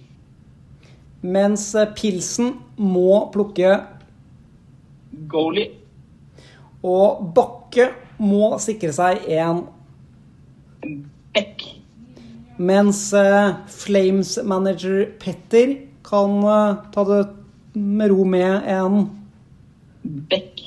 Mens 1.21 1.71
Pilsen 1.99 2.53
må 2.79 3.25
plukke, 3.33 3.79
Goalie. 5.27 5.73
og 6.85 7.33
Bakke 7.35 7.89
må 8.23 8.53
sikre 8.63 8.93
seg 8.95 9.25
en 9.35 9.65
Beck. 11.35 11.65
Mens 12.55 13.09
Flames-manager 13.83 15.09
Petter 15.19 15.75
kan 16.07 16.39
ta 16.95 17.03
det 17.09 17.19
med 17.73 18.11
ro 18.11 18.25
med 18.25 18.67
en 18.69 19.01
Bekk. 20.03 20.61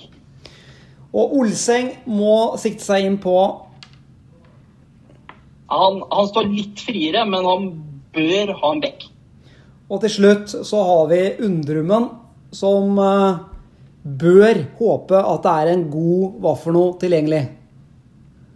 Og 1.12 1.36
Olseng 1.40 1.90
må 2.08 2.56
sikte 2.60 2.84
seg 2.84 3.06
inn 3.06 3.18
på 3.20 3.36
Han, 5.72 6.02
han 6.12 6.28
står 6.28 6.50
litt 6.52 6.82
friere, 6.84 7.24
men 7.28 7.46
han 7.48 7.70
bør 8.12 8.52
ha 8.58 8.72
en 8.74 8.82
bekk. 8.82 9.06
Og 9.88 10.02
til 10.04 10.12
slutt 10.12 10.52
så 10.68 10.82
har 10.84 11.06
vi 11.08 11.20
Undrummen, 11.46 12.10
som 12.52 12.98
eh, 13.00 13.40
bør 14.02 14.60
håpe 14.76 15.16
at 15.16 15.46
det 15.46 15.54
er 15.62 15.70
en 15.72 15.86
god 15.92 16.36
hva 16.44 16.52
for 16.60 16.76
noe 16.76 16.98
tilgjengelig. 17.00 17.42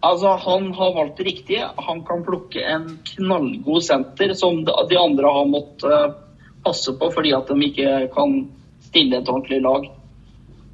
Altså, 0.04 0.34
Han 0.44 0.68
har 0.76 0.92
valgt 0.94 1.16
det 1.22 1.26
riktige. 1.30 1.70
Han 1.88 2.04
kan 2.04 2.24
plukke 2.24 2.60
en 2.60 2.98
knallgod 3.14 3.84
senter 3.84 4.34
som 4.36 4.60
de 4.64 5.00
andre 5.00 5.32
har 5.38 5.48
måttet 5.48 5.88
eh, 5.88 6.20
passe 6.66 6.94
på 6.98 7.10
fordi 7.14 7.32
at 7.36 7.48
de 7.50 7.68
ikke 7.70 7.92
kan 8.14 8.40
stille 8.86 9.20
et 9.20 9.30
ordentlig 9.30 9.62
lag. 9.64 9.86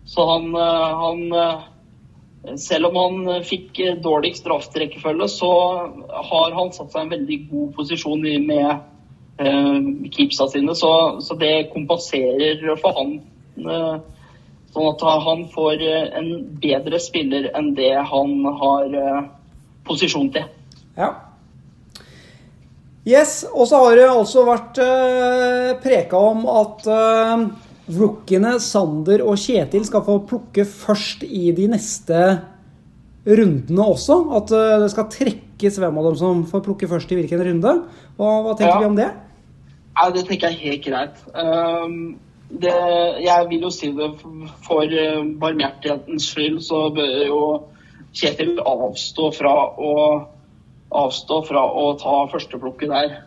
Så 0.08 0.24
han, 0.30 0.54
eh, 0.54 0.96
han 1.04 1.32
eh, 1.32 1.60
Selv 2.58 2.88
om 2.88 2.96
han 2.98 3.44
fikk 3.46 3.76
dårligst 4.02 4.42
draftrekkefølge, 4.48 5.28
så 5.30 5.50
har 6.10 6.56
han 6.56 6.72
satt 6.74 6.90
seg 6.90 7.04
i 7.04 7.04
en 7.04 7.12
veldig 7.12 7.36
god 7.52 7.68
posisjon 7.76 8.24
med 8.48 8.64
eh, 9.38 9.76
keepsa 10.10 10.48
sine. 10.50 10.74
Så, 10.74 10.90
så 11.22 11.36
det 11.38 11.68
kompenserer 11.70 12.64
for 12.82 12.98
han. 12.98 13.12
Eh, 13.62 13.94
sånn 14.74 14.88
at 14.90 15.06
han 15.28 15.46
får 15.54 15.86
en 16.18 16.32
bedre 16.58 16.98
spiller 17.04 17.46
enn 17.54 17.76
det 17.78 17.94
han 18.10 18.34
har 18.64 18.98
posisjon 19.86 20.32
til. 20.34 20.50
Ja. 20.98 21.12
Yes, 23.08 23.42
og 23.50 23.66
så 23.66 23.80
har 23.82 23.96
det 23.98 24.06
altså 24.06 24.44
vært 24.46 24.78
uh, 24.78 25.72
preka 25.82 26.18
om 26.22 26.44
at 26.46 26.84
uh, 26.86 27.46
rookiene 27.90 28.54
Sander 28.62 29.24
og 29.26 29.40
Kjetil 29.42 29.82
skal 29.88 30.04
få 30.06 30.20
plukke 30.28 30.64
først 30.68 31.24
i 31.26 31.50
de 31.56 31.66
neste 31.72 32.20
rundene 33.26 33.86
også. 33.86 34.18
At 34.38 34.52
eh, 34.54 34.76
det 34.82 34.90
skal 34.92 35.10
trekkes 35.12 35.78
hvem 35.78 35.98
av 36.00 36.08
dem 36.10 36.18
som 36.18 36.44
får 36.48 36.64
plukke 36.66 36.88
først 36.90 37.12
i 37.12 37.18
hvilken 37.20 37.42
runde. 37.46 37.74
Hva, 38.18 38.30
hva 38.46 38.54
tenker 38.58 38.74
Ja. 38.74 38.80
vi 38.82 38.90
om 38.90 38.98
det? 38.98 39.08
Nei, 39.92 40.10
det 40.14 40.24
tenker 40.26 40.50
jeg 40.50 40.56
er 40.56 40.70
helt 40.70 40.84
greit. 40.86 41.18
Um, 41.34 42.16
det, 42.48 42.72
jeg 43.22 43.48
vil 43.50 43.66
jo 43.66 43.70
si 43.72 43.90
det 43.96 44.08
for 44.66 44.86
uh, 44.86 45.22
barmhjertighetens 45.42 46.30
skyld, 46.32 46.62
så 46.64 46.86
bør 46.94 47.18
jo 47.26 47.42
Kjetil 48.12 48.58
avstå 48.60 49.30
fra 49.32 49.52
å 49.80 49.92
avstå 50.92 51.42
fra 51.48 51.62
å 51.64 51.92
ta 52.00 52.22
førsteplukket 52.32 52.92
der. 52.92 53.20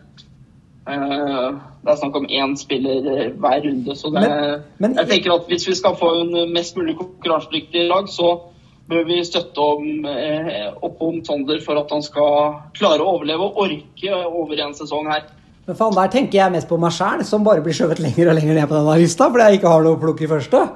Uh, 0.86 1.56
det 1.82 1.92
er 1.94 1.98
snakk 1.98 2.18
om 2.18 2.26
én 2.30 2.52
spiller 2.58 3.06
eh, 3.10 3.30
hver 3.34 3.62
runde, 3.64 3.94
så 3.98 4.10
det, 4.14 4.22
Men- 4.22 4.62
men- 4.78 4.94
jeg 4.94 5.08
tenker 5.08 5.34
at 5.34 5.48
hvis 5.48 5.66
vi 5.68 5.74
skal 5.74 5.96
få 5.98 6.12
en 6.20 6.52
mest 6.52 6.76
mulig 6.76 6.96
konkurransedyktig 6.98 7.88
lag, 7.88 8.06
så 8.08 8.40
bør 8.88 9.04
vi 9.06 9.24
støtte 9.24 9.58
om, 9.58 10.04
eh, 10.06 10.72
opp 10.82 11.02
om 11.02 11.24
Sander 11.24 11.60
for 11.60 11.78
at 11.78 11.90
han 11.90 12.02
skal 12.02 12.60
klare 12.74 13.00
å 13.02 13.18
overleve 13.18 13.40
og 13.40 13.56
orke 13.56 14.26
over 14.26 14.60
en 14.60 14.74
sesong 14.74 15.10
her. 15.10 15.22
Men 15.66 15.76
faen, 15.76 15.94
Der 15.94 16.08
tenker 16.08 16.38
jeg 16.38 16.52
mest 16.52 16.68
på 16.68 16.78
meg 16.78 16.92
sjæl, 16.92 17.24
som 17.24 17.42
bare 17.44 17.62
blir 17.62 17.74
skjøvet 17.74 17.98
lenger 17.98 18.30
og 18.30 18.36
lenger 18.36 18.54
ned 18.54 18.68
på 18.68 18.78
denne 18.78 18.98
lista 18.98 19.28
fordi 19.28 19.50
jeg 19.50 19.60
ikke 19.60 19.68
har 19.68 19.82
noe 19.82 19.96
plukk 19.96 20.22
i 20.22 20.26
første. 20.26 20.70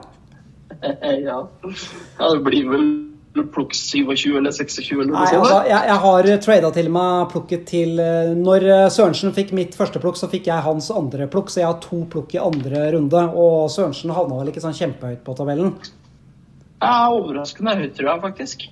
ja. 0.82 1.46
ja, 2.20 2.32
det 2.34 2.44
blir 2.44 2.68
vel 2.68 3.09
plukk 3.34 3.74
27 3.74 4.36
eller 4.38 4.52
26 4.52 4.90
eller 4.94 5.10
noe 5.10 5.20
Nei, 5.20 5.26
sånt. 5.30 5.44
altså, 5.44 5.58
jeg, 5.68 5.86
jeg 5.90 5.98
har 6.04 6.28
trada 6.44 6.70
til 6.74 6.88
meg 6.94 7.28
plukket 7.30 7.62
til 7.68 8.00
eh, 8.02 8.32
Når 8.36 8.66
eh, 8.66 8.86
Sørensen 8.90 9.34
fikk 9.36 9.52
mitt 9.56 9.76
første 9.78 10.02
plukk, 10.02 10.18
så 10.18 10.28
fikk 10.32 10.50
jeg 10.50 10.66
hans 10.66 10.90
andre 10.94 11.28
plukk, 11.30 11.52
så 11.52 11.62
jeg 11.62 11.68
har 11.70 11.78
to 11.84 12.02
plukk 12.10 12.34
i 12.34 12.42
andre 12.42 12.88
runde. 12.96 13.22
Og 13.38 13.70
Sørensen 13.72 14.14
havna 14.16 14.40
vel 14.40 14.50
ikke 14.52 14.64
sånn 14.64 14.76
kjempehøyt 14.76 15.22
på 15.26 15.36
tabellen. 15.38 15.76
Ja, 16.80 17.10
overraskende 17.12 17.76
høyt, 17.78 17.94
tror 17.98 18.10
jeg 18.10 18.24
faktisk. 18.24 18.66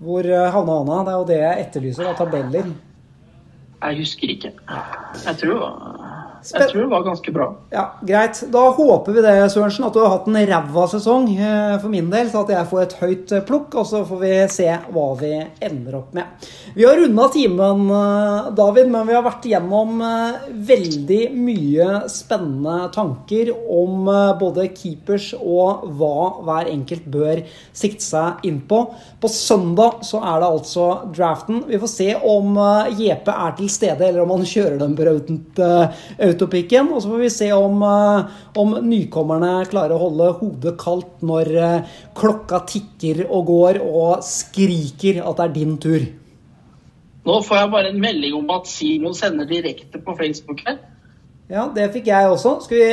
Hvor 0.00 0.28
eh, 0.28 0.46
havna 0.54 0.78
han? 0.78 0.88
da? 0.90 1.00
Det 1.02 1.12
er 1.12 1.18
jo 1.18 1.28
det 1.32 1.40
jeg 1.40 1.66
etterlyser, 1.66 2.06
da, 2.06 2.14
tabeller. 2.18 2.70
Jeg 3.80 3.96
husker 4.02 4.34
ikke. 4.36 4.52
Jeg 5.24 5.36
tror, 5.40 5.66
jeg 6.44 6.68
tror 6.70 6.80
det 6.82 6.90
var 6.90 7.04
ganske 7.04 7.32
bra. 7.34 7.46
Ja, 7.72 7.84
Greit. 8.06 8.40
Da 8.52 8.62
håper 8.76 9.16
vi 9.16 9.24
det, 9.24 9.34
Sørensen, 9.52 9.86
at 9.86 9.96
du 9.96 10.00
har 10.02 10.12
hatt 10.14 10.28
en 10.30 10.38
ræva 10.50 10.86
sesong 10.90 11.28
eh, 11.36 11.76
for 11.82 11.92
min 11.92 12.10
del, 12.12 12.30
så 12.32 12.44
at 12.44 12.52
jeg 12.54 12.68
får 12.70 12.82
et 12.82 12.96
høyt 13.00 13.34
eh, 13.36 13.44
plukk, 13.46 13.76
og 13.80 13.88
så 13.88 14.02
får 14.08 14.22
vi 14.22 14.32
se 14.52 14.68
hva 14.94 15.06
vi 15.20 15.32
ender 15.66 15.98
opp 16.00 16.14
med. 16.16 16.48
Vi 16.76 16.86
har 16.86 16.98
runda 17.00 17.26
timen, 17.34 17.84
eh, 17.98 18.50
David, 18.56 18.90
men 18.94 19.08
vi 19.08 19.16
har 19.16 19.26
vært 19.26 19.48
gjennom 19.50 20.00
veldig 20.70 21.20
mye 21.36 21.88
spennende 22.10 22.88
tanker 22.94 23.52
om 23.52 24.08
både 24.40 24.68
keepers 24.76 25.32
og 25.38 25.84
hva 25.98 26.42
hver 26.46 26.70
enkelt 26.70 27.06
bør 27.10 27.42
sikte 27.76 28.04
seg 28.04 28.46
inn 28.48 28.62
på. 28.68 28.82
På 29.20 29.30
søndag 29.30 30.04
så 30.06 30.22
er 30.24 30.40
det 30.40 30.50
altså 30.50 30.86
draften. 31.12 31.64
Vi 31.68 31.80
får 31.80 31.92
se 31.92 32.08
om 32.16 32.56
JP 32.96 33.28
er 33.34 33.56
til 33.58 33.70
stede, 33.72 34.08
eller 34.08 34.24
om 34.24 34.34
han 34.36 34.46
kjører 34.48 34.78
den 34.80 34.96
på 34.96 35.04
eh, 36.18 36.29
autopikken. 36.32 36.92
Og 36.94 37.02
så 37.02 37.10
får 37.10 37.22
vi 37.24 37.30
se 37.34 37.50
om, 37.56 37.82
eh, 37.82 38.38
om 38.62 38.76
nykommerne 38.86 39.66
klarer 39.70 39.96
å 39.96 40.02
holde 40.04 40.30
hodet 40.40 40.76
kaldt 40.80 41.24
når 41.26 41.52
eh, 41.56 41.98
klokka 42.16 42.62
tikker 42.70 43.26
og 43.28 43.46
går 43.50 43.80
og 43.84 44.24
skriker 44.26 45.22
at 45.24 45.36
det 45.36 45.48
er 45.48 45.56
din 45.58 45.76
tur. 45.82 46.06
Nå 47.26 47.42
får 47.44 47.58
jeg 47.58 47.72
bare 47.74 47.90
en 47.92 48.00
melding 48.00 48.38
om 48.38 48.54
at 48.54 48.68
Simon 48.70 49.14
sender 49.14 49.48
direkte 49.48 50.00
på 50.00 50.16
Facebook 50.16 50.64
her. 50.66 50.78
Ja, 51.50 51.66
det 51.74 51.88
fikk 51.92 52.06
jeg 52.06 52.30
også. 52.30 52.60
Skal 52.64 52.78
vi, 52.78 52.90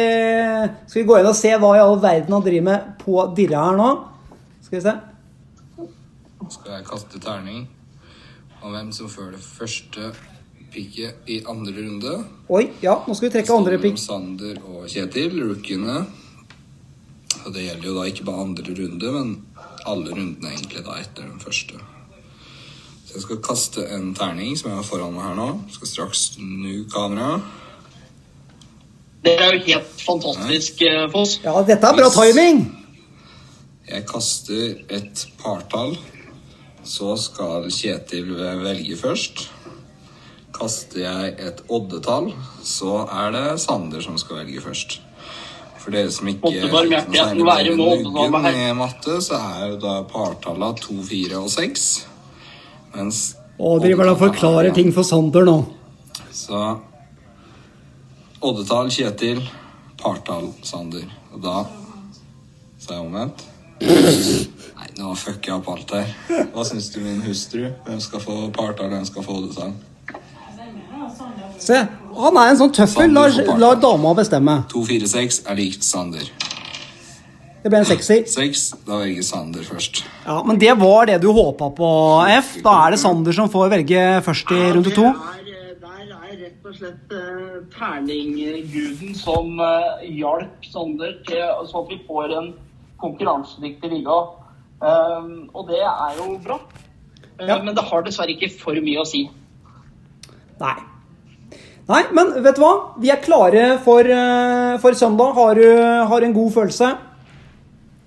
skal 0.89 1.01
vi 1.01 1.07
gå 1.07 1.19
inn 1.19 1.29
og 1.29 1.37
se 1.37 1.51
hva 1.61 1.75
i 1.77 1.81
all 1.83 1.99
verden 2.01 2.33
han 2.33 2.45
driver 2.45 2.65
med 2.65 2.87
på 3.03 3.19
dirra 3.37 3.67
her 3.69 3.77
nå? 3.77 3.89
Skal 4.65 4.79
vi 4.79 4.83
se. 4.87 4.95
skal 6.49 6.73
jeg 6.73 6.85
kaste 6.87 7.19
terning 7.19 7.67
Og 8.61 8.71
hvem 8.71 8.89
som 8.95 9.09
fører 9.11 9.35
det 9.35 9.43
første 9.43 10.11
picket 10.73 11.29
i 11.29 11.41
andre 11.47 11.73
runde. 11.81 12.13
Oi, 12.49 12.63
ja, 12.83 12.95
nå 13.07 13.15
skal 13.15 13.29
vi 13.29 13.33
trekke 13.37 13.55
andre 13.55 13.79
pick. 13.81 13.99
Sander 14.01 14.59
og 14.67 14.87
Kjetil, 14.91 15.35
rookiene. 15.41 16.01
Og 17.45 17.53
det 17.55 17.67
gjelder 17.67 17.87
jo 17.87 17.93
da 17.97 18.07
ikke 18.09 18.25
bare 18.27 18.43
andre 18.43 18.73
runde, 18.79 19.11
men 19.13 19.35
alle 19.87 20.11
rundene 20.11 20.51
egentlig 20.51 20.83
da 20.83 20.97
etter 20.99 21.29
den 21.29 21.39
første. 21.39 21.79
Så 23.07 23.15
jeg 23.15 23.23
skal 23.23 23.39
kaste 23.45 23.85
en 23.95 24.09
terning 24.17 24.57
som 24.59 24.71
jeg 24.71 24.81
har 24.81 24.87
foran 24.87 25.15
meg 25.15 25.29
her 25.29 25.37
nå. 25.37 25.47
Skal 25.71 25.91
straks 25.93 26.25
snu 26.33 26.83
kameraet. 26.91 27.45
Det 29.23 29.33
er 29.41 29.55
jo 29.55 29.63
helt 29.65 30.01
fantastisk, 30.01 30.81
eh, 30.81 31.07
Foss. 31.11 31.39
Ja, 31.43 31.55
dette 31.65 31.87
er 31.87 31.95
bra 31.97 32.09
timing! 32.13 32.67
Jeg 33.87 34.03
kaster 34.07 34.75
et 34.91 35.23
partall, 35.39 35.95
så 36.83 37.15
skal 37.19 37.69
Kjetil 37.71 38.33
velge 38.35 38.97
først. 38.99 39.47
Kaster 40.57 41.03
jeg 41.03 41.33
et 41.47 41.59
oddetall, 41.69 42.31
så 42.65 43.03
er 43.13 43.31
det 43.35 43.59
Sander 43.61 44.01
som 44.01 44.17
skal 44.17 44.39
velge 44.41 44.61
først. 44.63 44.99
For 45.77 45.93
dere 45.93 46.09
som 46.11 46.27
ikke 46.31 46.49
er 46.57 46.65
noe 46.67 47.01
særlig 47.13 47.75
med 47.77 47.85
oddetall 47.85 48.37
her. 48.43 48.57
i 48.57 48.73
matte, 48.75 49.19
så 49.23 49.37
er 49.37 49.67
jo 49.71 49.77
da 49.83 49.99
partalla 50.09 50.71
2, 50.81 50.97
4 51.07 51.37
og 51.39 51.49
6. 51.53 51.85
Mens 52.95 53.35
Og 53.59 53.81
driver 53.81 54.09
da 54.09 54.15
forklarer 54.15 54.69
er- 54.71 54.73
ting 54.73 54.91
for 54.93 55.03
Sander 55.03 55.45
nå. 55.45 55.57
Så 56.33 56.59
oddetall 58.41 58.89
Kjetil, 58.93 59.41
partall 60.01 60.51
Sander. 60.63 61.05
Og 61.33 61.41
da 61.41 61.63
sa 62.79 62.93
jeg 62.97 63.05
omvendt. 63.05 63.45
Nei, 63.81 64.87
nå 64.97 65.13
fucker 65.17 65.51
jeg 65.51 65.59
opp 65.59 65.69
alt 65.69 65.91
her. 65.93 66.11
Hva 66.53 66.65
syns 66.65 66.89
du, 66.93 66.99
min 67.03 67.21
hustru? 67.21 67.67
Hvem 67.85 67.99
skal 68.01 68.19
få 68.23 68.37
partall, 68.55 68.89
hvem 68.89 69.05
skal 69.05 69.23
få 69.25 69.37
oddetall? 69.41 69.73
Se, 71.61 71.77
han 72.17 72.37
er 72.37 72.51
en 72.51 72.59
sånn 72.59 72.73
tøffel. 72.75 73.11
Lar, 73.13 73.33
lar 73.59 73.79
dama 73.81 74.13
bestemme. 74.17 74.59
2, 74.71 74.83
4, 74.91 75.07
6 75.13 75.39
er 75.49 75.57
likt 75.59 75.85
Sander. 75.85 76.27
Det 77.63 77.71
ble 77.73 77.79
en 77.81 77.87
sekser. 77.89 78.21
6, 78.29 78.61
da 78.87 78.99
velger 79.01 79.25
Sander 79.25 79.65
først. 79.65 80.03
Ja, 80.27 80.37
Men 80.47 80.59
det 80.61 80.71
var 80.79 81.09
det 81.09 81.17
du 81.23 81.31
håpa 81.35 81.67
på, 81.75 81.89
F. 82.37 82.53
Da 82.63 82.75
er 82.85 82.93
det 82.95 82.99
Sander 83.01 83.35
som 83.35 83.49
får 83.51 83.71
velge 83.73 84.03
først 84.25 84.53
i 84.55 84.61
runde 84.77 84.93
to. 84.95 85.09
Er, 85.09 85.75
der 85.81 86.13
er 86.15 86.37
rett 86.45 86.69
og 86.69 86.77
slett 86.77 87.15
uh, 87.17 87.57
terningguden 87.73 89.15
som 89.17 89.57
uh, 89.59 90.03
hjalp 90.05 90.69
Sander 90.71 91.17
til 91.27 91.43
så 91.67 91.81
at 91.83 91.91
vi 91.91 91.99
får 92.07 92.35
en 92.37 92.51
konkurransedyktig 93.01 93.91
liga. 93.97 94.19
Um, 94.77 95.49
og 95.57 95.67
det 95.73 95.81
er 95.81 96.21
jo 96.21 96.37
bra. 96.45 96.61
Uh, 96.61 97.47
Ja. 97.47 97.59
Men 97.61 97.75
det 97.77 97.83
har 97.85 98.01
dessverre 98.05 98.33
ikke 98.33 98.47
for 98.57 98.77
mye 98.81 99.01
å 99.03 99.05
si. 99.05 99.27
Nei. 100.61 100.77
Nei, 101.87 102.01
men 102.11 102.33
vet 102.43 102.57
du 102.57 102.63
hva? 102.65 102.73
Vi 102.99 103.11
er 103.13 103.21
klare 103.23 103.67
for, 103.83 104.03
eh, 104.03 104.77
for 104.83 104.91
søndag. 104.91 105.35
Har 105.37 105.55
du 105.55 105.67
har 106.11 106.21
en 106.21 106.33
god 106.33 106.51
følelse? 106.51 106.97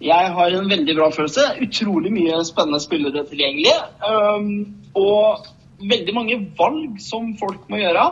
Jeg 0.01 0.33
har 0.33 0.47
en 0.57 0.69
veldig 0.69 0.97
bra 0.97 1.11
følelse. 1.13 1.47
Utrolig 1.65 2.13
mye 2.13 2.45
spennende 2.45 2.81
spillere 2.81 3.25
tilgjengelig. 3.29 3.73
Um, 4.05 4.75
og 4.97 5.47
veldig 5.81 6.15
mange 6.15 6.39
valg 6.59 7.01
som 7.01 7.35
folk 7.41 7.65
må 7.69 7.81
gjøre. 7.81 8.05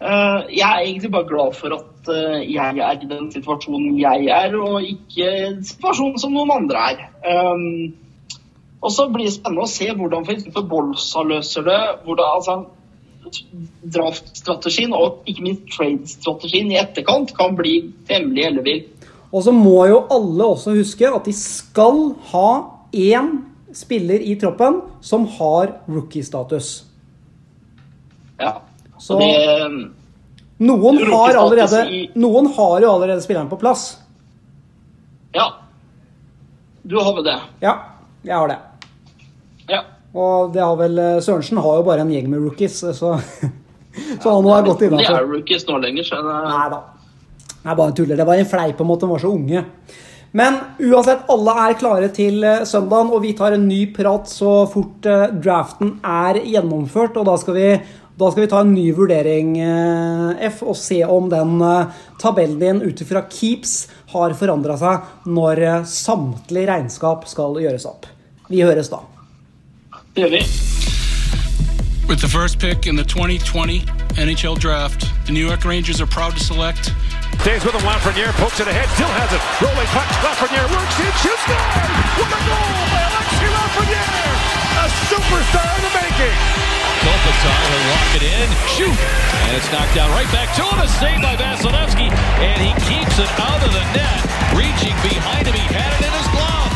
Uh, 0.00 0.44
jeg 0.52 0.68
er 0.68 0.84
egentlig 0.84 1.12
bare 1.12 1.28
glad 1.28 1.56
for 1.58 1.74
at 1.74 2.08
uh, 2.12 2.38
jeg 2.44 2.78
er 2.78 3.00
i 3.02 3.08
den 3.08 3.32
situasjonen 3.32 3.96
jeg 3.98 4.28
er, 4.30 4.56
og 4.56 4.84
ikke 4.84 5.58
situasjonen 5.64 6.20
som 6.20 6.36
noen 6.36 6.52
andre 6.54 6.84
er. 6.92 7.00
Um, 7.24 7.94
og 8.80 8.92
så 8.94 9.08
blir 9.12 9.26
det 9.26 9.34
spennende 9.36 9.64
å 9.64 9.72
se 9.72 9.88
hvordan 9.92 10.24
f.eks. 10.28 10.48
Bolsa 10.70 11.24
løser 11.26 11.66
det. 11.66 11.80
hvordan 12.04 12.36
altså, 12.36 12.60
Draftstrategien 13.82 14.92
og 14.96 15.22
ikke 15.26 15.42
minst 15.44 15.66
trade-strategien 15.76 16.70
i 16.72 16.78
etterkant 16.80 17.34
kan 17.36 17.56
bli 17.58 17.92
temmelig 18.08 18.44
ellevill. 18.50 18.82
Og 19.32 19.42
så 19.44 19.52
må 19.52 19.86
jo 19.90 20.06
alle 20.10 20.44
også 20.54 20.72
huske 20.76 21.08
at 21.14 21.24
de 21.28 21.32
skal 21.36 22.14
ha 22.32 22.48
én 22.96 23.44
spiller 23.76 24.20
i 24.24 24.34
troppen 24.40 24.80
som 25.04 25.26
har 25.38 25.74
rookie-status. 25.88 26.84
Ja. 28.40 28.54
Så- 28.98 29.18
det, 29.18 29.92
Noen 30.60 30.96
har, 31.06 31.36
allerede, 31.38 31.84
i- 31.90 32.10
noen 32.18 32.46
har 32.56 32.80
jo 32.80 32.90
allerede 32.90 33.22
spilleren 33.22 33.48
på 33.48 33.58
plass. 33.60 33.96
ja. 35.34 35.52
Du 36.88 36.96
har 36.98 37.12
vel 37.14 37.24
det? 37.24 37.40
Ja, 37.60 37.74
jeg 38.24 38.34
har 38.34 38.48
det. 38.48 38.56
Og 40.16 40.52
det 40.54 40.62
har 40.64 40.76
vel 40.80 40.98
eh, 40.98 41.18
Sørensen 41.24 41.60
har 41.60 41.80
jo 41.80 41.86
bare 41.86 42.04
en 42.06 42.12
gjeng 42.12 42.30
med 42.32 42.40
rookies, 42.46 42.78
så, 42.80 43.14
så 44.22 44.32
han 44.32 44.48
har 44.48 44.64
gått 44.66 44.80
De 44.84 44.88
er 44.88 44.94
innafor. 44.96 45.28
rookies 45.34 45.66
nå 45.68 45.80
lenger, 45.84 46.06
så 46.08 46.22
det, 46.24 46.38
Nei 46.48 46.68
da. 46.72 46.82
Jeg 47.58 47.76
bare 47.76 47.92
tuller. 47.98 48.16
Det 48.16 48.24
var 48.28 48.40
en 48.40 48.48
fleip 48.48 48.76
på 48.78 48.84
en 48.86 48.88
måte, 48.88 49.04
de 49.04 49.12
var 49.12 49.20
så 49.24 49.32
unge. 49.34 49.64
Men 50.38 50.58
uansett, 50.84 51.24
alle 51.32 51.54
er 51.64 51.76
klare 51.80 52.08
til 52.14 52.42
eh, 52.44 52.64
søndagen, 52.68 53.12
og 53.12 53.22
vi 53.24 53.34
tar 53.36 53.56
en 53.56 53.68
ny 53.68 53.82
prat 53.96 54.28
så 54.30 54.62
fort 54.70 55.08
eh, 55.08 55.28
draften 55.44 55.96
er 56.04 56.40
gjennomført. 56.44 57.16
Og 57.20 57.28
da 57.28 57.36
skal 57.40 57.56
vi, 57.56 57.68
da 58.18 58.30
skal 58.32 58.44
vi 58.44 58.50
ta 58.52 58.62
en 58.64 58.72
ny 58.76 58.86
vurdering, 58.96 59.54
eh, 59.64 60.46
F, 60.50 60.62
og 60.68 60.76
se 60.78 61.00
om 61.04 61.28
den 61.32 61.58
eh, 61.64 62.00
tabellen 62.22 62.60
din 62.62 62.82
ut 62.84 63.04
ifra 63.04 63.24
keeps 63.32 63.82
har 64.14 64.36
forandra 64.38 64.76
seg 64.80 65.28
når 65.28 65.64
eh, 65.66 65.86
samtlige 65.88 66.68
regnskap 66.72 67.28
skal 67.28 67.60
gjøres 67.64 67.88
opp. 67.88 68.08
Vi 68.48 68.64
høres 68.64 68.92
da. 68.92 69.02
Det 70.18 70.26
gjør 70.26 70.34
vi. 70.34 70.42
With 72.08 72.20
the 72.20 72.28
first 72.28 72.58
pick 72.58 72.86
in 72.86 72.96
the 72.96 73.04
2020 73.04 73.84
NHL 74.16 74.58
Draft, 74.58 75.06
the 75.26 75.32
New 75.32 75.44
York 75.46 75.64
Rangers 75.64 76.00
are 76.00 76.10
proud 76.10 76.32
to 76.34 76.42
select 76.42 76.90
Stays 77.38 77.62
with 77.62 77.74
him, 77.78 77.86
Lafreniere 77.86 78.34
pokes 78.34 78.58
it 78.58 78.66
ahead, 78.66 78.88
still 78.98 79.12
has 79.14 79.30
it. 79.30 79.38
Rolling 79.62 79.90
puck, 79.94 80.10
Lafreniere 80.26 80.66
works 80.74 80.96
in, 80.98 81.12
shoots, 81.22 81.38
score! 81.46 81.70
What 82.18 82.34
a 82.34 82.40
goal 82.50 82.82
by 82.90 83.00
Alexis 83.08 83.52
Lafreniere! 83.54 84.34
A 84.82 84.86
superstar 85.06 85.70
in 85.78 85.82
the 85.86 85.92
making! 86.02 86.36
Kopitar 86.98 87.62
will 87.70 87.84
lock 87.94 88.10
it 88.18 88.24
in, 88.26 88.48
shoot, 88.74 88.98
and 89.46 89.50
it's 89.54 89.70
knocked 89.70 89.94
down 89.94 90.10
right 90.18 90.26
back 90.34 90.50
to 90.58 90.66
him. 90.66 90.82
A 90.82 90.88
save 90.98 91.22
by 91.22 91.38
Vasilevsky, 91.38 92.10
and 92.42 92.58
he 92.58 92.74
keeps 92.90 93.22
it 93.22 93.30
out 93.38 93.62
of 93.62 93.70
the 93.70 93.84
net. 93.94 94.20
Reaching 94.58 94.98
behind 95.06 95.46
him, 95.46 95.54
he 95.54 95.66
had 95.70 95.94
it 95.94 96.02
in 96.02 96.10
his 96.10 96.28
glove. 96.34 96.70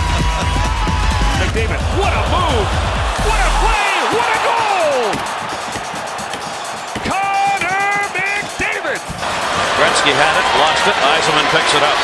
McDavid, 1.43 1.83
what 1.99 2.15
a 2.15 2.23
move! 2.31 3.02
What 3.27 3.41
a 3.41 3.51
play! 3.63 3.95
What 4.19 4.31
a 4.31 4.39
goal! 4.43 5.15
Connor 7.07 7.95
McDavid! 8.15 9.01
Gretzky 9.79 10.13
had 10.15 10.35
it, 10.37 10.47
lost 10.59 10.85
it. 10.87 10.97
Eisenman 10.97 11.47
picks 11.55 11.75
it 11.75 11.83
up. 11.83 11.99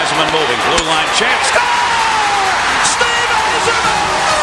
Eisenman 0.00 0.28
moving, 0.32 0.60
blue 0.68 0.84
line 0.88 1.10
chance. 1.16 1.46
Score! 1.48 1.62
Steve 2.84 3.30
Eisenman! 3.32 4.41